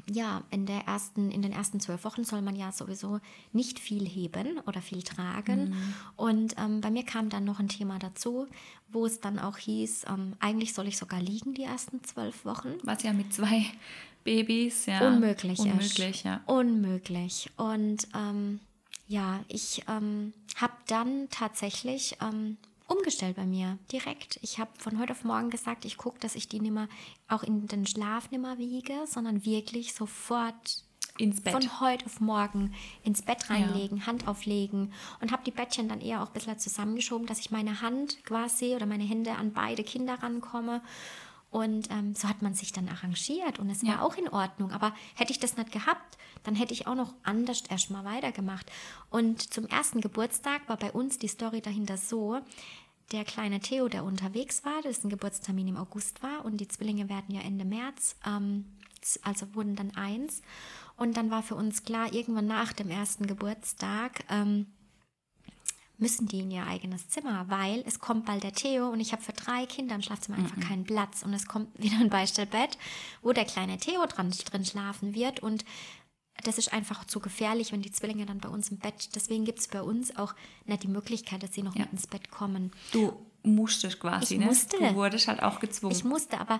ja, 0.10 0.44
in, 0.50 0.66
der 0.66 0.82
ersten, 0.82 1.32
in 1.32 1.42
den 1.42 1.52
ersten 1.52 1.80
zwölf 1.80 2.04
Wochen 2.04 2.24
soll 2.24 2.42
man 2.42 2.56
ja 2.56 2.72
sowieso 2.72 3.20
nicht 3.52 3.80
viel 3.80 4.08
heben 4.08 4.60
oder 4.66 4.82
viel 4.82 5.04
tragen. 5.04 5.70
Mhm. 5.70 5.94
Und 6.16 6.56
ähm, 6.58 6.82
bei 6.82 6.92
mir 6.92 7.04
kam 7.04 7.30
dann 7.30 7.46
noch 7.46 7.60
ein 7.60 7.70
Thema 7.70 8.00
dazu, 8.00 8.48
wo 8.90 9.06
es 9.06 9.20
dann 9.20 9.40
auch 9.40 9.58
hieß, 9.58 10.06
ähm, 10.10 10.34
eigentlich 10.40 10.74
soll 10.74 10.88
ich 10.88 10.98
sogar 10.98 11.22
liegen 11.22 11.54
die 11.54 11.64
ersten 11.64 12.04
zwölf 12.04 12.46
Wochen. 12.46 12.76
Was 12.84 13.04
ja 13.04 13.14
mit 13.14 13.34
zwei 13.34 13.66
Babys, 14.24 14.86
ja. 14.86 15.08
Unmöglich, 15.08 15.60
Unmöglich, 15.60 16.00
ist. 16.18 16.24
ja. 16.24 16.42
Unmöglich. 16.46 17.50
Und 17.58 18.08
ähm, 18.16 18.60
ja, 19.08 19.42
ich 19.48 19.84
ähm, 19.90 20.34
habe 20.56 20.74
dann 20.88 21.28
tatsächlich 21.30 22.18
ähm, 22.22 22.58
umgestellt 22.88 23.36
bei 23.36 23.46
mir, 23.46 23.78
direkt. 23.92 24.40
Ich 24.42 24.60
habe 24.60 24.72
von 24.78 25.00
heute 25.00 25.14
auf 25.14 25.24
morgen 25.24 25.50
gesagt, 25.50 25.86
ich 25.86 25.98
gucke, 25.98 26.20
dass 26.20 26.36
ich 26.36 26.48
die 26.48 26.60
nimmer 26.60 26.88
auch 27.28 27.44
in 27.44 27.68
den 27.68 27.86
Schlaf 27.86 28.32
nimmer 28.32 28.58
wiege, 28.58 28.94
sondern 29.06 29.46
wirklich 29.46 29.94
sofort 29.94 30.84
ins 31.18 31.42
Bett. 31.42 31.54
Von 31.54 31.80
heute 31.80 32.06
auf 32.06 32.20
morgen 32.20 32.74
ins 33.04 33.22
Bett 33.22 33.50
reinlegen, 33.50 34.00
ja. 34.00 34.08
Hand 34.08 34.28
auflegen 34.28 34.92
und 35.22 35.32
habe 35.32 35.44
die 35.44 35.52
Bettchen 35.52 35.88
dann 35.88 36.02
eher 36.02 36.24
auch 36.24 36.28
ein 36.28 36.34
bisschen 36.34 36.58
zusammengeschoben, 36.58 37.28
dass 37.28 37.40
ich 37.40 37.52
meine 37.52 37.82
Hand 37.82 38.24
quasi 38.26 38.76
oder 38.76 38.86
meine 38.86 39.04
Hände 39.04 39.34
an 39.34 39.54
beide 39.54 39.84
Kinder 39.84 40.16
rankomme 40.22 40.82
und 41.54 41.92
ähm, 41.92 42.16
so 42.16 42.28
hat 42.28 42.42
man 42.42 42.56
sich 42.56 42.72
dann 42.72 42.90
arrangiert 42.90 43.60
und 43.60 43.70
es 43.70 43.84
ja. 43.84 43.90
war 43.90 44.02
auch 44.02 44.16
in 44.16 44.28
Ordnung. 44.28 44.72
Aber 44.72 44.92
hätte 45.14 45.32
ich 45.32 45.40
das 45.40 45.56
nicht 45.56 45.72
gehabt, 45.72 46.18
dann 46.44 46.56
hätte 46.56 46.74
ich 46.74 46.88
auch 46.88 46.96
noch 46.96 47.14
anders 47.22 47.62
erstmal 47.70 48.04
weitergemacht. 48.04 48.72
Und 49.12 49.54
zum 49.54 49.68
ersten 49.68 50.02
Geburtstag 50.02 50.68
war 50.68 50.78
bei 50.78 50.92
uns 50.92 51.20
die 51.20 51.28
Story 51.28 51.62
dahinter 51.62 51.98
so, 51.98 52.40
der 53.12 53.24
kleine 53.24 53.60
Theo, 53.60 53.88
der 53.88 54.04
unterwegs 54.04 54.66
war, 54.66 54.82
dessen 54.82 55.12
Geburtstermin 55.12 55.68
im 55.68 55.78
August 55.78 56.24
war 56.24 56.44
und 56.44 56.58
die 56.58 56.68
Zwillinge 56.68 57.08
werden 57.08 57.36
ja 57.36 57.42
Ende 57.42 57.66
März, 57.66 58.16
ähm, 58.26 58.66
also 59.22 59.54
wurden 59.54 59.76
dann 59.76 59.96
eins. 59.96 60.42
Und 60.98 61.18
dann 61.18 61.30
war 61.30 61.44
für 61.44 61.56
uns 61.56 61.84
klar, 61.84 62.14
irgendwann 62.14 62.48
nach 62.48 62.74
dem 62.74 62.90
ersten 62.90 63.28
Geburtstag, 63.28 64.26
ähm, 64.30 64.66
müssen 65.98 66.28
die 66.28 66.40
in 66.40 66.52
ihr 66.52 66.66
eigenes 66.66 67.08
Zimmer, 67.10 67.46
weil 67.50 67.84
es 67.86 68.00
kommt 68.00 68.26
bald 68.26 68.44
der 68.44 68.54
Theo 68.54 68.90
und 68.90 69.00
ich 69.00 69.12
habe 69.12 69.22
für 69.22 69.34
drei 69.34 69.66
Kinder 69.66 69.96
im 69.96 70.02
Schlafzimmer 70.02 70.38
einfach 70.38 70.58
mhm. 70.58 70.62
keinen 70.62 70.84
Platz 70.84 71.24
und 71.24 71.34
es 71.34 71.46
kommt 71.46 71.70
wieder 71.82 71.98
ein 72.00 72.10
Beistellbett, 72.10 72.78
wo 73.22 73.32
der 73.32 73.46
kleine 73.46 73.78
Theo 73.78 74.06
dran, 74.06 74.32
drin 74.32 74.66
schlafen 74.66 75.14
wird 75.14 75.42
und 75.42 75.64
das 76.44 76.58
ist 76.58 76.74
einfach 76.74 77.06
zu 77.06 77.20
gefährlich, 77.20 77.72
wenn 77.72 77.82
die 77.82 77.92
Zwillinge 77.92 78.26
dann 78.26 78.40
bei 78.40 78.50
uns 78.50 78.70
im 78.70 78.78
Bett. 78.78 79.16
Deswegen 79.16 79.46
gibt 79.46 79.60
es 79.60 79.68
bei 79.68 79.82
uns 79.82 80.16
auch 80.18 80.34
nicht 80.66 80.84
die 80.84 80.88
Möglichkeit, 80.88 81.44
dass 81.44 81.54
sie 81.54 81.62
noch 81.62 81.76
ja. 81.76 81.84
mit 81.84 81.94
ins 81.94 82.08
Bett 82.08 82.32
kommen. 82.32 82.72
Du 82.92 83.14
musstest 83.44 84.00
quasi, 84.00 84.36
ich 84.36 84.40
ne? 84.40 84.48
Musste. 84.48 84.78
Du 84.78 84.96
wurdest 84.96 85.28
halt 85.28 85.44
auch 85.44 85.60
gezwungen. 85.60 85.96
Ich 85.96 86.04
musste, 86.04 86.40
aber 86.40 86.60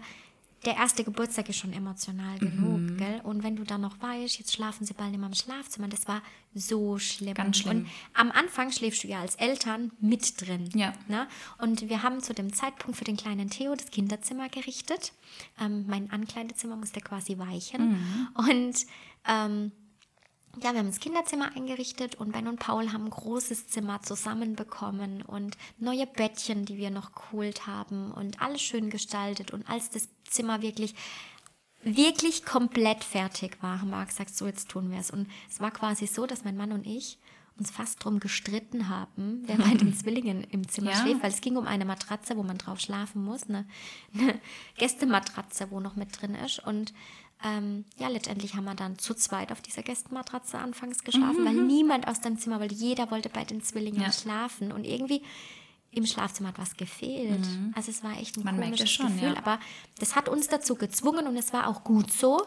der 0.66 0.78
erste 0.78 1.04
Geburtstag 1.04 1.50
ist 1.50 1.58
schon 1.58 1.74
emotional 1.74 2.38
genug, 2.40 2.80
mhm. 2.80 2.98
gell? 2.98 3.22
Und 3.24 3.44
wenn 3.44 3.56
du 3.56 3.64
dann 3.64 3.82
noch 3.82 4.02
weißt, 4.02 4.40
jetzt 4.40 4.54
schlafen 4.54 4.86
sie 4.86 4.94
bald 4.94 5.14
immer 5.14 5.28
im 5.28 5.34
Schlafzimmer, 5.34 5.88
das 5.88 6.08
war 6.08 6.22
so 6.54 6.98
schlimm. 7.00 7.34
Ganz 7.34 7.58
schlimm. 7.58 7.80
Und 7.80 7.88
am 8.14 8.32
Anfang 8.32 8.72
schläfst 8.72 9.04
du 9.04 9.08
ja 9.08 9.20
als 9.20 9.36
Eltern 9.36 9.92
mit 10.00 10.42
drin. 10.42 10.70
Ja. 10.74 10.94
Ne? 11.08 11.28
Und 11.58 11.90
wir 11.90 12.04
haben 12.04 12.22
zu 12.22 12.34
dem 12.34 12.54
Zeitpunkt 12.54 12.98
für 12.98 13.04
den 13.04 13.18
kleinen 13.18 13.50
Theo 13.50 13.76
das 13.76 13.92
Kinderzimmer 13.92 14.50
gerichtet. 14.50 15.14
Ähm, 15.60 15.86
mein 15.88 16.12
Ankleidezimmer 16.12 16.76
musste 16.76 17.02
quasi 17.02 17.38
weichen. 17.38 17.92
Mhm. 17.92 18.28
Und 18.36 18.76
ähm, 19.28 19.72
ja, 20.62 20.72
wir 20.74 20.80
haben 20.80 20.88
das 20.88 21.00
Kinderzimmer 21.00 21.56
eingerichtet 21.56 22.16
und 22.16 22.32
Ben 22.32 22.48
und 22.48 22.60
Paul 22.60 22.92
haben 22.94 23.06
ein 23.06 23.10
großes 23.10 23.68
Zimmer 23.68 24.02
zusammenbekommen 24.02 25.22
und 25.24 25.58
neue 25.80 26.06
Bettchen, 26.06 26.66
die 26.66 26.78
wir 26.78 26.92
noch 26.92 27.14
geholt 27.14 27.66
haben 27.66 28.12
und 28.12 28.42
alles 28.42 28.62
schön 28.62 28.90
gestaltet. 28.90 29.52
Und 29.52 29.68
als 29.70 29.90
das 29.90 30.08
Zimmer 30.30 30.62
wirklich 30.62 30.94
wirklich 31.84 32.46
komplett 32.46 33.04
fertig 33.04 33.62
war, 33.62 33.82
haben 33.82 33.90
wir 33.90 34.06
gesagt, 34.06 34.36
so 34.36 34.46
jetzt 34.46 34.70
tun 34.70 34.90
wir 34.92 35.00
es. 35.00 35.12
Und 35.12 35.28
es 35.50 35.60
war 35.60 35.72
quasi 35.72 36.08
so, 36.08 36.26
dass 36.26 36.46
mein 36.46 36.56
Mann 36.56 36.72
und 36.72 36.88
ich 36.88 37.18
uns 37.58 37.70
fast 37.70 38.04
drum 38.04 38.20
gestritten 38.20 38.90
haben, 38.90 39.44
wer 39.48 39.58
bei 39.58 39.74
den 39.76 39.94
Zwillingen 39.98 40.44
im 40.46 40.68
Zimmer 40.68 40.92
Ja. 40.92 41.02
schläft, 41.02 41.24
weil 41.24 41.32
es 41.32 41.42
ging 41.42 41.58
um 41.58 41.68
eine 41.68 41.86
Matratze, 41.86 42.38
wo 42.38 42.44
man 42.44 42.58
drauf 42.58 42.80
schlafen 42.80 43.24
muss, 43.24 43.44
eine, 43.50 43.66
eine 44.14 44.40
Gästematratze, 44.78 45.72
wo 45.72 45.80
noch 45.80 45.96
mit 45.96 46.20
drin 46.22 46.36
ist. 46.36 46.60
Und 46.66 46.94
ähm, 47.44 47.86
ja, 47.98 48.08
letztendlich 48.08 48.56
haben 48.56 48.64
wir 48.66 48.76
dann 48.76 48.98
zu 48.98 49.14
zweit 49.14 49.52
auf 49.52 49.62
dieser 49.62 49.84
Gästematratze 49.84 50.58
anfangs 50.58 51.04
geschlafen, 51.04 51.46
weil 51.46 51.54
niemand 51.54 52.08
aus 52.08 52.22
dem 52.22 52.38
Zimmer 52.38 52.60
wollte. 52.60 52.76
Jeder 52.76 53.12
wollte 53.12 53.30
bei 53.30 53.44
den 53.44 53.62
Zwillingen 53.62 54.00
Mhm. 54.00 54.06
Ja. 54.06 54.12
schlafen. 54.12 54.72
Und 54.72 54.86
irgendwie 54.86 55.22
im 55.92 56.06
Schlafzimmer 56.06 56.50
hat 56.50 56.58
was 56.58 56.76
gefehlt. 56.78 57.46
Also 57.76 57.92
es 57.92 58.04
war 58.04 58.18
echt 58.20 58.38
ein 58.38 58.40
Mhm. 58.42 58.46
Man 58.46 58.56
komisches 58.62 58.86
es 58.86 58.92
schon, 58.92 59.08
Gefühl, 59.14 59.34
ja. 59.34 59.38
aber 59.38 59.60
das 60.00 60.16
hat 60.16 60.30
uns 60.30 60.48
dazu 60.48 60.76
gezwungen 60.76 61.28
und 61.28 61.36
es 61.38 61.54
war 61.54 61.68
auch 61.68 61.84
gut 61.84 62.12
so, 62.12 62.46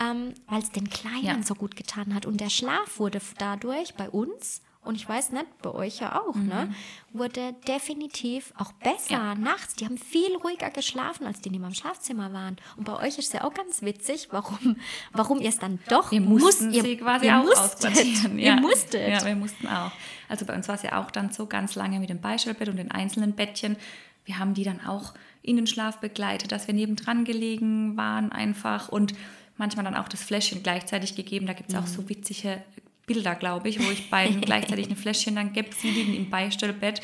ähm, 0.00 0.32
weil 0.46 0.62
es 0.62 0.70
den 0.70 0.88
Kleinen 0.88 1.24
Ja. 1.24 1.42
so 1.42 1.54
gut 1.54 1.74
getan 1.76 2.14
hat. 2.14 2.24
Und 2.24 2.40
der 2.40 2.48
Schlaf 2.50 2.98
wurde 2.98 3.20
dadurch 3.38 3.94
bei 3.94 4.08
uns, 4.08 4.62
und 4.88 4.96
ich 4.96 5.08
weiß 5.08 5.30
nicht, 5.32 5.46
bei 5.62 5.70
euch 5.70 6.00
ja 6.00 6.20
auch, 6.20 6.34
ne, 6.34 6.74
wurde 7.12 7.54
definitiv 7.68 8.52
auch 8.56 8.72
besser 8.72 9.18
Mhm. 9.34 9.42
Ja. 9.44 9.50
nachts. 9.52 9.74
Die 9.76 9.84
haben 9.84 9.98
viel 9.98 10.34
ruhiger 10.42 10.70
geschlafen, 10.70 11.26
als 11.26 11.40
die, 11.40 11.50
die 11.50 11.56
im 11.56 11.74
Schlafzimmer 11.74 12.32
waren. 12.32 12.56
Und 12.76 12.84
bei 12.84 12.94
euch 12.96 13.18
ist 13.18 13.26
es 13.28 13.32
ja 13.32 13.44
auch 13.44 13.54
ganz 13.54 13.82
witzig, 13.82 14.28
warum, 14.32 14.76
warum 15.12 15.40
ihr 15.40 15.48
es 15.50 15.58
dann 15.58 15.78
doch 15.88 16.10
Wir 16.10 16.20
mussten 16.20 16.66
musst- 16.66 16.76
ihr, 16.76 16.82
sie 16.82 16.96
quasi 16.96 17.26
ihr 17.26 17.38
auch 17.38 17.44
musstet. 17.44 17.90
ausquartieren. 17.92 18.38
Ihr 18.38 18.56
musstet. 18.56 19.08
Ja, 19.08 19.24
wir 19.24 19.36
mussten 19.36 19.68
auch. 19.68 19.92
Also 20.28 20.44
bei 20.44 20.54
uns 20.54 20.66
war 20.68 20.74
es 20.74 20.82
ja 20.82 21.00
auch 21.02 21.10
dann 21.10 21.30
so 21.32 21.46
ganz 21.46 21.74
lange 21.76 22.00
mit 22.00 22.10
dem 22.10 22.20
Beistellbett 22.20 22.68
und 22.68 22.76
den 22.76 22.90
einzelnen 22.90 23.32
Bettchen. 23.34 23.76
Wir 24.24 24.38
haben 24.38 24.54
die 24.54 24.64
dann 24.64 24.84
auch 24.86 25.14
in 25.42 25.56
den 25.56 25.66
Schlaf 25.66 25.98
begleitet, 25.98 26.52
dass 26.52 26.66
wir 26.66 26.74
nebendran 26.74 27.24
gelegen 27.24 27.96
waren 27.96 28.32
einfach 28.32 28.88
und 28.90 29.14
manchmal 29.56 29.84
dann 29.84 29.94
auch 29.96 30.08
das 30.08 30.22
Fläschchen 30.22 30.62
gleichzeitig 30.62 31.14
gegeben. 31.16 31.46
Da 31.46 31.52
gibt 31.54 31.70
es 31.70 31.74
auch 31.76 31.82
Mhm. 31.82 31.86
so 31.86 32.08
witzige 32.08 32.62
Bilder, 33.08 33.34
glaube 33.34 33.68
ich, 33.68 33.84
wo 33.84 33.90
ich 33.90 34.08
beiden 34.08 34.40
gleichzeitig 34.42 34.88
ein 34.88 34.96
Fläschchen 34.96 35.34
dann 35.34 35.52
gebe. 35.52 35.74
Sie 35.74 35.90
liegen 35.90 36.14
im 36.14 36.30
Beistellbett, 36.30 37.00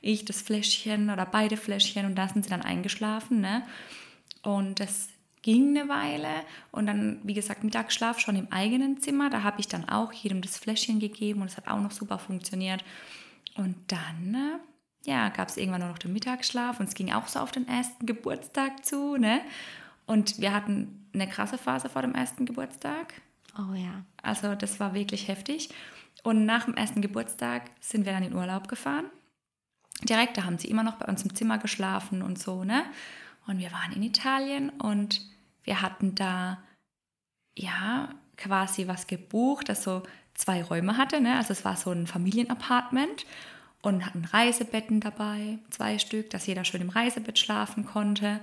ich 0.00 0.24
das 0.24 0.40
Fläschchen 0.40 1.10
oder 1.10 1.26
beide 1.26 1.58
Fläschchen 1.58 2.06
und 2.06 2.14
da 2.14 2.28
sind 2.28 2.44
sie 2.44 2.50
dann 2.50 2.62
eingeschlafen. 2.62 3.42
Ne? 3.42 3.62
Und 4.42 4.80
das 4.80 5.08
ging 5.42 5.76
eine 5.76 5.88
Weile 5.88 6.28
und 6.72 6.86
dann, 6.86 7.20
wie 7.22 7.34
gesagt, 7.34 7.64
Mittagsschlaf 7.64 8.18
schon 8.18 8.36
im 8.36 8.50
eigenen 8.50 9.00
Zimmer. 9.00 9.30
Da 9.30 9.42
habe 9.42 9.60
ich 9.60 9.68
dann 9.68 9.88
auch 9.88 10.12
jedem 10.12 10.40
das 10.40 10.56
Fläschchen 10.56 11.00
gegeben 11.00 11.42
und 11.42 11.48
es 11.48 11.56
hat 11.56 11.68
auch 11.68 11.80
noch 11.80 11.92
super 11.92 12.18
funktioniert. 12.18 12.84
Und 13.56 13.76
dann, 13.88 14.34
äh, 14.34 15.10
ja, 15.10 15.28
gab 15.30 15.48
es 15.48 15.56
irgendwann 15.56 15.80
nur 15.80 15.90
noch 15.90 15.98
den 15.98 16.12
Mittagsschlaf 16.12 16.80
und 16.80 16.88
es 16.88 16.94
ging 16.94 17.12
auch 17.12 17.26
so 17.26 17.40
auf 17.40 17.50
den 17.50 17.66
ersten 17.68 18.06
Geburtstag 18.06 18.84
zu. 18.84 19.16
Ne? 19.16 19.40
Und 20.06 20.40
wir 20.40 20.52
hatten 20.52 21.06
eine 21.12 21.28
krasse 21.28 21.58
Phase 21.58 21.88
vor 21.88 22.02
dem 22.02 22.14
ersten 22.14 22.46
Geburtstag. 22.46 23.14
Oh 23.56 23.74
ja. 23.74 24.04
Also 24.22 24.54
das 24.54 24.80
war 24.80 24.94
wirklich 24.94 25.28
heftig. 25.28 25.70
Und 26.22 26.44
nach 26.44 26.64
dem 26.64 26.74
ersten 26.74 27.00
Geburtstag 27.00 27.70
sind 27.80 28.04
wir 28.04 28.12
dann 28.12 28.22
in 28.24 28.34
Urlaub 28.34 28.68
gefahren. 28.68 29.06
Direkt, 30.02 30.36
da 30.36 30.44
haben 30.44 30.58
sie 30.58 30.68
immer 30.68 30.82
noch 30.82 30.96
bei 30.96 31.06
uns 31.06 31.22
im 31.22 31.34
Zimmer 31.34 31.58
geschlafen 31.58 32.22
und 32.22 32.38
so, 32.38 32.64
ne? 32.64 32.84
Und 33.46 33.58
wir 33.58 33.72
waren 33.72 33.92
in 33.92 34.02
Italien 34.02 34.70
und 34.70 35.22
wir 35.64 35.80
hatten 35.80 36.14
da, 36.14 36.62
ja, 37.56 38.14
quasi 38.36 38.86
was 38.86 39.06
gebucht, 39.06 39.68
das 39.68 39.82
so 39.82 40.02
zwei 40.34 40.62
Räume 40.62 40.96
hatte, 40.96 41.20
ne? 41.20 41.36
Also 41.36 41.52
es 41.52 41.64
war 41.64 41.76
so 41.76 41.90
ein 41.90 42.06
Familienapartment 42.06 43.26
und 43.82 44.04
hatten 44.06 44.24
Reisebetten 44.24 45.00
dabei, 45.00 45.58
zwei 45.70 45.98
Stück, 45.98 46.30
dass 46.30 46.46
jeder 46.46 46.64
schön 46.64 46.82
im 46.82 46.90
Reisebett 46.90 47.38
schlafen 47.38 47.84
konnte 47.84 48.40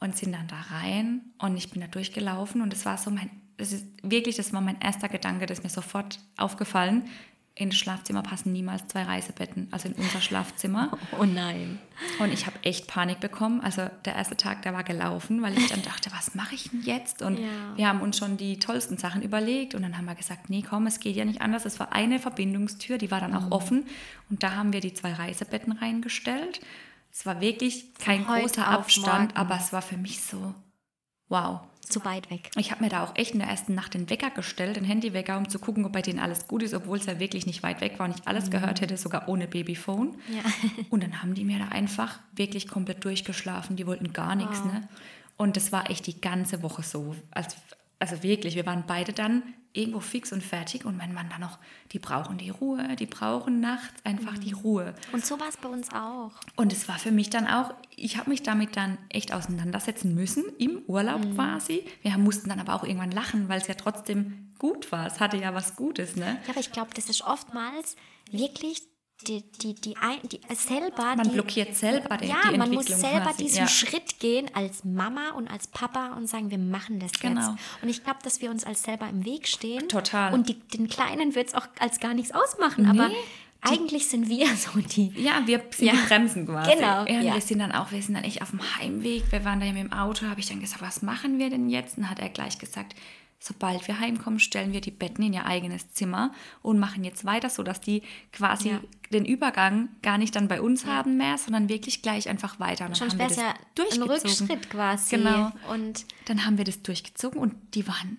und 0.00 0.16
sind 0.16 0.32
dann 0.32 0.48
da 0.48 0.60
rein 0.70 1.22
und 1.38 1.56
ich 1.56 1.70
bin 1.70 1.80
da 1.80 1.88
durchgelaufen 1.88 2.60
und 2.60 2.72
es 2.72 2.84
war 2.84 2.98
so 2.98 3.10
mein, 3.10 3.30
das 3.58 3.72
ist 3.72 3.84
wirklich, 4.02 4.36
das 4.36 4.52
war 4.52 4.60
mein 4.60 4.80
erster 4.80 5.08
Gedanke, 5.08 5.46
das 5.46 5.58
ist 5.58 5.64
mir 5.64 5.70
sofort 5.70 6.18
aufgefallen. 6.36 7.08
In 7.54 7.70
das 7.70 7.78
Schlafzimmer 7.80 8.22
passen 8.22 8.52
niemals 8.52 8.86
zwei 8.86 9.02
Reisebetten, 9.02 9.66
also 9.72 9.88
in 9.88 9.94
unser 9.94 10.20
Schlafzimmer. 10.20 10.96
Oh 11.18 11.24
nein. 11.24 11.80
Und 12.20 12.32
ich 12.32 12.46
habe 12.46 12.56
echt 12.62 12.86
Panik 12.86 13.18
bekommen. 13.18 13.60
Also 13.62 13.90
der 14.04 14.14
erste 14.14 14.36
Tag, 14.36 14.62
der 14.62 14.72
war 14.74 14.84
gelaufen, 14.84 15.42
weil 15.42 15.58
ich 15.58 15.66
dann 15.68 15.82
dachte, 15.82 16.12
was 16.16 16.36
mache 16.36 16.54
ich 16.54 16.70
denn 16.70 16.82
jetzt? 16.82 17.20
Und 17.20 17.36
Ja. 17.38 17.76
wir 17.76 17.88
haben 17.88 18.00
uns 18.00 18.16
schon 18.16 18.36
die 18.36 18.60
tollsten 18.60 18.96
Sachen 18.96 19.22
überlegt 19.22 19.74
und 19.74 19.82
dann 19.82 19.98
haben 19.98 20.04
wir 20.04 20.14
gesagt, 20.14 20.48
nee, 20.50 20.62
komm, 20.62 20.86
es 20.86 21.00
geht 21.00 21.16
ja 21.16 21.24
nicht 21.24 21.40
anders. 21.40 21.64
Es 21.64 21.80
war 21.80 21.92
eine 21.92 22.20
Verbindungstür, 22.20 22.96
die 22.96 23.10
war 23.10 23.20
dann 23.20 23.32
Mhm. 23.32 23.36
auch 23.38 23.50
offen 23.50 23.86
und 24.30 24.44
da 24.44 24.54
haben 24.54 24.72
wir 24.72 24.80
die 24.80 24.94
zwei 24.94 25.12
Reisebetten 25.14 25.72
reingestellt. 25.72 26.60
Es 27.10 27.26
war 27.26 27.40
wirklich 27.40 27.92
kein 27.94 28.28
heute 28.28 28.42
großer 28.42 28.68
Abstand, 28.68 29.36
aber 29.36 29.56
es 29.56 29.72
war 29.72 29.82
für 29.82 29.96
mich 29.96 30.20
so, 30.20 30.54
wow, 31.28 31.62
Zu 31.88 32.04
weit 32.04 32.30
weg. 32.30 32.50
ich 32.56 32.70
habe 32.70 32.84
mir 32.84 32.90
da 32.90 33.04
auch 33.04 33.16
echt 33.16 33.32
in 33.32 33.38
der 33.38 33.48
ersten 33.48 33.74
Nacht 33.74 33.94
den 33.94 34.10
Wecker 34.10 34.30
gestellt, 34.30 34.76
den 34.76 34.84
Handywecker, 34.84 35.38
um 35.38 35.48
zu 35.48 35.58
gucken, 35.58 35.84
ob 35.84 35.92
bei 35.92 36.02
denen 36.02 36.18
alles 36.18 36.46
gut 36.46 36.62
ist, 36.62 36.74
obwohl 36.74 36.98
es 36.98 37.06
ja 37.06 37.18
wirklich 37.18 37.46
nicht 37.46 37.62
weit 37.62 37.80
weg 37.80 37.98
war 37.98 38.06
und 38.06 38.18
ich 38.18 38.26
alles 38.26 38.50
gehört 38.50 38.80
hätte, 38.80 38.96
sogar 38.96 39.28
ohne 39.28 39.48
Babyphone. 39.48 40.08
Mhm. 40.08 40.36
Ja. 40.36 40.42
Und 40.90 41.02
dann 41.02 41.22
haben 41.22 41.34
die 41.34 41.44
mir 41.44 41.58
da 41.58 41.68
einfach 41.68 42.18
wirklich 42.32 42.68
komplett 42.68 43.04
durchgeschlafen. 43.04 43.76
Die 43.76 43.86
wollten 43.86 44.12
gar 44.12 44.34
nichts. 44.34 44.64
Ne? 44.64 44.88
Und 45.36 45.56
das 45.56 45.72
war 45.72 45.90
echt 45.90 46.06
die 46.06 46.20
ganze 46.20 46.62
Woche 46.62 46.82
so. 46.82 47.14
Also, 47.30 47.56
also 47.98 48.22
wirklich, 48.22 48.54
wir 48.54 48.66
waren 48.66 48.84
beide 48.86 49.12
dann 49.12 49.42
irgendwo 49.72 50.00
fix 50.00 50.32
und 50.32 50.42
fertig 50.42 50.84
und 50.84 50.96
mein 50.96 51.12
Mann 51.12 51.28
dann 51.28 51.40
noch, 51.40 51.58
die 51.92 51.98
brauchen 51.98 52.38
die 52.38 52.50
Ruhe, 52.50 52.96
die 52.96 53.06
brauchen 53.06 53.60
nachts 53.60 54.04
einfach 54.04 54.36
die 54.38 54.52
Ruhe. 54.52 54.94
Und 55.12 55.24
so 55.24 55.38
war 55.38 55.48
es 55.48 55.56
bei 55.56 55.68
uns 55.68 55.92
auch. 55.92 56.32
Und 56.56 56.72
es 56.72 56.88
war 56.88 56.98
für 56.98 57.12
mich 57.12 57.30
dann 57.30 57.46
auch, 57.46 57.74
ich 57.94 58.16
habe 58.16 58.30
mich 58.30 58.42
damit 58.42 58.76
dann 58.76 58.98
echt 59.08 59.32
auseinandersetzen 59.32 60.14
müssen, 60.14 60.44
im 60.58 60.82
Urlaub 60.86 61.22
quasi. 61.34 61.84
Wir 62.02 62.16
mussten 62.18 62.48
dann 62.48 62.60
aber 62.60 62.74
auch 62.74 62.84
irgendwann 62.84 63.10
lachen, 63.10 63.48
weil 63.48 63.60
es 63.60 63.68
ja 63.68 63.74
trotzdem 63.74 64.52
gut 64.58 64.90
war. 64.90 65.06
Es 65.06 65.20
hatte 65.20 65.36
ja 65.36 65.54
was 65.54 65.76
Gutes, 65.76 66.16
ne? 66.16 66.38
Ja, 66.44 66.50
aber 66.50 66.60
ich 66.60 66.72
glaube, 66.72 66.90
das 66.94 67.08
ist 67.08 67.22
oftmals 67.22 67.96
wirklich 68.30 68.82
die, 69.26 69.42
die, 69.60 69.74
die, 69.74 69.94
die 69.94 70.38
selber. 70.54 71.16
Man 71.16 71.24
die, 71.28 71.30
blockiert 71.30 71.74
selber 71.74 72.16
den, 72.16 72.28
Ja, 72.28 72.50
die 72.52 72.56
man 72.56 72.70
muss 72.70 72.86
selber 72.86 73.32
diesen 73.38 73.58
ja. 73.62 73.68
Schritt 73.68 74.20
gehen 74.20 74.48
als 74.54 74.84
Mama 74.84 75.30
und 75.36 75.48
als 75.48 75.66
Papa 75.66 76.14
und 76.14 76.28
sagen, 76.28 76.50
wir 76.50 76.58
machen 76.58 77.00
das 77.00 77.12
Genau. 77.12 77.40
jetzt. 77.40 77.50
Und 77.82 77.88
ich 77.88 78.04
glaube, 78.04 78.20
dass 78.22 78.40
wir 78.40 78.50
uns 78.50 78.64
als 78.64 78.82
selber 78.84 79.08
im 79.08 79.24
Weg 79.24 79.48
stehen. 79.48 79.88
Total. 79.88 80.32
Und 80.32 80.54
den 80.72 80.88
Kleinen 80.88 81.34
wird 81.34 81.48
es 81.48 81.54
auch 81.54 81.66
als 81.80 81.98
gar 81.98 82.14
nichts 82.14 82.32
ausmachen. 82.32 82.86
Aber 82.88 83.10
eigentlich 83.60 84.08
sind 84.08 84.28
wir 84.28 84.46
so 84.56 84.78
die. 84.78 85.08
Ja, 85.16 85.42
wir 85.46 85.62
sind 85.70 85.88
Ja. 85.88 85.92
die 85.94 86.06
Bremsen 86.06 86.46
quasi. 86.46 86.70
Genau, 86.74 87.04
Ja, 87.06 87.20
ja. 87.20 87.34
Wir 87.34 87.40
sind 87.40 87.58
dann 87.58 87.72
auch, 87.72 87.90
wir 87.90 88.00
sind 88.00 88.14
dann 88.14 88.22
echt 88.24 88.40
auf 88.40 88.50
dem 88.50 88.60
Heimweg. 88.78 89.24
Wir 89.32 89.44
waren 89.44 89.58
da 89.58 89.66
ja 89.66 89.72
mit 89.72 89.82
dem 89.82 89.92
Auto, 89.92 90.26
habe 90.26 90.38
ich 90.38 90.46
dann 90.46 90.60
gesagt, 90.60 90.80
was 90.80 91.02
machen 91.02 91.38
wir 91.40 91.50
denn 91.50 91.68
jetzt? 91.68 91.98
Und 91.98 92.08
hat 92.08 92.20
er 92.20 92.28
gleich 92.28 92.58
gesagt, 92.60 92.94
sobald 93.40 93.86
wir 93.86 94.00
heimkommen, 94.00 94.40
stellen 94.40 94.72
wir 94.72 94.80
die 94.80 94.90
Betten 94.90 95.22
in 95.24 95.32
ihr 95.32 95.46
eigenes 95.46 95.90
Zimmer 95.92 96.32
und 96.62 96.78
machen 96.78 97.04
jetzt 97.04 97.24
weiter, 97.24 97.48
so 97.50 97.62
dass 97.62 97.80
die 97.80 98.02
quasi 98.32 98.70
Ja. 98.70 98.80
den 99.12 99.24
Übergang 99.24 99.88
gar 100.02 100.18
nicht 100.18 100.34
dann 100.36 100.48
bei 100.48 100.60
uns 100.60 100.86
haben 100.86 101.16
mehr, 101.16 101.38
sondern 101.38 101.68
wirklich 101.68 102.02
gleich 102.02 102.28
einfach 102.28 102.58
weiter. 102.60 102.86
Und 102.86 103.00
dann 103.00 103.10
haben 103.10 103.18
wäre 103.18 103.30
es 103.30 103.36
ja 103.36 103.54
das 103.74 103.92
ein 103.92 104.00
durchgezogen. 104.00 104.48
Rückschritt 104.50 104.70
quasi. 104.70 105.16
Genau. 105.16 105.52
Und 105.72 106.04
Dann 106.26 106.44
haben 106.44 106.58
wir 106.58 106.64
das 106.64 106.82
durchgezogen 106.82 107.40
und 107.40 107.54
die 107.74 107.86
waren 107.86 108.18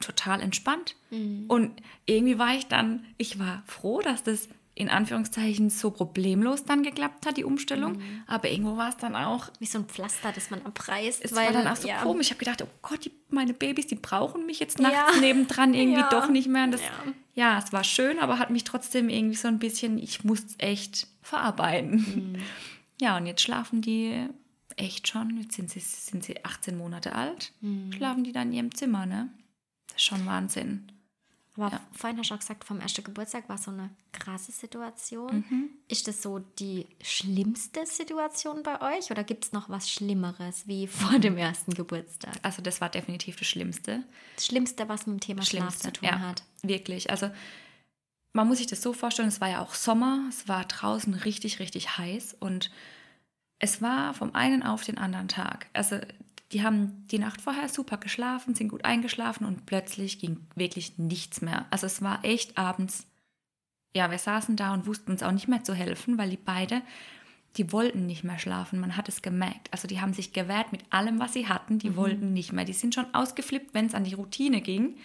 total 0.00 0.40
entspannt. 0.42 0.94
Mhm. 1.10 1.44
Und 1.48 1.82
irgendwie 2.04 2.38
war 2.38 2.54
ich 2.54 2.66
dann, 2.66 3.04
ich 3.16 3.38
war 3.38 3.62
froh, 3.66 4.00
dass 4.02 4.22
das 4.24 4.48
in 4.78 4.90
Anführungszeichen 4.90 5.70
so 5.70 5.90
problemlos 5.90 6.64
dann 6.64 6.82
geklappt 6.82 7.24
hat, 7.24 7.38
die 7.38 7.44
Umstellung. 7.44 7.94
Mhm. 7.94 8.22
Aber 8.26 8.50
irgendwo 8.50 8.76
war 8.76 8.90
es 8.90 8.96
dann 8.98 9.16
auch, 9.16 9.48
wie 9.58 9.64
so 9.64 9.78
ein 9.78 9.86
Pflaster, 9.86 10.32
das 10.32 10.50
man 10.50 10.60
abreißt. 10.66 11.24
es 11.24 11.34
weil, 11.34 11.46
war 11.46 11.52
dann 11.62 11.66
auch 11.72 11.76
so 11.76 11.88
ja. 11.88 12.02
komisch. 12.02 12.26
Ich 12.26 12.30
habe 12.32 12.40
gedacht, 12.40 12.62
oh 12.62 12.68
Gott, 12.82 13.06
die, 13.06 13.12
meine 13.30 13.54
Babys, 13.54 13.86
die 13.86 13.94
brauchen 13.94 14.44
mich 14.44 14.60
jetzt 14.60 14.78
nachts 14.78 15.14
Ja. 15.14 15.20
nebendran 15.20 15.72
irgendwie 15.74 16.00
Ja. 16.00 16.10
doch 16.10 16.28
nicht 16.28 16.46
mehr. 16.48 16.64
Und 16.64 16.72
das, 16.72 16.82
Ja. 17.34 17.58
es 17.58 17.72
war 17.72 17.84
schön, 17.84 18.18
aber 18.18 18.38
hat 18.38 18.50
mich 18.50 18.64
trotzdem 18.64 19.08
irgendwie 19.08 19.36
so 19.36 19.48
ein 19.48 19.58
bisschen, 19.58 19.96
ich 19.98 20.24
musste 20.24 20.48
es 20.48 20.54
echt 20.58 21.08
verarbeiten. 21.22 22.34
Mhm. 22.34 22.36
Ja, 23.00 23.16
und 23.18 23.26
jetzt 23.26 23.42
schlafen 23.42 23.82
die 23.82 24.26
echt 24.76 25.06
schon, 25.08 25.36
jetzt 25.38 25.54
sind 25.56 25.68
sie, 25.70 25.80
sind 25.80 26.24
sie 26.24 26.44
18 26.46 26.78
Monate 26.78 27.14
alt, 27.14 27.52
Mhm. 27.60 27.92
schlafen 27.92 28.24
die 28.24 28.32
dann 28.32 28.48
in 28.48 28.54
ihrem 28.54 28.74
Zimmer, 28.74 29.04
ne? 29.06 29.28
Das 29.88 29.96
ist 29.98 30.04
schon 30.04 30.24
Wahnsinn. 30.24 30.92
Aber 31.56 31.70
Ja. 31.72 31.80
vorhin 31.92 32.18
hast 32.18 32.30
du 32.30 32.34
auch 32.34 32.38
gesagt, 32.38 32.64
vom 32.64 32.80
ersten 32.80 33.02
Geburtstag 33.02 33.48
war 33.48 33.58
so 33.58 33.70
eine 33.70 33.90
krasse 34.12 34.52
Situation. 34.52 35.44
Mhm. 35.48 35.70
Ist 35.88 36.06
das 36.08 36.22
so 36.22 36.38
die 36.38 36.86
schlimmste 37.02 37.86
Situation 37.86 38.62
bei 38.62 38.96
euch 38.96 39.10
oder 39.10 39.24
gibt 39.24 39.44
es 39.44 39.52
noch 39.52 39.68
was 39.68 39.90
Schlimmeres 39.90 40.66
wie 40.66 40.86
vor 40.86 41.18
dem 41.18 41.36
ersten 41.36 41.74
Geburtstag? 41.74 42.34
Also 42.42 42.62
das 42.62 42.80
war 42.80 42.88
definitiv 42.88 43.36
das 43.36 43.48
Schlimmste. 43.48 44.04
Das 44.36 44.46
Schlimmste, 44.46 44.88
was 44.88 45.06
mit 45.06 45.16
dem 45.16 45.20
Thema 45.20 45.42
Schlaf 45.42 45.62
Schlimmste, 45.62 45.92
zu 45.92 45.92
tun 46.00 46.08
ja, 46.08 46.18
hat. 46.20 46.42
Wirklich. 46.62 47.10
Also 47.10 47.30
man 48.32 48.48
muss 48.48 48.58
sich 48.58 48.66
das 48.66 48.82
so 48.82 48.92
vorstellen, 48.92 49.28
es 49.28 49.40
war 49.40 49.48
ja 49.48 49.62
auch 49.62 49.74
Sommer, 49.74 50.26
es 50.28 50.46
war 50.46 50.64
draußen 50.66 51.14
richtig, 51.14 51.58
richtig 51.58 51.96
heiß 51.96 52.34
und 52.38 52.70
es 53.58 53.80
war 53.80 54.12
vom 54.12 54.34
einen 54.34 54.62
auf 54.62 54.84
den 54.84 54.98
anderen 54.98 55.28
Tag. 55.28 55.68
Also 55.72 55.98
die 56.52 56.62
haben 56.62 57.06
die 57.10 57.18
Nacht 57.18 57.40
vorher 57.40 57.68
super 57.68 57.96
geschlafen, 57.96 58.54
sind 58.54 58.68
gut 58.68 58.84
eingeschlafen 58.84 59.46
und 59.46 59.66
plötzlich 59.66 60.18
ging 60.18 60.46
wirklich 60.54 60.98
nichts 60.98 61.40
mehr. 61.40 61.66
Also 61.70 61.86
es 61.86 62.02
war 62.02 62.24
echt 62.24 62.56
abends, 62.56 63.06
ja, 63.96 64.10
wir 64.10 64.18
saßen 64.18 64.56
da 64.56 64.72
und 64.72 64.86
wussten 64.86 65.10
uns 65.10 65.22
auch 65.22 65.32
nicht 65.32 65.48
mehr 65.48 65.64
zu 65.64 65.74
helfen, 65.74 66.18
weil 66.18 66.30
die 66.30 66.36
beide, 66.36 66.82
die 67.56 67.72
wollten 67.72 68.06
nicht 68.06 68.22
mehr 68.22 68.38
schlafen. 68.38 68.78
Man 68.78 68.96
hat 68.96 69.08
es 69.08 69.22
gemerkt. 69.22 69.72
Also 69.72 69.88
die 69.88 70.00
haben 70.00 70.12
sich 70.12 70.32
gewehrt 70.32 70.72
mit 70.72 70.84
allem, 70.90 71.18
was 71.18 71.32
sie 71.32 71.48
hatten. 71.48 71.78
Die 71.78 71.96
wollten 71.96 72.32
nicht 72.32 72.52
mehr. 72.52 72.66
Die 72.66 72.74
sind 72.74 72.94
schon 72.94 73.12
ausgeflippt, 73.14 73.72
wenn 73.74 73.86
es 73.86 73.94
an 73.94 74.04
die 74.04 74.14
Routine 74.14 74.60
ging. 74.60 74.96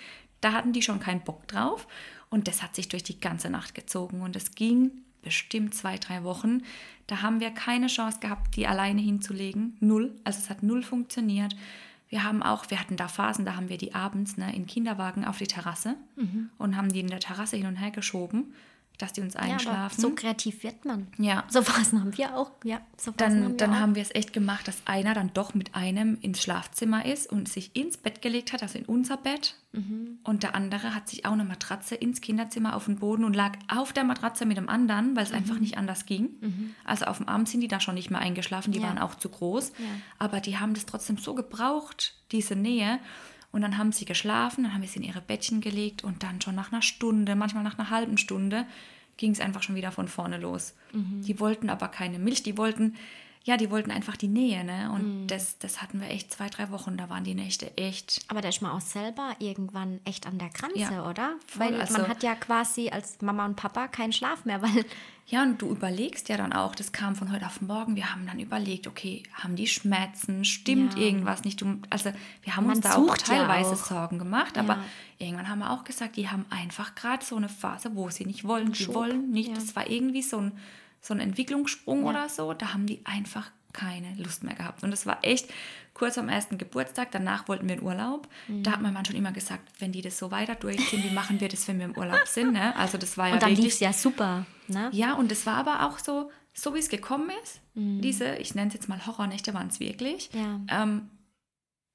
Da 0.41 0.51
hatten 0.51 0.73
die 0.73 0.81
schon 0.81 0.99
keinen 0.99 1.23
Bock 1.23 1.47
drauf. 1.47 1.87
Und 2.29 2.47
das 2.47 2.61
hat 2.61 2.75
sich 2.75 2.89
durch 2.89 3.03
die 3.03 3.19
ganze 3.19 3.49
Nacht 3.49 3.73
gezogen. 3.73 4.21
Und 4.21 4.35
es 4.35 4.51
ging 4.51 4.91
bestimmt 5.21 5.73
zwei, 5.75 5.97
drei 5.97 6.23
Wochen. 6.23 6.63
Da 7.07 7.21
haben 7.21 7.39
wir 7.39 7.51
keine 7.51 7.87
Chance 7.87 8.19
gehabt, 8.19 8.55
die 8.55 8.67
alleine 8.67 9.01
hinzulegen. 9.01 9.75
Null. 9.79 10.15
Also 10.23 10.39
es 10.39 10.49
hat 10.49 10.63
null 10.63 10.83
funktioniert. 10.83 11.55
Wir 12.09 12.23
haben 12.23 12.43
auch, 12.43 12.69
wir 12.69 12.79
hatten 12.79 12.97
da 12.97 13.07
Phasen, 13.07 13.45
da 13.45 13.55
haben 13.55 13.69
wir 13.69 13.77
die 13.77 13.95
abends 13.95 14.35
ne, 14.35 14.53
in 14.53 14.67
Kinderwagen 14.67 15.23
auf 15.23 15.37
die 15.37 15.47
Terrasse 15.47 15.95
und 16.57 16.75
haben 16.75 16.91
die 16.91 16.99
in 16.99 17.07
der 17.07 17.21
Terrasse 17.21 17.55
hin 17.55 17.67
und 17.67 17.77
her 17.77 17.91
geschoben, 17.91 18.53
dass 18.97 19.13
die 19.13 19.21
uns 19.21 19.33
Ja, 19.33 19.39
einschlafen. 19.41 19.99
so 19.99 20.11
kreativ 20.11 20.63
wird 20.63 20.85
man. 20.85 21.07
Ja. 21.17 21.43
So 21.49 21.61
Phasen 21.63 21.99
haben 22.01 22.15
wir 22.17 22.37
auch. 22.37 22.51
Ja, 22.63 22.81
so 22.97 23.11
dann 23.17 23.31
haben 23.43 23.49
wir 23.51 23.57
dann 23.57 23.71
auch. 23.71 23.75
haben 23.79 23.95
wir 23.95 24.01
es 24.03 24.13
echt 24.13 24.31
gemacht, 24.33 24.67
dass 24.67 24.81
einer 24.85 25.13
dann 25.13 25.31
doch 25.33 25.53
mit 25.55 25.73
einem 25.75 26.17
ins 26.21 26.41
Schlafzimmer 26.41 27.05
ist 27.05 27.31
und 27.31 27.49
sich 27.49 27.75
ins 27.75 27.97
Bett 27.97 28.21
gelegt 28.21 28.53
hat, 28.53 28.61
also 28.61 28.77
in 28.77 28.85
unser 28.85 29.17
Bett. 29.17 29.55
Mhm. 29.73 30.19
Und 30.23 30.43
der 30.43 30.53
andere 30.53 30.93
hat 30.93 31.07
sich 31.09 31.25
auch 31.25 31.31
eine 31.31 31.45
Matratze 31.45 31.95
ins 31.95 32.21
Kinderzimmer 32.21 32.75
auf 32.75 32.85
den 32.85 32.97
Boden 32.97 33.23
und 33.23 33.33
lag 33.35 33.53
auf 33.69 33.91
der 33.93 34.03
Matratze 34.03 34.45
mit 34.45 34.57
dem 34.57 34.69
anderen, 34.69 35.15
weil 35.15 35.23
es 35.23 35.31
einfach 35.31 35.55
Mhm. 35.55 35.61
nicht 35.61 35.77
anders 35.77 36.05
ging. 36.05 36.73
Also 36.83 37.05
auf 37.05 37.17
dem 37.17 37.27
Arm 37.29 37.45
sind 37.45 37.61
die 37.61 37.67
da 37.69 37.79
schon 37.79 37.95
nicht 37.95 38.11
mehr 38.11 38.19
eingeschlafen, 38.19 38.71
die 38.73 38.79
Ja. 38.79 38.87
waren 38.87 38.97
auch 38.99 39.15
zu 39.15 39.29
groß. 39.29 39.69
Ja. 39.79 39.85
Aber 40.19 40.41
die 40.41 40.57
haben 40.59 40.73
das 40.73 40.85
trotzdem 40.85 41.17
so 41.17 41.33
gebraucht, 41.33 42.13
diese 42.31 42.55
Nähe. 42.55 42.99
Und 43.51 43.61
dann 43.61 43.77
haben 43.77 43.91
sie 43.91 44.05
geschlafen, 44.05 44.63
dann 44.63 44.73
haben 44.73 44.81
wir 44.81 44.87
sie 44.87 44.99
in 44.99 45.05
ihre 45.05 45.21
Bettchen 45.21 45.61
gelegt 45.61 46.03
und 46.03 46.23
dann 46.23 46.39
schon 46.39 46.55
nach 46.55 46.71
einer 46.71 46.81
Stunde, 46.81 47.35
manchmal 47.35 47.63
nach 47.63 47.77
einer 47.77 47.89
halben 47.89 48.17
Stunde, 48.17 48.65
ging 49.17 49.31
es 49.31 49.41
einfach 49.41 49.61
schon 49.61 49.75
wieder 49.75 49.91
von 49.91 50.07
vorne 50.07 50.37
los. 50.37 50.73
Mhm. 50.93 51.21
Die 51.23 51.39
wollten 51.39 51.69
aber 51.69 51.89
keine 51.89 52.17
Milch, 52.17 52.43
die 52.43 52.57
wollten, 52.57 52.95
ja, 53.43 53.57
die 53.57 53.71
wollten 53.71 53.89
einfach 53.89 54.17
die 54.17 54.27
Nähe, 54.27 54.63
ne? 54.63 54.91
Und 54.93 55.25
das, 55.27 55.57
das 55.57 55.81
hatten 55.81 55.99
wir 55.99 56.09
echt 56.09 56.31
zwei, 56.31 56.47
drei 56.49 56.69
Wochen, 56.69 56.95
da 56.95 57.09
waren 57.09 57.23
die 57.23 57.33
Nächte 57.33 57.75
echt. 57.75 58.19
Aber 58.27 58.39
da 58.41 58.49
ist 58.49 58.61
man 58.61 58.71
auch 58.71 58.81
selber 58.81 59.35
irgendwann 59.39 59.99
echt 60.05 60.27
an 60.27 60.37
der 60.37 60.49
Grenze, 60.49 60.77
Ja, 60.79 61.09
oder? 61.09 61.33
voll, 61.47 61.65
Weil 61.67 61.81
also- 61.81 61.93
man 61.93 62.07
hat 62.07 62.21
ja 62.21 62.35
quasi 62.35 62.89
als 62.89 63.19
Mama 63.21 63.45
und 63.45 63.55
Papa 63.55 63.87
keinen 63.87 64.13
Schlaf 64.13 64.45
mehr, 64.45 64.61
weil 64.61 64.85
Ja, 65.25 65.41
und 65.43 65.59
du 65.61 65.69
überlegst 65.71 66.29
ja 66.29 66.37
dann 66.37 66.51
auch, 66.53 66.75
das 66.75 66.91
kam 66.91 67.15
von 67.15 67.31
heute 67.31 67.45
auf 67.47 67.61
morgen, 67.61 67.95
wir 67.95 68.11
haben 68.13 68.27
dann 68.27 68.39
überlegt, 68.39 68.85
okay, 68.85 69.23
haben 69.33 69.55
die 69.55 69.65
Schmerzen, 69.67 70.45
stimmt 70.45 70.95
Ja. 70.95 71.01
irgendwas 71.05 71.43
nicht? 71.43 71.63
Also 71.89 72.11
wir 72.43 72.55
haben 72.55 72.67
Man 72.67 72.75
uns 72.75 72.83
da 72.85 72.95
auch 72.95 73.07
sucht 73.07 73.27
ja 73.27 73.37
teilweise 73.37 73.71
auch. 73.71 73.75
Sorgen 73.85 74.19
gemacht, 74.19 74.57
aber 74.59 74.77
irgendwann 75.17 75.47
haben 75.49 75.59
wir 75.59 75.71
auch 75.71 75.83
gesagt, 75.83 76.15
die 76.17 76.29
haben 76.29 76.45
einfach 76.51 76.93
gerade 76.95 77.23
so 77.25 77.37
eine 77.37 77.49
Phase, 77.49 77.95
wo 77.95 78.09
sie 78.11 78.25
nicht 78.25 78.43
wollen, 78.43 78.71
die 78.73 78.87
wollen 78.93 79.31
nicht. 79.31 79.55
Das 79.57 79.75
war 79.75 79.89
irgendwie 79.89 80.21
so 80.21 80.37
ein, 80.39 80.51
so 81.01 81.13
ein 81.13 81.19
Entwicklungssprung 81.19 82.03
Ja. 82.03 82.09
oder 82.09 82.29
so, 82.29 82.53
da 82.53 82.73
haben 82.73 82.85
die 82.85 83.01
einfach 83.05 83.51
keine 83.73 84.13
Lust 84.15 84.43
mehr 84.43 84.53
gehabt. 84.55 84.83
Und 84.83 84.91
das 84.91 85.05
war 85.05 85.19
echt 85.23 85.49
kurz 85.93 86.17
am 86.17 86.27
ersten 86.29 86.57
Geburtstag, 86.57 87.09
danach 87.11 87.47
wollten 87.47 87.67
wir 87.69 87.75
in 87.77 87.83
Urlaub. 87.83 88.27
Mhm. 88.47 88.63
Da 88.63 88.71
hat 88.73 88.81
mein 88.81 88.93
Mann 88.93 89.05
schon 89.05 89.15
immer 89.15 89.31
gesagt, 89.31 89.63
wenn 89.79 89.91
die 89.91 90.01
das 90.01 90.17
so 90.17 90.29
weiter 90.31 90.55
durchziehen, 90.55 91.03
wie 91.03 91.13
machen 91.13 91.39
wir 91.39 91.47
das, 91.47 91.67
wenn 91.67 91.79
wir 91.79 91.85
im 91.85 91.97
Urlaub 91.97 92.27
sind? 92.27 92.53
Ne? 92.53 92.75
Also 92.75 92.97
das 92.97 93.17
war 93.17 93.27
ja 93.29 93.33
und 93.35 93.41
dann 93.43 93.49
wirklich 93.51 93.65
lief 93.65 93.73
es 93.75 93.79
ja 93.79 93.93
super, 93.93 94.45
ne? 94.67 94.89
ja, 94.91 95.13
und 95.13 95.31
es 95.31 95.45
war 95.45 95.55
aber 95.55 95.85
auch 95.87 95.99
so, 95.99 96.29
so 96.53 96.73
wie 96.75 96.79
es 96.79 96.89
gekommen 96.89 97.29
ist. 97.43 97.61
Mhm. 97.75 98.01
Diese, 98.01 98.35
ich 98.35 98.55
nenne 98.55 98.67
es 98.67 98.73
jetzt 98.73 98.89
mal 98.89 99.05
Horrornächte, 99.05 99.53
waren 99.53 99.67
es 99.67 99.79
wirklich. 99.79 100.29
Ja. 100.33 100.59
Ähm, 100.83 101.09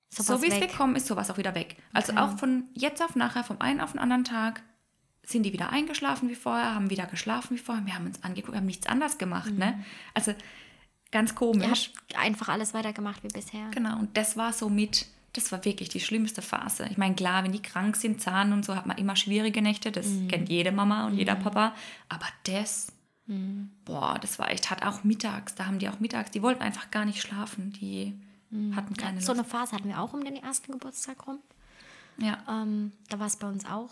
So 0.09 0.41
wie 0.41 0.47
es 0.49 0.61
gekommen 0.61 0.97
ist, 0.97 1.07
so 1.09 1.15
war 1.17 1.23
es 1.25 1.31
auch 1.31 1.37
wieder 1.39 1.55
weg. 1.55 1.77
Also 1.93 2.13
Okay. 2.13 2.21
auch 2.23 2.39
von 2.39 2.65
jetzt 2.73 3.03
auf 3.03 3.17
nachher, 3.17 3.45
vom 3.45 3.61
einen 3.61 3.81
auf 3.81 3.93
den 3.93 4.01
anderen 4.01 4.25
Tag, 4.25 4.63
sind 5.27 5.43
die 5.43 5.53
wieder 5.53 5.71
eingeschlafen 5.71 6.29
wie 6.29 6.35
vorher, 6.35 6.75
haben 6.75 6.89
wieder 6.89 7.07
geschlafen 7.07 7.57
wie 7.57 7.61
vorher. 7.61 7.85
Wir 7.85 7.95
haben 7.95 8.07
uns 8.07 8.23
angeguckt, 8.23 8.53
wir 8.53 8.59
haben 8.59 8.67
nichts 8.67 8.87
anders 8.87 9.19
gemacht. 9.19 9.53
Ne? 9.53 9.85
Also 10.15 10.33
ganz 11.11 11.35
komisch. 11.35 11.91
habt 12.07 12.17
einfach 12.17 12.49
alles 12.49 12.73
weitergemacht 12.75 13.23
wie 13.25 13.29
bisher. 13.29 13.69
Genau, 13.73 13.99
und 13.99 14.17
das 14.17 14.37
war 14.37 14.53
so 14.53 14.69
mit, 14.69 15.07
das 15.33 15.51
war 15.53 15.65
wirklich 15.65 15.89
die 15.89 16.01
schlimmste 16.01 16.43
Phase. 16.43 16.87
Ich 16.91 16.97
meine, 16.97 17.15
klar, 17.17 17.43
wenn 17.45 17.53
die 17.53 17.61
krank 17.61 17.97
sind, 17.97 18.21
Zahn 18.21 18.53
und 18.53 18.65
so, 18.65 18.75
hat 18.77 18.87
man 18.87 18.97
immer 18.99 19.17
schwierige 19.17 19.61
Nächte, 19.63 19.91
das 19.91 20.07
kennt 20.29 20.49
jede 20.49 20.73
Mama 20.73 21.07
und 21.07 21.17
jeder 21.17 21.35
Papa. 21.35 21.75
Aber 22.09 22.27
das, 22.45 22.89
boah, 23.85 24.19
das 24.21 24.39
war 24.39 24.51
echt, 24.51 24.71
hat 24.71 24.85
auch 24.85 25.03
mittags, 25.05 25.55
da 25.57 25.67
haben 25.67 25.79
die 25.81 25.89
auch 25.89 25.99
mittags, 26.01 26.31
die 26.31 26.43
wollten 26.43 26.63
einfach 26.63 26.91
gar 26.93 27.05
nicht 27.05 27.21
schlafen, 27.21 27.73
die 27.73 28.15
hatten 28.75 28.95
keine 28.97 29.21
So 29.21 29.33
Lust. 29.33 29.41
eine 29.41 29.45
Phase 29.49 29.73
hatten 29.73 29.89
wir 29.89 30.01
auch 30.01 30.13
um 30.15 30.25
den 30.25 30.37
ersten 30.37 30.71
Geburtstag 30.73 31.27
rum. 31.27 31.41
Ja. 32.19 32.39
Ähm, 32.49 32.93
da 33.09 33.19
war 33.19 33.27
es 33.27 33.37
bei 33.37 33.49
uns 33.49 33.67
auch, 33.67 33.91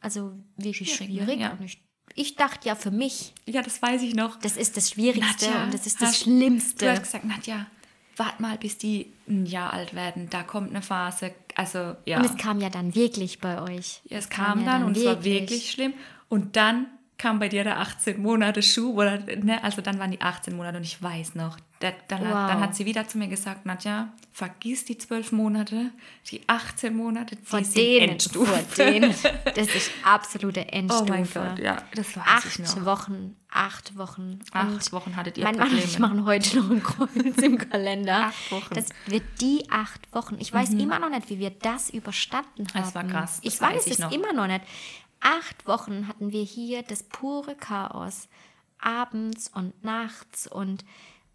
also 0.00 0.32
wirklich 0.56 0.94
Schwierig, 0.94 1.16
schwierig. 1.16 1.36
ne? 1.38 1.42
Ja. 1.42 1.50
Und 1.52 1.64
ich, 1.64 1.82
ich 2.14 2.36
dachte 2.36 2.68
ja 2.68 2.74
für 2.74 2.90
mich, 2.90 3.34
ja, 3.46 3.62
das 3.62 3.80
weiß 3.82 4.02
ich 4.02 4.14
noch. 4.14 4.36
das 4.38 4.56
ist 4.56 4.76
das 4.76 4.90
Schwierigste 4.90 5.46
Nadja, 5.46 5.64
und 5.64 5.74
das 5.74 5.86
ist 5.86 6.00
das 6.00 6.08
hast- 6.10 6.22
Schlimmste. 6.22 6.84
Du 6.86 6.90
hast 6.92 7.02
gesagt, 7.02 7.24
Nadja, 7.24 7.66
wart 8.16 8.40
mal, 8.40 8.56
bis 8.58 8.78
die 8.78 9.12
ein 9.28 9.44
Jahr 9.46 9.72
alt 9.72 9.94
werden, 9.94 10.28
da 10.30 10.42
kommt 10.42 10.70
eine 10.70 10.82
Phase, 10.82 11.34
also 11.54 11.96
ja. 12.06 12.18
Und 12.18 12.24
es 12.24 12.36
kam 12.36 12.60
ja 12.60 12.70
dann 12.70 12.94
wirklich 12.94 13.40
bei 13.40 13.60
euch. 13.60 14.00
Ja, 14.04 14.18
es 14.18 14.28
kam 14.30 14.64
dann 14.64 14.84
und 14.84 14.96
es 14.96 15.04
war 15.04 15.22
wirklich 15.24 15.70
schlimm. 15.70 15.92
Und 16.28 16.56
dann 16.56 16.86
kam 17.18 17.38
bei 17.38 17.48
dir 17.48 17.64
der 17.64 17.80
18 17.80 18.20
Monate 18.20 18.62
Schub 18.62 18.96
oder 18.98 19.18
ne, 19.18 19.62
also 19.64 19.80
dann 19.80 19.98
waren 19.98 20.10
die 20.10 20.20
18 20.20 20.54
Monate 20.54 20.76
und 20.76 20.84
ich 20.84 21.02
weiß 21.02 21.34
noch, 21.34 21.56
da, 21.80 21.90
dann, 22.08 22.20
Wow. 22.22 22.28
hat, 22.28 22.50
dann 22.50 22.60
hat 22.60 22.74
sie 22.76 22.84
wieder 22.86 23.06
zu 23.08 23.16
mir 23.18 23.28
gesagt, 23.28 23.64
Nadja, 23.66 24.12
vergiss 24.32 24.84
die 24.84 24.98
12 24.98 25.32
Monate, 25.32 25.90
die 26.30 26.40
18 26.46 26.94
Monate, 26.94 27.36
die 27.36 27.42
Vor 27.44 27.62
sind 27.64 27.76
denen, 27.76 28.10
Endstufe. 28.12 28.52
vor 28.52 28.84
denen. 28.84 29.14
Das 29.54 29.68
ist 29.74 29.90
absolute 30.04 30.68
Endstufe. 30.72 31.04
Oh 31.04 31.08
mein 31.08 31.28
Gott, 31.32 31.58
ja, 31.58 31.82
das 31.94 32.08
ich 32.10 32.16
Acht. 32.18 32.84
Wochen, 32.84 33.34
acht 33.50 33.96
Wochen. 33.96 34.38
Acht 34.52 34.92
Wochen 34.92 35.16
hattet 35.16 35.38
ihr 35.38 35.44
Mein 35.44 35.56
Mann 35.56 35.70
und 35.70 35.78
ich 35.78 35.84
Probleme. 35.92 36.08
machen 36.08 36.24
heute 36.26 36.56
noch 36.60 36.70
ein 36.70 36.82
Kreuz 36.82 37.38
im 37.42 37.56
Kalender. 37.56 38.26
Acht 38.26 38.52
Wochen. 38.52 38.66
Mhm. 38.70 38.74
Das 38.74 38.86
wird 39.06 39.22
die 39.40 39.64
acht 39.70 40.00
Wochen. 40.14 40.36
Ich 40.38 40.52
weiß 40.52 40.70
immer 40.74 40.98
noch 40.98 41.08
nicht, 41.10 41.30
wie 41.30 41.38
wir 41.38 41.50
das 41.50 41.88
überstanden 41.90 42.66
haben. 42.74 42.82
Das 42.82 42.94
war 42.94 43.04
krass, 43.04 43.40
das 43.42 43.54
Ich 43.54 43.60
weiß 43.60 43.74
weiß 43.76 43.86
ich 43.86 43.92
es 43.94 43.98
noch. 44.00 44.12
immer 44.12 44.32
noch 44.34 44.46
nicht. 44.46 44.62
Acht 45.20 45.66
Wochen 45.66 46.08
hatten 46.08 46.32
wir 46.32 46.42
hier 46.42 46.82
das 46.82 47.02
pure 47.02 47.54
Chaos. 47.56 48.28
Abends 48.78 49.48
und 49.48 49.82
nachts 49.82 50.46
und 50.46 50.84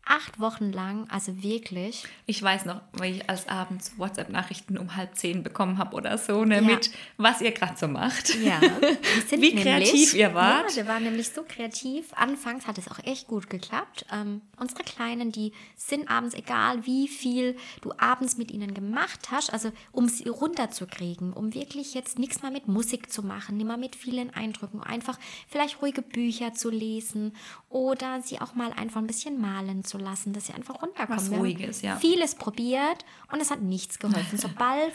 acht 0.05 0.39
Wochen 0.39 0.71
lang, 0.71 1.07
also 1.09 1.41
wirklich. 1.43 2.05
Ich 2.25 2.41
weiß 2.41 2.65
noch, 2.65 2.81
weil 2.93 3.15
ich 3.17 3.29
als 3.29 3.47
abends 3.47 3.93
WhatsApp-Nachrichten 3.97 4.77
um 4.77 4.95
halb 4.95 5.15
zehn 5.15 5.43
bekommen 5.43 5.77
habe 5.77 5.95
oder 5.95 6.17
so, 6.17 6.43
ne, 6.43 6.55
Ja. 6.55 6.61
mit 6.61 6.91
was 7.17 7.39
ihr 7.41 7.51
gerade 7.51 7.77
so 7.77 7.87
macht. 7.87 8.35
Ja, 8.43 8.59
Wie 9.29 9.55
kreativ 9.55 10.13
ihr 10.15 10.33
wart. 10.33 10.71
Ja, 10.71 10.77
wir 10.83 10.87
waren 10.87 11.03
nämlich 11.03 11.29
so 11.29 11.43
kreativ. 11.47 12.13
Anfangs 12.13 12.67
hat 12.67 12.77
es 12.77 12.89
auch 12.89 12.99
echt 13.03 13.27
gut 13.27 13.49
geklappt. 13.49 14.05
Ähm, 14.11 14.41
unsere 14.59 14.83
Kleinen, 14.83 15.31
die 15.31 15.53
sind 15.75 16.09
abends, 16.09 16.33
egal 16.35 16.85
wie 16.85 17.07
viel 17.07 17.55
du 17.81 17.93
abends 17.97 18.37
mit 18.37 18.51
ihnen 18.51 18.73
gemacht 18.73 19.29
hast, 19.31 19.53
also 19.53 19.71
um 19.91 20.07
sie 20.09 20.27
runterzukriegen, 20.27 21.33
um 21.33 21.53
wirklich 21.53 21.93
jetzt 21.93 22.17
nichts 22.19 22.41
mehr 22.41 22.51
mit 22.51 22.67
Musik 22.67 23.11
zu 23.11 23.23
machen, 23.23 23.57
nicht 23.57 23.67
mehr 23.67 23.77
mit 23.77 23.95
vielen 23.95 24.31
Eindrücken, 24.33 24.81
einfach 24.81 25.17
vielleicht 25.47 25.81
ruhige 25.81 26.01
Bücher 26.01 26.53
zu 26.53 26.69
lesen 26.69 27.33
oder 27.69 28.21
sie 28.21 28.41
auch 28.41 28.55
mal 28.55 28.71
einfach 28.73 28.99
ein 29.01 29.07
bisschen 29.07 29.39
malen 29.39 29.83
zu 29.83 29.90
lassen, 29.97 30.33
dass 30.33 30.47
sie 30.47 30.53
einfach 30.53 30.81
runterkommen. 30.81 31.17
Was 31.31 31.31
Ruhiges, 31.31 31.81
ja. 31.81 31.95
Vieles 31.97 32.35
probiert 32.35 33.05
und 33.31 33.41
es 33.41 33.51
hat 33.51 33.61
nichts 33.61 33.99
geholfen. 33.99 34.37
Sobald 34.37 34.93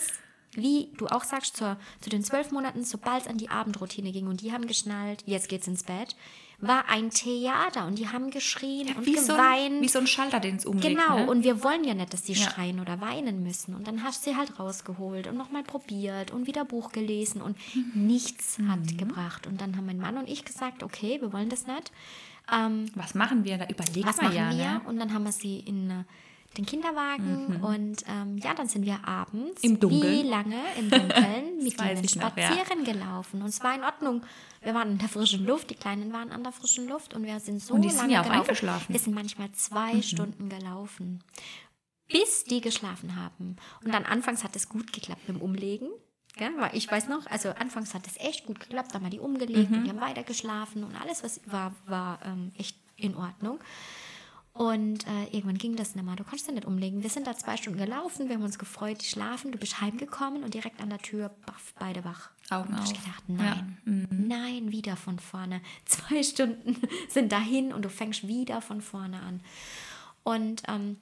wie 0.59 0.91
du 0.97 1.07
auch 1.09 1.25
sagst, 1.25 1.59
zur, 1.59 1.77
zu 2.01 2.09
den 2.09 2.25
zwölf 2.25 2.51
Monaten, 2.51 2.83
sobald 2.83 3.23
es 3.25 3.29
an 3.29 3.37
die 3.37 3.51
Abendroutine 3.51 4.11
ging 4.11 4.27
und 4.27 4.41
die 4.41 4.53
haben 4.53 4.67
geschnallt, 4.67 5.23
jetzt 5.27 5.51
geht's 5.51 5.67
ins 5.67 5.83
Bett, 5.83 6.17
war 6.61 6.89
ein 6.89 7.11
Theater 7.11 7.87
und 7.87 7.99
die 7.99 8.09
haben 8.09 8.31
geschrien 8.31 8.97
und 8.97 9.05
wie, 9.05 9.19
so 9.19 9.35
ein, 9.35 9.39
geweint. 9.73 9.83
wie 9.83 9.89
so 9.89 9.99
ein 9.99 10.07
Schalter, 10.07 10.41
den 10.41 10.57
es 10.57 10.65
umlegt. 10.65 10.97
Genau, 10.97 11.19
ne? 11.19 11.27
und 11.31 11.45
wir 11.45 11.63
wollen 11.63 11.85
ja 11.85 11.93
nicht, 11.93 12.15
dass 12.15 12.23
die 12.23 12.33
Ja. 12.33 12.49
schreien 12.49 12.81
oder 12.81 13.03
weinen 13.03 13.43
müssen. 13.43 13.75
Und 13.75 13.87
dann 13.87 14.03
hast 14.03 14.25
du 14.27 14.31
sie 14.31 14.37
halt 14.39 14.59
rausgeholt 14.59 15.27
und 15.27 15.37
nochmal 15.37 15.63
probiert 15.63 16.31
und 16.31 16.47
wieder 16.47 16.65
Buch 16.65 16.91
gelesen 16.93 17.43
und 17.43 17.59
Mhm. 17.75 18.07
nichts 18.07 18.57
hat 18.67 18.97
gebracht. 18.97 19.47
Und 19.47 19.61
dann 19.61 19.77
haben 19.77 19.85
mein 19.85 19.99
Mann 19.99 20.17
und 20.17 20.27
ich 20.27 20.47
gesagt, 20.47 20.83
okay, 20.83 21.21
wir 21.21 21.35
wollen 21.35 21.51
das 21.51 21.67
nicht. 21.67 21.93
Ähm, 22.53 22.87
Was 22.95 23.15
machen 23.15 23.45
wir? 23.45 23.59
Da 23.59 23.67
überlegt 23.67 24.07
was 24.07 24.17
man 24.19 24.27
machen 24.27 24.37
ja. 24.37 24.51
wir? 24.51 24.57
Ne? 24.57 24.81
Und 24.87 24.99
dann 24.99 25.13
haben 25.13 25.25
wir 25.25 25.33
sie 25.33 25.59
in 25.61 25.91
äh, 25.91 26.05
den 26.57 26.65
Kinderwagen 26.65 27.63
und 27.63 28.05
ähm, 28.09 28.39
ja, 28.39 28.55
dann 28.55 28.67
sind 28.67 28.87
wir 28.87 29.07
abends 29.07 29.63
Im 29.63 29.79
Dunkeln. 29.79 30.03
wie 30.11 30.23
lange 30.29 30.57
im 30.79 30.89
Dunkeln 30.91 31.57
mit 31.63 31.79
ihnen 31.81 32.05
ich 32.05 32.17
noch, 32.17 32.37
ja. 32.37 32.51
spazieren 32.51 32.85
gelaufen 32.85 33.43
und 33.43 33.49
es 33.49 33.63
war 33.63 33.75
in 33.75 33.85
Ordnung. 33.85 34.23
Wir 34.63 34.73
waren 34.75 34.93
in 34.93 34.99
der 34.99 35.09
frischen 35.09 35.45
Luft, 35.45 35.71
die 35.71 35.75
Kleinen 35.75 36.13
waren 36.13 36.31
an 36.33 36.43
der 36.43 36.53
frischen 36.53 36.89
Luft 36.89 37.15
und 37.15 37.25
wir 37.25 37.39
sind 37.41 37.63
so 37.63 37.75
Und 37.75 37.83
die 37.83 37.89
lange 37.89 38.01
sind 38.01 38.11
ja 38.11 38.21
auch 38.21 38.25
gelaufen. 38.25 38.41
eingeschlafen. 38.43 38.87
Mhm. 38.89 38.93
Wir 38.95 39.01
sind 39.01 39.15
manchmal 39.15 39.53
zwei 39.53 40.01
Stunden 40.03 40.49
gelaufen, 40.49 41.23
bis 42.09 42.45
die 42.45 42.61
geschlafen 42.61 43.17
haben. 43.17 43.57
Und 43.85 43.93
dann 43.93 44.05
anfangs 44.05 44.43
hat 44.43 44.57
es 44.57 44.69
gut 44.69 44.93
geklappt 44.93 45.29
mit 45.29 45.37
dem 45.37 45.43
Umlegen. 45.43 45.89
Ja, 46.39 46.51
weil 46.59 46.71
ich 46.77 46.91
weiß 46.91 47.09
noch, 47.09 47.27
also 47.29 47.49
anfangs 47.51 47.95
hat 47.95 48.07
es 48.07 48.17
echt 48.19 48.47
gut 48.47 48.61
geklappt, 48.61 48.89
dann 48.95 49.01
haben 49.03 49.07
wir 49.07 49.19
die 49.19 49.21
umgelegt 49.21 49.71
Mhm. 49.71 49.77
und 49.79 49.85
die 49.85 49.91
haben 49.91 50.01
weiter 50.01 50.23
geschlafen 50.23 50.85
und 50.85 50.95
alles, 51.01 51.23
was 51.25 51.41
war, 51.47 51.73
war 51.87 52.19
ähm, 52.25 52.53
echt 52.59 52.77
in 52.97 53.17
Ordnung. 53.17 53.59
Und 54.53 55.07
äh, 55.07 55.25
irgendwann 55.33 55.59
ging 55.59 55.77
das 55.77 55.95
nicht 55.95 56.05
mehr. 56.05 56.17
Du 56.17 56.25
konntest 56.25 56.47
ja 56.49 56.55
nicht 56.55 56.65
umlegen. 56.67 57.03
Wir 57.03 57.11
sind 57.11 57.27
da 57.27 57.37
zwei 57.37 57.59
Stunden 57.59 57.79
gelaufen, 57.79 58.29
wir 58.29 58.37
haben 58.37 58.43
uns 58.43 58.59
gefreut, 58.59 59.03
die 59.03 59.07
schlafen. 59.07 59.53
Du 59.53 59.59
bist 59.59 59.83
heimgekommen 59.83 60.45
und 60.45 60.55
direkt 60.55 60.81
an 60.81 60.89
der 60.89 60.99
Tür, 60.99 61.29
baff, 61.45 61.75
beide 61.79 62.05
wach. 62.05 62.31
Augen 62.49 62.73
und 62.73 62.83
ich 62.85 62.95
gedacht, 62.95 63.25
nein, 63.29 63.77
nein, 63.85 64.73
wieder 64.73 64.97
von 64.97 65.19
vorne. 65.19 65.61
Zwei 65.85 66.23
Stunden 66.23 66.77
sind 67.09 67.33
dahin 67.33 67.71
und 67.73 67.85
du 67.85 67.91
fängst 67.91 68.27
wieder 68.29 68.63
von 68.63 68.81
vorne 68.81 69.21
an. 69.21 69.41
Und 70.23 70.63
ähm, 70.69 70.97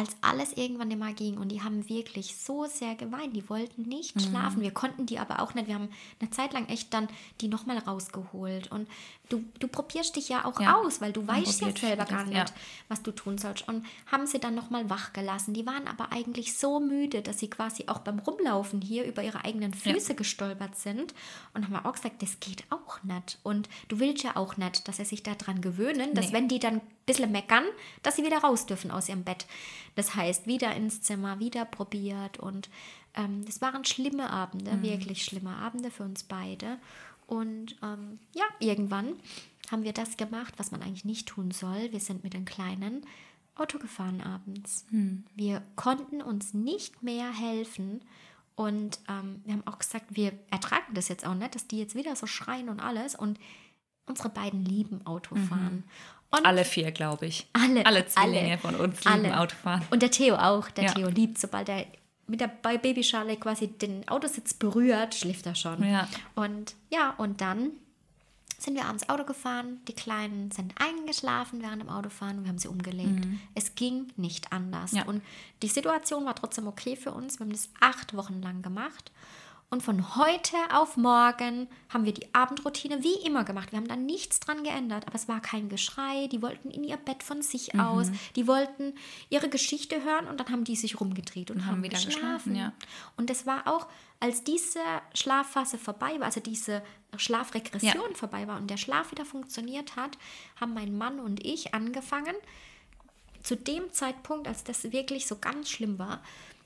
als 0.00 0.16
alles 0.22 0.52
irgendwann 0.54 0.90
immer 0.90 1.12
ging. 1.12 1.36
Und 1.38 1.50
die 1.50 1.62
haben 1.62 1.88
wirklich 1.88 2.36
so 2.36 2.64
sehr 2.66 2.94
geweint, 2.94 3.36
die 3.36 3.48
wollten 3.48 3.82
nicht 3.82 4.16
Mhm. 4.16 4.20
schlafen, 4.20 4.62
wir 4.62 4.70
konnten 4.72 5.06
die 5.06 5.18
aber 5.18 5.40
auch 5.40 5.54
nicht, 5.54 5.68
wir 5.68 5.74
haben 5.74 5.90
eine 6.20 6.30
Zeit 6.30 6.52
lang 6.52 6.66
echt 6.68 6.92
dann 6.94 7.08
die 7.40 7.48
nochmal 7.48 7.78
rausgeholt. 7.78 8.70
Und 8.72 8.88
du, 9.28 9.44
du 9.58 9.68
probierst 9.68 10.16
dich 10.16 10.28
ja 10.28 10.44
auch 10.44 10.58
Ja, 10.60 10.76
aus, 10.76 11.00
weil 11.00 11.12
du 11.12 11.22
man 11.22 11.36
weißt 11.44 11.60
ja 11.60 11.76
selber 11.76 12.04
gar 12.06 12.24
nicht, 12.24 12.36
ja. 12.36 12.44
was 12.88 13.02
du 13.02 13.12
tun 13.12 13.38
sollst. 13.38 13.68
Und 13.68 13.84
haben 14.10 14.26
sie 14.26 14.38
dann 14.40 14.54
nochmal 14.54 14.88
wach 14.90 15.12
gelassen, 15.12 15.54
die 15.54 15.66
waren 15.66 15.86
aber 15.86 16.12
eigentlich 16.12 16.56
so 16.56 16.80
müde, 16.80 17.22
dass 17.22 17.38
sie 17.38 17.50
quasi 17.50 17.84
auch 17.88 17.98
beim 17.98 18.18
Rumlaufen 18.18 18.80
hier 18.80 19.04
über 19.04 19.22
ihre 19.22 19.44
eigenen 19.44 19.72
Ja. 19.84 19.92
Füße 19.92 20.14
gestolpert 20.14 20.76
sind. 20.76 21.14
Und 21.54 21.68
haben 21.68 21.84
auch 21.84 21.92
gesagt, 21.92 22.22
das 22.22 22.40
geht 22.40 22.64
auch 22.70 23.02
nicht. 23.02 23.38
Und 23.42 23.68
du 23.88 23.98
willst 24.00 24.24
ja 24.24 24.36
auch 24.36 24.56
nicht, 24.56 24.88
dass 24.88 24.96
sie 24.96 25.04
sich 25.04 25.22
daran 25.22 25.60
gewöhnen, 25.60 26.14
dass 26.14 26.28
Nee. 26.28 26.32
wenn 26.32 26.48
die 26.48 26.58
dann 26.58 26.80
bisschen 27.10 27.32
meckern, 27.32 27.64
dass 28.02 28.16
sie 28.16 28.24
wieder 28.24 28.38
raus 28.38 28.66
dürfen 28.66 28.90
aus 28.90 29.08
ihrem 29.08 29.24
Bett. 29.24 29.46
Das 29.94 30.14
heißt, 30.14 30.46
wieder 30.46 30.74
ins 30.74 31.00
Zimmer, 31.02 31.38
wieder 31.38 31.64
probiert 31.64 32.38
und 32.38 32.68
ähm, 33.14 33.44
das 33.44 33.60
waren 33.60 33.84
schlimme 33.84 34.30
Abende, 34.30 34.72
Mhm. 34.72 34.82
wirklich 34.82 35.24
schlimme 35.24 35.56
Abende 35.56 35.90
für 35.90 36.04
uns 36.04 36.22
beide. 36.22 36.78
Und 37.26 37.76
ähm, 37.82 38.18
ja, 38.34 38.44
irgendwann 38.58 39.14
haben 39.70 39.84
wir 39.84 39.92
das 39.92 40.16
gemacht, 40.16 40.54
was 40.56 40.70
man 40.72 40.82
eigentlich 40.82 41.04
nicht 41.04 41.28
tun 41.28 41.50
soll. 41.52 41.92
Wir 41.92 42.00
sind 42.00 42.24
mit 42.24 42.34
den 42.34 42.44
Kleinen 42.44 43.06
Auto 43.56 43.78
gefahren 43.78 44.20
abends. 44.20 44.84
Hm. 44.90 45.24
Wir 45.36 45.62
konnten 45.76 46.22
uns 46.22 46.54
nicht 46.54 47.02
mehr 47.02 47.30
helfen. 47.32 48.00
Und 48.56 48.98
ähm, 49.08 49.42
wir 49.44 49.54
haben 49.54 49.66
auch 49.66 49.78
gesagt, 49.78 50.06
wir 50.16 50.32
ertragen 50.50 50.94
das 50.94 51.08
jetzt 51.08 51.26
auch 51.26 51.34
nicht, 51.34 51.54
dass 51.54 51.66
die 51.66 51.78
jetzt 51.78 51.94
wieder 51.94 52.16
so 52.16 52.26
schreien 52.26 52.68
und 52.68 52.80
alles. 52.80 53.14
Und 53.14 53.38
unsere 54.06 54.28
beiden 54.28 54.64
lieben 54.64 55.06
Autofahren. 55.06 55.84
Und 56.32 56.46
Alle 56.46 56.64
vier, 56.64 56.92
glaube 56.92 57.26
ich. 57.26 57.46
Alle, 57.52 57.84
Alle 57.84 58.06
Zwillinge 58.06 58.50
alle, 58.52 58.58
von 58.58 58.74
uns 58.76 59.04
lieben 59.04 59.26
alle. 59.26 59.40
Autofahren. 59.40 59.82
Und 59.90 60.00
der 60.02 60.10
Theo 60.10 60.36
auch. 60.36 60.70
Der 60.70 60.84
Ja. 60.84 60.92
Theo 60.92 61.08
liebt, 61.08 61.38
sobald 61.38 61.68
er 61.68 61.86
mit 62.28 62.40
der 62.40 62.46
bei 62.48 62.78
Babyschale 62.78 63.36
quasi 63.36 63.66
den 63.66 64.06
Autositz 64.08 64.54
berührt, 64.54 65.14
schläft 65.16 65.46
er 65.46 65.56
schon. 65.56 65.82
Ja. 65.84 66.08
Und 66.36 66.74
ja, 66.88 67.14
und 67.18 67.40
dann 67.40 67.72
sind 68.58 68.76
wir 68.76 68.84
abends 68.84 69.08
Auto 69.08 69.24
gefahren. 69.24 69.80
Die 69.88 69.94
Kleinen 69.94 70.50
sind 70.52 70.74
eingeschlafen 70.78 71.62
während 71.62 71.82
dem 71.82 71.88
Autofahren 71.88 72.42
wir 72.44 72.48
haben 72.48 72.58
sie 72.58 72.68
umgelegt. 72.68 73.26
Es 73.54 73.74
ging 73.74 74.12
nicht 74.16 74.52
anders. 74.52 74.92
Mhm. 74.92 74.98
Ja. 74.98 75.04
Und 75.06 75.22
die 75.62 75.68
Situation 75.68 76.24
war 76.26 76.34
trotzdem 76.36 76.68
okay 76.68 76.94
für 76.94 77.10
uns. 77.10 77.40
Wir 77.40 77.46
haben 77.46 77.52
das 77.52 77.70
acht 77.80 78.14
Wochen 78.14 78.40
lang 78.42 78.62
gemacht. 78.62 79.10
Und 79.72 79.84
von 79.84 80.16
heute 80.16 80.56
auf 80.72 80.96
morgen 80.96 81.68
haben 81.90 82.04
wir 82.04 82.12
die 82.12 82.34
Abendroutine 82.34 83.04
wie 83.04 83.24
immer 83.24 83.44
gemacht. 83.44 83.70
Wir 83.70 83.78
haben 83.78 83.86
da 83.86 83.94
nichts 83.94 84.40
dran 84.40 84.64
geändert, 84.64 85.06
aber 85.06 85.14
es 85.14 85.28
war 85.28 85.40
kein 85.40 85.68
Geschrei. 85.68 86.26
Die 86.26 86.42
wollten 86.42 86.70
in 86.70 86.82
ihr 86.82 86.96
Bett 86.96 87.22
von 87.22 87.40
sich 87.40 87.72
Mhm. 87.72 87.80
aus. 87.80 88.10
Die 88.34 88.48
wollten 88.48 88.94
ihre 89.28 89.48
Geschichte 89.48 90.02
hören 90.02 90.26
und 90.26 90.40
dann 90.40 90.48
haben 90.48 90.64
die 90.64 90.74
sich 90.74 91.00
rumgedreht 91.00 91.52
und, 91.52 91.60
haben 91.66 91.76
haben 91.76 91.82
wieder 91.84 91.94
geschlafen. 91.98 92.54
geschlafen, 92.54 92.56
ja. 92.56 92.72
Und 93.16 93.30
das 93.30 93.46
war 93.46 93.68
auch, 93.68 93.86
als 94.18 94.42
diese 94.42 94.80
Schlafphase 95.14 95.78
vorbei 95.78 96.18
war, 96.18 96.26
also 96.26 96.40
diese 96.40 96.82
Schlafregression 97.16 98.10
Ja. 98.10 98.16
vorbei 98.16 98.48
war 98.48 98.56
und 98.58 98.68
der 98.68 98.76
Schlaf 98.76 99.12
wieder 99.12 99.24
funktioniert 99.24 99.94
hat, 99.94 100.18
haben 100.60 100.74
mein 100.74 100.98
Mann 100.98 101.20
und 101.20 101.46
ich 101.46 101.74
angefangen, 101.74 102.34
zu 103.44 103.56
dem 103.56 103.92
Zeitpunkt, 103.92 104.48
als 104.48 104.64
das 104.64 104.82
wirklich 104.90 105.28
so 105.28 105.36
ganz 105.38 105.70
schlimm 105.70 105.98
war, 106.00 106.20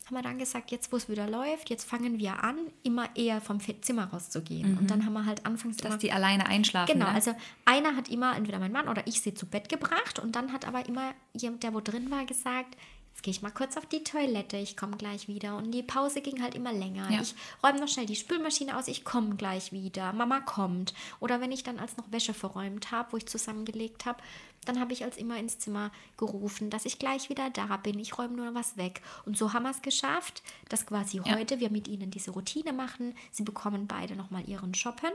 haben 0.07 0.17
wir 0.17 0.23
dann 0.23 0.39
gesagt, 0.39 0.71
jetzt 0.71 0.93
wo 0.93 0.97
es 0.97 1.09
wieder 1.09 1.29
läuft, 1.29 1.71
jetzt 1.71 1.89
fangen 1.89 2.19
wir 2.19 2.43
an, 2.45 2.59
immer 2.83 3.09
eher 3.17 3.41
vom 3.41 3.59
Zimmer 3.61 4.05
rauszugehen. 4.05 4.77
Und 4.79 4.91
dann 4.91 5.07
haben 5.07 5.15
wir 5.15 5.25
halt 5.25 5.47
anfangs 5.47 5.81
immer 5.81 5.91
Dass 5.91 5.99
die 5.99 6.13
alleine 6.13 6.47
einschlafen. 6.47 6.93
Genau, 6.93 7.07
ne? 7.07 7.13
also 7.13 7.35
einer 7.65 7.97
hat 7.97 8.09
immer, 8.09 8.37
entweder 8.37 8.59
mein 8.59 8.73
Mann 8.73 8.89
oder 8.89 9.07
ich, 9.07 9.21
sie 9.21 9.33
zu 9.33 9.47
Bett 9.47 9.69
gebracht 9.69 10.19
und 10.19 10.37
dann 10.37 10.53
hat 10.53 10.69
aber 10.69 10.87
immer 10.87 11.15
jemand, 11.33 11.63
der 11.63 11.73
wo 11.73 11.81
drin 11.81 12.11
war, 12.11 12.27
gesagt, 12.27 12.77
jetzt 13.15 13.23
gehe 13.23 13.31
ich 13.31 13.43
mal 13.43 13.53
kurz 13.53 13.77
auf 13.77 13.87
die 13.87 14.03
Toilette, 14.03 14.57
ich 14.57 14.77
komme 14.77 14.97
gleich 14.97 15.29
wieder. 15.29 15.57
Und 15.57 15.71
die 15.71 15.85
Pause 15.85 16.21
ging 16.21 16.43
halt 16.43 16.57
immer 16.57 16.73
länger. 16.73 17.09
Ja. 17.13 17.21
Ich 17.23 17.37
räume 17.63 17.79
noch 17.79 17.87
schnell 17.87 18.07
die 18.07 18.17
Spülmaschine 18.17 18.77
aus, 18.77 18.89
ich 18.89 19.05
komme 19.05 19.37
gleich 19.37 19.71
wieder. 19.71 20.13
Mama 20.13 20.41
kommt. 20.41 20.95
Oder 21.21 21.41
wenn 21.41 21.53
ich 21.53 21.63
dann 21.63 21.79
als 21.79 21.97
noch 21.97 22.11
Wäsche 22.11 22.35
verräumt 22.35 22.91
habe, 22.91 23.13
wo 23.13 23.17
ich 23.17 23.27
zusammengelegt 23.27 24.05
habe, 24.05 24.21
dann 24.65 24.81
habe 24.81 24.93
ich 24.93 25.05
als 25.05 25.17
immer 25.17 25.37
ins 25.39 25.61
Zimmer 25.61 25.93
gerufen, 26.17 26.71
dass 26.71 26.87
ich 26.87 26.99
gleich 26.99 27.29
wieder 27.29 27.51
da 27.51 27.77
bin. 27.77 28.01
Ich 28.01 28.19
räume 28.19 28.35
nur 28.35 28.53
was 28.55 28.77
weg. 28.77 29.01
Und 29.27 29.39
so 29.39 29.53
haben 29.53 29.63
wir 29.63 29.71
es 29.71 29.83
geschafft, 29.83 30.43
dass 30.69 30.87
quasi 30.87 31.19
Ja. 31.19 31.37
heute 31.37 31.61
wir 31.61 31.71
mit 31.71 31.87
ihnen 31.87 32.11
diese 32.11 32.33
Routine 32.33 32.73
machen. 32.73 33.15
Sie 33.31 33.45
bekommen 33.45 33.87
beide 33.87 34.17
nochmal 34.17 34.49
ihren 34.49 34.75
Shoppen. 34.75 35.13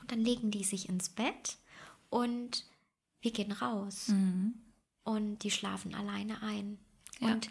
Und 0.00 0.10
dann 0.10 0.18
legen 0.20 0.50
die 0.50 0.64
sich 0.64 0.88
ins 0.88 1.08
Bett 1.08 1.56
und 2.10 2.64
wir 3.20 3.30
gehen 3.30 3.52
raus. 3.52 4.10
Und 5.04 5.38
die 5.44 5.50
schlafen 5.52 5.94
alleine 5.94 6.42
ein. 6.42 6.78
Ja. 7.20 7.28
Und 7.32 7.50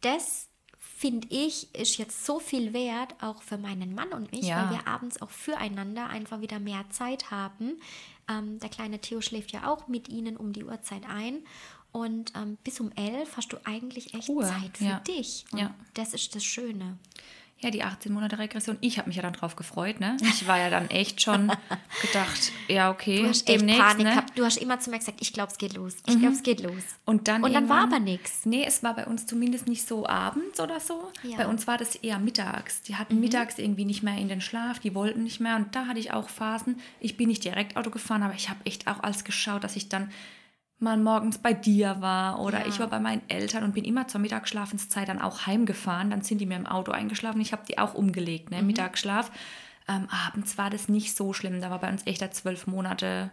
das 0.00 0.48
finde 0.78 1.26
ich, 1.30 1.74
ist 1.74 1.98
jetzt 1.98 2.24
so 2.24 2.38
viel 2.38 2.72
wert, 2.72 3.14
auch 3.20 3.42
für 3.42 3.58
meinen 3.58 3.94
Mann 3.94 4.12
und 4.12 4.32
mich, 4.32 4.44
Ja. 4.46 4.64
weil 4.70 4.78
wir 4.78 4.86
abends 4.88 5.20
auch 5.20 5.30
füreinander 5.30 6.08
einfach 6.08 6.40
wieder 6.40 6.58
mehr 6.60 6.84
Zeit 6.90 7.30
haben. 7.30 7.80
Ähm, 8.28 8.58
der 8.60 8.70
kleine 8.70 9.00
Theo 9.00 9.20
schläft 9.20 9.52
ja 9.52 9.68
auch 9.70 9.88
mit 9.88 10.08
ihnen 10.08 10.36
um 10.36 10.52
die 10.52 10.64
Uhrzeit 10.64 11.06
ein. 11.08 11.44
Und 11.92 12.32
ähm, 12.34 12.58
bis 12.64 12.80
um 12.80 12.90
elf 12.92 13.36
hast 13.36 13.52
du 13.52 13.56
eigentlich 13.64 14.14
echt 14.14 14.28
Ruhe, 14.28 14.44
Zeit 14.44 14.78
für 14.78 14.84
ja. 14.84 15.00
dich. 15.00 15.44
Und 15.52 15.60
Ja. 15.60 15.74
das 15.94 16.12
ist 16.12 16.34
das 16.34 16.44
Schöne. 16.44 16.98
Ja, 17.60 17.70
die 17.70 17.82
18 17.82 18.12
Monate 18.12 18.38
Regression. 18.38 18.76
Ich 18.82 18.98
habe 18.98 19.08
mich 19.08 19.16
ja 19.16 19.22
dann 19.22 19.32
drauf 19.32 19.56
gefreut, 19.56 19.98
ne? 19.98 20.18
Ich 20.20 20.46
war 20.46 20.58
ja 20.58 20.68
dann 20.68 20.90
echt 20.90 21.22
schon 21.22 21.50
gedacht, 22.02 22.52
ja, 22.68 22.90
okay, 22.90 23.22
Du 23.22 23.28
hast 23.28 23.48
demnächst, 23.48 23.80
Panik 23.80 24.04
ne? 24.04 24.10
gehabt. 24.10 24.38
Du 24.38 24.44
hast 24.44 24.58
immer 24.58 24.80
zu 24.80 24.90
mir 24.90 24.98
gesagt, 24.98 25.18
ich 25.22 25.32
glaube, 25.32 25.50
es 25.50 25.56
geht 25.56 25.74
los. 25.74 25.94
Ich 26.06 26.18
glaube, 26.18 26.34
es 26.34 26.42
geht 26.42 26.60
los. 26.60 26.82
Und 27.06 27.26
dann, 27.26 27.42
Und 27.42 27.54
dann 27.54 27.70
war 27.70 27.84
aber 27.84 28.00
nichts. 28.00 28.44
Nee, 28.44 28.64
es 28.66 28.82
war 28.82 28.94
bei 28.94 29.06
uns 29.06 29.24
zumindest 29.24 29.66
nicht 29.66 29.88
so 29.88 30.06
abends 30.06 30.60
oder 30.60 30.78
so. 30.78 31.10
Ja. 31.22 31.30
Mhm. 31.30 31.36
Bei 31.36 31.46
uns 31.46 31.66
war 31.66 31.78
das 31.78 31.94
eher 31.96 32.18
mittags. 32.18 32.82
Die 32.82 32.96
hatten 32.96 33.18
mittags 33.18 33.58
irgendwie 33.58 33.86
nicht 33.86 34.02
mehr 34.02 34.18
in 34.18 34.28
den 34.28 34.42
Schlaf, 34.42 34.78
die 34.80 34.94
wollten 34.94 35.22
nicht 35.22 35.40
mehr. 35.40 35.56
Und 35.56 35.74
da 35.74 35.86
hatte 35.86 36.00
ich 36.00 36.12
auch 36.12 36.28
Phasen. 36.28 36.78
Ich 37.00 37.16
bin 37.16 37.28
nicht 37.28 37.44
direkt 37.44 37.78
Auto 37.78 37.88
gefahren, 37.90 38.22
aber 38.22 38.34
ich 38.34 38.50
habe 38.50 38.60
echt 38.66 38.88
auch 38.88 39.02
alles 39.02 39.24
geschaut, 39.24 39.64
dass 39.64 39.76
ich 39.76 39.88
dann 39.88 40.10
mal 40.78 40.96
morgens 40.98 41.38
bei 41.38 41.52
dir 41.54 41.96
war 42.00 42.40
oder 42.40 42.60
Ja. 42.60 42.66
ich 42.66 42.78
war 42.80 42.88
bei 42.88 42.98
meinen 43.00 43.22
Eltern 43.28 43.62
und 43.64 43.74
bin 43.74 43.84
immer 43.84 44.08
zur 44.08 44.20
Mittagsschlafenszeit 44.20 45.08
dann 45.08 45.20
auch 45.20 45.46
heimgefahren. 45.46 46.10
Dann 46.10 46.22
sind 46.22 46.38
die 46.38 46.46
mir 46.46 46.56
im 46.56 46.66
Auto 46.66 46.92
eingeschlafen. 46.92 47.40
Ich 47.40 47.52
habe 47.52 47.64
die 47.66 47.78
auch 47.78 47.94
umgelegt, 47.94 48.50
Mhm. 48.50 48.56
ne? 48.58 48.62
Mittagsschlaf. 48.62 49.30
Ähm, 49.88 50.08
abends 50.10 50.58
war 50.58 50.70
das 50.70 50.88
nicht 50.88 51.14
so 51.16 51.32
schlimm. 51.32 51.60
Da 51.60 51.70
war 51.70 51.78
bei 51.78 51.90
uns 51.90 52.06
echt 52.06 52.20
der 52.20 52.32
zwölf 52.32 52.66
Monate 52.66 53.30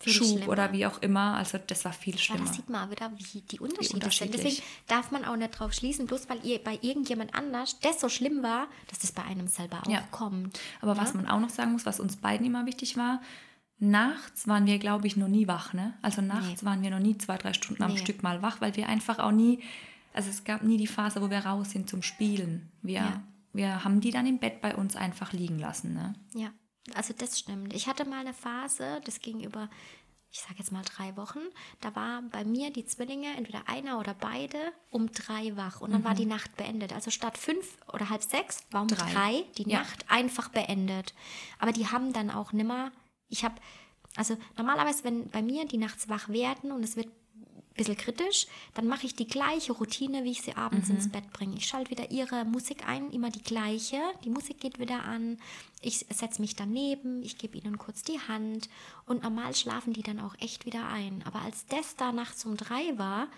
Viel 0.00 0.12
Schub 0.12 0.28
schlimmer. 0.28 0.48
oder 0.48 0.72
wie 0.72 0.86
auch 0.86 1.00
immer. 1.02 1.34
Also 1.36 1.58
das 1.58 1.84
war 1.84 1.92
viel 1.92 2.14
Ja, 2.14 2.20
schlimmer. 2.20 2.44
da 2.46 2.52
sieht 2.52 2.68
man 2.68 2.90
wieder, 2.90 3.10
wie 3.16 3.40
die 3.42 3.60
Unterschiede 3.60 3.86
sind. 3.88 3.94
unterschiedlich. 3.94 4.42
Deswegen 4.42 4.62
darf 4.88 5.10
man 5.10 5.24
auch 5.24 5.36
nicht 5.36 5.50
drauf 5.58 5.72
schließen, 5.72 6.06
bloß 6.06 6.28
weil 6.28 6.44
ihr 6.44 6.62
bei 6.62 6.78
irgendjemand 6.82 7.34
anders 7.34 7.78
das 7.80 8.00
so 8.00 8.08
schlimm 8.08 8.42
war, 8.42 8.66
dass 8.88 8.98
das 9.00 9.12
bei 9.12 9.22
einem 9.22 9.46
selber 9.48 9.80
auch 9.84 9.90
Ja. 9.90 10.00
kommt. 10.10 10.58
Aber 10.80 10.96
was 10.96 11.14
man 11.14 11.28
auch 11.28 11.40
noch 11.40 11.50
sagen 11.50 11.72
muss, 11.72 11.86
was 11.86 12.00
uns 12.00 12.16
beiden 12.16 12.44
immer 12.46 12.66
wichtig 12.66 12.96
war, 12.96 13.20
nachts 13.78 14.46
waren 14.48 14.66
wir, 14.66 14.78
glaube 14.78 15.06
ich, 15.06 15.16
noch 15.16 15.28
nie 15.28 15.48
wach. 15.48 15.72
Ne? 15.72 15.94
Also 16.02 16.22
nachts 16.22 16.64
waren 16.64 16.82
wir 16.82 16.90
noch 16.90 16.98
nie 17.00 17.18
zwei, 17.18 17.36
drei 17.36 17.52
Stunden 17.52 17.82
am 17.82 17.92
Nee. 17.92 17.98
Stück 17.98 18.22
mal 18.22 18.42
wach, 18.42 18.60
weil 18.60 18.76
wir 18.76 18.88
einfach 18.88 19.18
auch 19.18 19.32
nie, 19.32 19.60
also 20.12 20.30
es 20.30 20.44
gab 20.44 20.62
nie 20.62 20.76
die 20.78 20.86
Phase, 20.86 21.20
wo 21.20 21.30
wir 21.30 21.38
raus 21.44 21.70
sind 21.70 21.88
zum 21.90 22.02
Spielen. 22.02 22.70
Wir, 22.82 22.94
Ja. 23.00 23.22
wir 23.52 23.84
haben 23.84 24.00
die 24.00 24.10
dann 24.10 24.26
im 24.26 24.38
Bett 24.38 24.60
bei 24.60 24.74
uns 24.74 24.96
einfach 24.96 25.32
liegen 25.32 25.58
lassen. 25.58 25.92
Ne? 25.94 26.14
Ja, 26.34 26.50
also 26.94 27.14
das 27.16 27.38
stimmt. 27.38 27.72
Ich 27.74 27.86
hatte 27.88 28.04
mal 28.04 28.20
eine 28.20 28.34
Phase, 28.34 29.00
das 29.04 29.20
ging 29.20 29.40
über, 29.40 29.68
ich 30.30 30.40
sage 30.40 30.54
jetzt 30.58 30.72
mal 30.72 30.82
drei 30.82 31.16
Wochen, 31.16 31.40
da 31.80 31.94
war 31.96 32.22
bei 32.22 32.44
mir 32.44 32.72
die 32.72 32.86
Zwillinge, 32.86 33.36
entweder 33.36 33.68
einer 33.68 33.98
oder 33.98 34.14
beide, 34.14 34.58
um 34.90 35.10
drei 35.12 35.56
wach 35.56 35.80
und 35.80 35.92
dann 35.92 36.04
war 36.04 36.14
die 36.14 36.26
Nacht 36.26 36.56
beendet. 36.56 36.92
Also 36.92 37.10
statt 37.10 37.36
fünf 37.38 37.76
oder 37.92 38.08
halb 38.10 38.22
sechs 38.22 38.64
war 38.70 38.82
um 38.82 38.88
drei, 38.88 39.12
Drei. 39.12 39.44
die 39.58 39.68
Ja. 39.68 39.80
Nacht 39.80 40.04
einfach 40.10 40.48
beendet. 40.48 41.12
Aber 41.58 41.72
die 41.72 41.88
haben 41.88 42.12
dann 42.12 42.30
auch 42.30 42.52
nimmer, 42.52 42.90
ich 43.28 43.44
habe, 43.44 43.54
also 44.16 44.36
normalerweise, 44.56 45.04
wenn 45.04 45.28
bei 45.30 45.42
mir 45.42 45.66
die 45.66 45.78
nachts 45.78 46.08
wach 46.08 46.28
werden 46.28 46.72
und 46.72 46.82
es 46.82 46.96
wird 46.96 47.06
ein 47.06 47.74
bisschen 47.76 47.96
kritisch, 47.96 48.46
dann 48.74 48.86
mache 48.86 49.06
ich 49.06 49.16
die 49.16 49.26
gleiche 49.26 49.72
Routine, 49.72 50.22
wie 50.22 50.30
ich 50.30 50.42
sie 50.42 50.56
abends 50.56 50.90
ins 50.90 51.10
Bett 51.10 51.32
bringe. 51.32 51.56
Ich 51.56 51.66
schalte 51.66 51.90
wieder 51.90 52.10
ihre 52.12 52.44
Musik 52.44 52.86
ein, 52.86 53.10
immer 53.10 53.30
die 53.30 53.42
gleiche. 53.42 54.00
Die 54.24 54.30
Musik 54.30 54.60
geht 54.60 54.78
wieder 54.78 55.04
an. 55.04 55.38
Ich 55.80 56.06
setze 56.10 56.40
mich 56.40 56.54
daneben, 56.54 57.22
ich 57.22 57.36
gebe 57.36 57.58
ihnen 57.58 57.78
kurz 57.78 58.02
die 58.02 58.20
Hand 58.20 58.68
und 59.06 59.24
normal 59.24 59.54
schlafen 59.56 59.92
die 59.92 60.02
dann 60.02 60.20
auch 60.20 60.36
echt 60.38 60.66
wieder 60.66 60.86
ein. 60.88 61.24
Aber 61.26 61.42
als 61.42 61.66
das 61.66 61.96
da 61.96 62.12
nachts 62.12 62.44
um 62.44 62.56
drei 62.56 62.96
war, 62.96 63.28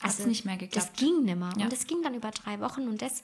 Hat's 0.00 0.26
nicht 0.26 0.44
mehr 0.44 0.56
geklappt. 0.56 0.90
Das 0.90 0.92
ging 0.98 1.24
nimmer. 1.24 1.52
Ja. 1.56 1.64
Und 1.64 1.72
das 1.72 1.86
ging 1.86 2.02
dann 2.02 2.14
über 2.14 2.30
drei 2.30 2.60
Wochen 2.60 2.86
und 2.88 3.02
das 3.02 3.22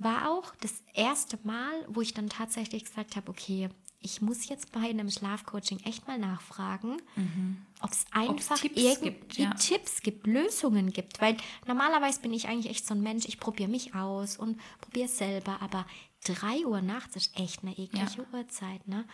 war 0.00 0.30
auch 0.30 0.54
das 0.60 0.82
erste 0.94 1.38
Mal, 1.44 1.72
wo 1.88 2.00
ich 2.00 2.14
dann 2.14 2.28
tatsächlich 2.28 2.84
gesagt 2.84 3.16
habe, 3.16 3.30
okay, 3.30 3.68
ich 4.02 4.22
muss 4.22 4.48
jetzt 4.48 4.72
bei 4.72 4.80
einem 4.80 5.10
Schlafcoaching 5.10 5.80
echt 5.84 6.08
mal 6.08 6.18
nachfragen, 6.18 7.02
ob 7.82 7.90
es 7.90 8.06
einfach 8.12 8.56
Mhm. 8.56 8.60
Tipps 8.62 8.80
irgendwie 8.82 9.10
gibt, 9.10 9.36
ja. 9.36 9.50
Tipps 9.54 10.00
gibt, 10.00 10.26
Lösungen 10.26 10.90
gibt. 10.90 11.20
Weil 11.20 11.36
normalerweise 11.66 12.20
bin 12.22 12.32
ich 12.32 12.48
eigentlich 12.48 12.70
echt 12.70 12.86
so 12.86 12.94
ein 12.94 13.02
Mensch, 13.02 13.26
ich 13.26 13.38
probiere 13.38 13.68
mich 13.68 13.94
aus 13.94 14.38
und 14.38 14.58
probiere 14.80 15.04
es 15.06 15.18
selber, 15.18 15.60
aber 15.60 15.86
3 16.24 16.64
Uhr 16.66 16.80
nachts 16.80 17.16
ist 17.16 17.38
echt 17.38 17.62
eine 17.62 17.76
eklige 17.76 18.26
ja. 18.32 18.38
Uhrzeit. 18.38 18.88
Ne? 18.88 19.04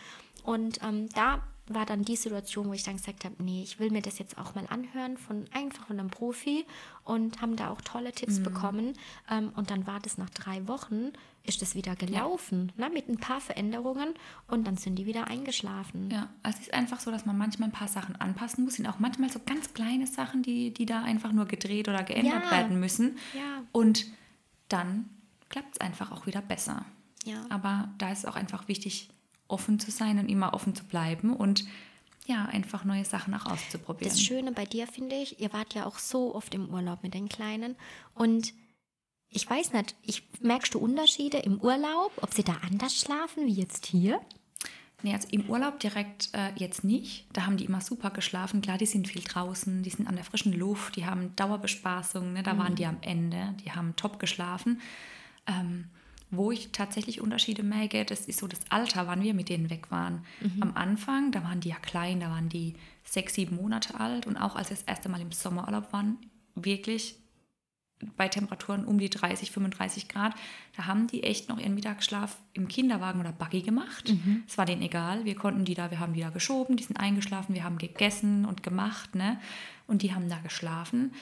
Und 0.43 0.81
ähm, 0.83 1.09
da 1.09 1.43
war 1.69 1.85
dann 1.85 2.03
die 2.03 2.15
Situation, 2.15 2.67
wo 2.67 2.73
ich 2.73 2.83
dann 2.83 2.97
gesagt 2.97 3.25
habe, 3.25 3.35
nee, 3.43 3.61
ich 3.63 3.79
will 3.79 3.91
mir 3.91 4.01
das 4.01 4.19
jetzt 4.19 4.37
auch 4.37 4.55
mal 4.55 4.65
anhören 4.67 5.17
von 5.17 5.45
einfach 5.53 5.87
von 5.87 5.99
einem 5.99 6.09
Profi 6.09 6.65
und 7.03 7.41
haben 7.41 7.55
da 7.55 7.69
auch 7.69 7.81
tolle 7.81 8.11
Tipps 8.11 8.39
mhm. 8.39 8.43
bekommen. 8.43 8.93
Ähm, 9.29 9.51
und 9.55 9.69
dann 9.69 9.87
war 9.87 9.99
das 9.99 10.17
nach 10.17 10.29
drei 10.29 10.67
Wochen, 10.67 11.11
ist 11.43 11.61
das 11.61 11.75
wieder 11.75 11.95
gelaufen, 11.95 12.71
ja. 12.77 12.87
ne, 12.87 12.93
mit 12.93 13.09
ein 13.09 13.17
paar 13.17 13.39
Veränderungen 13.41 14.13
und 14.47 14.67
dann 14.67 14.77
sind 14.77 14.95
die 14.95 15.05
wieder 15.05 15.27
eingeschlafen. 15.27 16.09
Ja, 16.11 16.29
also 16.43 16.57
es 16.59 16.67
ist 16.67 16.73
einfach 16.73 16.99
so, 16.99 17.11
dass 17.11 17.25
man 17.25 17.37
manchmal 17.37 17.69
ein 17.69 17.73
paar 17.73 17.87
Sachen 17.87 18.15
anpassen 18.15 18.65
muss. 18.65 18.75
Sind 18.75 18.87
auch 18.87 18.99
manchmal 18.99 19.29
so 19.29 19.39
ganz 19.45 19.73
kleine 19.73 20.07
Sachen, 20.07 20.43
die, 20.43 20.73
die 20.73 20.85
da 20.85 21.03
einfach 21.03 21.31
nur 21.31 21.45
gedreht 21.45 21.87
oder 21.87 22.03
geändert 22.03 22.43
ja. 22.45 22.51
werden 22.51 22.79
müssen. 22.79 23.17
Ja. 23.33 23.63
Und 23.71 24.05
dann 24.69 25.09
klappt 25.49 25.75
es 25.75 25.81
einfach 25.81 26.11
auch 26.11 26.25
wieder 26.25 26.41
besser. 26.41 26.85
Ja. 27.23 27.45
Aber 27.49 27.89
da 27.97 28.11
ist 28.11 28.19
es 28.19 28.25
auch 28.25 28.35
einfach 28.35 28.67
wichtig, 28.67 29.09
offen 29.47 29.79
zu 29.79 29.91
sein 29.91 30.19
und 30.19 30.29
immer 30.29 30.53
offen 30.53 30.75
zu 30.75 30.83
bleiben 30.83 31.33
und 31.33 31.65
ja, 32.25 32.45
einfach 32.45 32.83
neue 32.83 33.05
Sachen 33.05 33.33
auch 33.33 33.45
auszuprobieren. 33.45 34.11
Das 34.11 34.21
Schöne 34.21 34.51
bei 34.51 34.65
dir 34.65 34.85
finde 34.85 35.15
ich, 35.15 35.39
ihr 35.39 35.53
wart 35.53 35.73
ja 35.73 35.85
auch 35.85 35.97
so 35.97 36.35
oft 36.35 36.53
im 36.53 36.69
Urlaub 36.69 37.03
mit 37.03 37.13
den 37.13 37.29
Kleinen 37.29 37.75
und 38.13 38.53
ich 39.29 39.49
weiß 39.49 39.73
nicht, 39.73 39.95
ich, 40.03 40.23
merkst 40.41 40.73
du 40.73 40.79
Unterschiede 40.79 41.37
im 41.39 41.59
Urlaub, 41.59 42.11
ob 42.21 42.33
sie 42.33 42.43
da 42.43 42.57
anders 42.65 42.95
schlafen 42.95 43.45
wie 43.45 43.53
jetzt 43.53 43.85
hier? 43.85 44.21
Nee, 45.03 45.13
also 45.13 45.27
im 45.29 45.47
Urlaub 45.49 45.79
direkt 45.79 46.29
äh, 46.33 46.51
jetzt 46.55 46.83
nicht. 46.83 47.27
Da 47.31 47.45
haben 47.45 47.57
die 47.57 47.65
immer 47.65 47.81
super 47.81 48.09
geschlafen. 48.09 48.61
Klar, 48.61 48.79
die 48.79 48.87
sind 48.87 49.07
viel 49.07 49.21
draußen, 49.21 49.83
die 49.83 49.89
sind 49.91 50.07
an 50.07 50.15
der 50.15 50.23
frischen 50.23 50.53
Luft, 50.53 50.95
die 50.95 51.05
haben 51.05 51.35
Dauerbespaßung, 51.35 52.33
ne? 52.33 52.41
da 52.41 52.55
mhm. 52.55 52.57
waren 52.57 52.75
die 52.75 52.85
am 52.85 52.97
Ende, 53.01 53.53
die 53.63 53.71
haben 53.71 53.95
top 53.95 54.17
geschlafen. 54.17 54.81
Ähm, 55.45 55.89
wo 56.29 56.51
ich 56.51 56.71
tatsächlich 56.71 57.21
Unterschiede 57.21 57.63
merke, 57.63 58.03
das 58.05 58.25
ist 58.25 58.39
so 58.39 58.47
das 58.47 58.59
Alter, 58.69 59.07
wann 59.07 59.23
wir 59.23 59.33
mit 59.33 59.49
denen 59.49 59.69
weg 59.69 59.91
waren. 59.91 60.25
Mhm. 60.41 60.63
Am 60.63 60.75
Anfang, 60.75 61.31
da 61.31 61.43
waren 61.43 61.61
die 61.61 61.69
ja 61.69 61.77
klein, 61.77 62.19
da 62.19 62.29
waren 62.29 62.49
die 62.49 62.75
sechs, 63.03 63.35
sieben 63.35 63.55
Monate 63.55 63.99
alt 63.99 64.27
und 64.27 64.37
auch 64.37 64.55
als 64.55 64.69
wir 64.69 64.75
das 64.75 64.85
erste 64.85 65.09
Mal 65.09 65.21
im 65.21 65.31
Sommerurlaub 65.31 65.93
waren, 65.93 66.17
wirklich 66.55 67.15
bei 68.15 68.27
Temperaturen 68.27 68.85
um 68.85 68.99
die 68.99 69.09
30, 69.09 69.51
35 69.51 70.07
Grad, 70.07 70.35
da 70.75 70.85
haben 70.85 71.07
die 71.07 71.23
echt 71.23 71.49
noch 71.49 71.59
ihren 71.59 71.73
Mittagsschlaf 71.73 72.37
im 72.53 72.67
Kinderwagen 72.67 73.19
oder 73.19 73.31
Buggy 73.31 73.61
gemacht. 73.61 74.09
Mhm. 74.09 74.43
Es 74.47 74.57
war 74.57 74.65
denen 74.65 74.83
egal, 74.83 75.25
wir 75.25 75.35
konnten 75.35 75.65
die 75.65 75.73
da, 75.73 75.89
wir 75.89 75.99
haben 75.99 76.13
die 76.13 76.21
da 76.21 76.29
geschoben, 76.29 76.77
die 76.77 76.83
sind 76.83 76.97
eingeschlafen, 76.97 77.55
wir 77.55 77.63
haben 77.63 77.77
gegessen 77.77 78.45
und 78.45 78.61
gemacht, 78.61 79.15
ne? 79.15 79.39
Und 79.87 80.03
die 80.03 80.13
haben 80.13 80.29
da 80.29 80.37
geschlafen. 80.39 81.13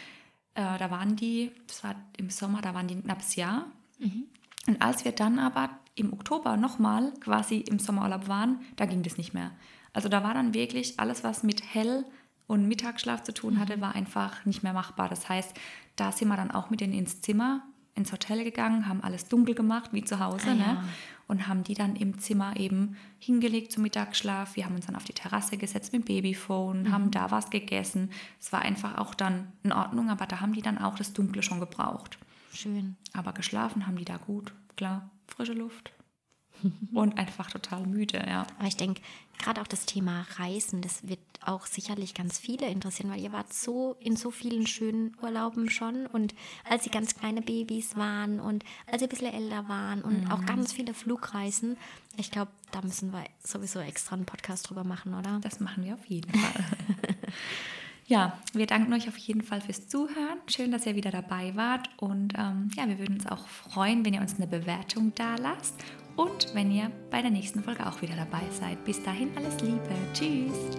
Äh, 0.56 0.78
da 0.78 0.92
waren 0.92 1.16
die, 1.16 1.52
das 1.68 1.84
war 1.84 1.96
im 2.18 2.30
Sommer, 2.30 2.62
da 2.62 2.74
waren 2.74 2.88
die 2.88 2.96
ein 2.96 3.04
knappes 3.04 3.36
Jahr. 3.36 3.68
Mhm. 4.00 4.26
Und 4.68 4.82
als 4.82 5.06
wir 5.06 5.12
dann 5.12 5.40
aber 5.40 5.70
im 5.96 6.12
Oktober 6.14 6.58
nochmal 6.58 7.14
quasi 7.20 7.58
im 7.58 7.80
Sommerurlaub 7.80 8.28
waren, 8.28 8.60
da 8.76 8.86
ging 8.86 9.04
das 9.04 9.18
nicht 9.18 9.34
mehr. 9.34 9.52
Also 9.94 10.10
da 10.10 10.24
war 10.24 10.34
dann 10.34 10.54
wirklich 10.54 11.00
alles, 11.00 11.24
was 11.24 11.44
mit 11.44 11.64
Hell 11.74 12.06
und 12.48 12.68
Mittagsschlaf 12.68 13.24
zu 13.24 13.34
tun 13.34 13.60
hatte, 13.60 13.78
mhm. 13.78 13.82
war 13.82 13.96
einfach 13.96 14.46
nicht 14.46 14.64
mehr 14.64 14.74
machbar. 14.74 15.10
Das 15.10 15.30
heißt, 15.30 15.56
da 15.96 16.12
sind 16.12 16.28
wir 16.28 16.36
dann 16.36 16.52
auch 16.52 16.70
mit 16.70 16.82
denen 16.82 16.94
ins 16.94 17.22
Zimmer, 17.22 17.64
ins 17.96 18.12
Hotel 18.12 18.44
gegangen, 18.44 18.90
haben 18.90 19.02
alles 19.02 19.30
dunkel 19.30 19.56
gemacht, 19.56 19.92
wie 19.94 20.04
zu 20.04 20.20
Hause, 20.20 20.50
ah, 20.50 20.54
ne? 20.54 20.60
Ja. 20.60 20.84
und 21.28 21.48
haben 21.48 21.64
die 21.64 21.76
dann 21.76 21.96
im 21.96 22.20
Zimmer 22.20 22.58
eben 22.58 22.98
hingelegt 23.20 23.72
zum 23.72 23.84
Mittagsschlaf. 23.84 24.58
Wir 24.58 24.66
haben 24.66 24.76
uns 24.76 24.86
dann 24.86 24.98
auf 24.98 25.06
die 25.06 25.14
Terrasse 25.14 25.58
gesetzt 25.58 25.94
mit 25.94 26.04
dem 26.04 26.16
Babyphone, 26.16 26.84
mhm. 26.84 26.92
haben 26.92 27.12
da 27.12 27.32
was 27.32 27.50
gegessen. 27.50 28.12
Es 28.40 28.52
war 28.52 28.62
einfach 28.62 28.98
auch 28.98 29.16
dann 29.16 29.54
in 29.64 29.72
Ordnung, 29.72 30.10
aber 30.10 30.26
da 30.26 30.42
haben 30.42 30.52
die 30.52 30.62
dann 30.62 30.78
auch 30.78 30.96
das 30.96 31.14
Dunkle 31.14 31.42
schon 31.42 31.62
gebraucht. 31.62 32.18
Schön. 32.56 32.96
Aber 33.14 33.34
geschlafen 33.34 33.86
haben 33.86 33.98
die 33.98 34.06
da 34.06 34.18
gut, 34.18 34.54
klar. 34.76 35.10
Frische 35.28 35.54
Luft. 35.54 35.92
und 36.94 37.18
einfach 37.18 37.50
total 37.52 37.86
müde, 37.86 38.24
ja. 38.26 38.48
Aber 38.58 38.68
ich 38.68 38.78
denke, 38.78 39.02
gerade 39.38 39.62
auch 39.62 39.68
das 39.68 39.86
Thema 39.86 40.26
Reisen, 40.38 40.82
das 40.82 41.08
wird 41.08 41.20
auch 41.42 41.66
sicherlich 41.66 42.14
ganz 42.14 42.40
viele 42.40 42.68
interessieren, 42.68 43.12
weil 43.12 43.20
ihr 43.20 43.32
wart 43.32 43.54
so 43.54 43.98
in 44.00 44.16
so 44.16 44.32
vielen 44.32 44.66
schönen 44.66 45.16
Urlauben 45.22 45.70
schon 45.70 46.08
und 46.08 46.34
als 46.64 46.84
sie 46.84 46.90
ganz 46.90 47.16
kleine 47.16 47.42
Babys 47.42 47.96
waren 47.96 48.40
und 48.40 48.64
als 48.88 49.00
sie 49.00 49.06
ein 49.06 49.10
bisschen 49.10 49.34
älter 49.34 49.68
waren 49.68 50.02
und 50.02 50.26
mhm. 50.26 50.32
auch 50.32 50.46
ganz 50.46 50.74
viele 50.74 50.94
Flugreisen. 50.94 51.78
Ich 52.18 52.32
glaube, 52.32 52.52
da 52.72 52.82
müssen 52.82 53.12
wir 53.12 53.26
sowieso 53.44 53.80
extra 53.80 54.16
einen 54.16 54.26
Podcast 54.26 54.70
drüber 54.70 54.84
machen, 54.84 55.14
oder? 55.14 55.40
Das 55.42 55.60
machen 55.60 55.84
wir 55.84 55.96
auf 55.96 56.06
jeden 56.06 56.32
Fall. 56.34 56.66
Ja, 58.08 58.38
wir 58.54 58.68
danken 58.68 58.94
euch 58.94 59.08
auf 59.08 59.18
jeden 59.18 59.42
Fall 59.42 59.62
fürs 59.62 59.88
Zuhören. 59.88 60.40
Schön, 60.48 60.72
dass 60.72 60.86
ihr 60.86 60.96
wieder 60.96 61.10
dabei 61.10 61.56
wart. 61.56 61.90
Und 61.98 62.34
ähm, 62.38 62.70
ja, 62.76 62.88
wir 62.88 63.00
würden 63.00 63.16
uns 63.16 63.26
auch 63.26 63.48
freuen, 63.48 64.06
wenn 64.06 64.14
ihr 64.14 64.22
uns 64.22 64.36
eine 64.36 64.46
Bewertung 64.46 65.12
da 65.16 65.36
lasst 65.38 65.74
und 66.16 66.54
wenn 66.54 66.72
ihr 66.72 66.92
bei 67.10 67.24
der 67.24 67.32
nächsten 67.32 67.64
Folge 67.64 67.86
auch 67.88 68.04
wieder 68.04 68.16
dabei 68.16 68.44
seid. 68.52 68.84
Bis 68.86 69.02
dahin 69.02 69.30
alles 69.36 69.60
Liebe. 69.62 69.90
Tschüss. 70.14 70.78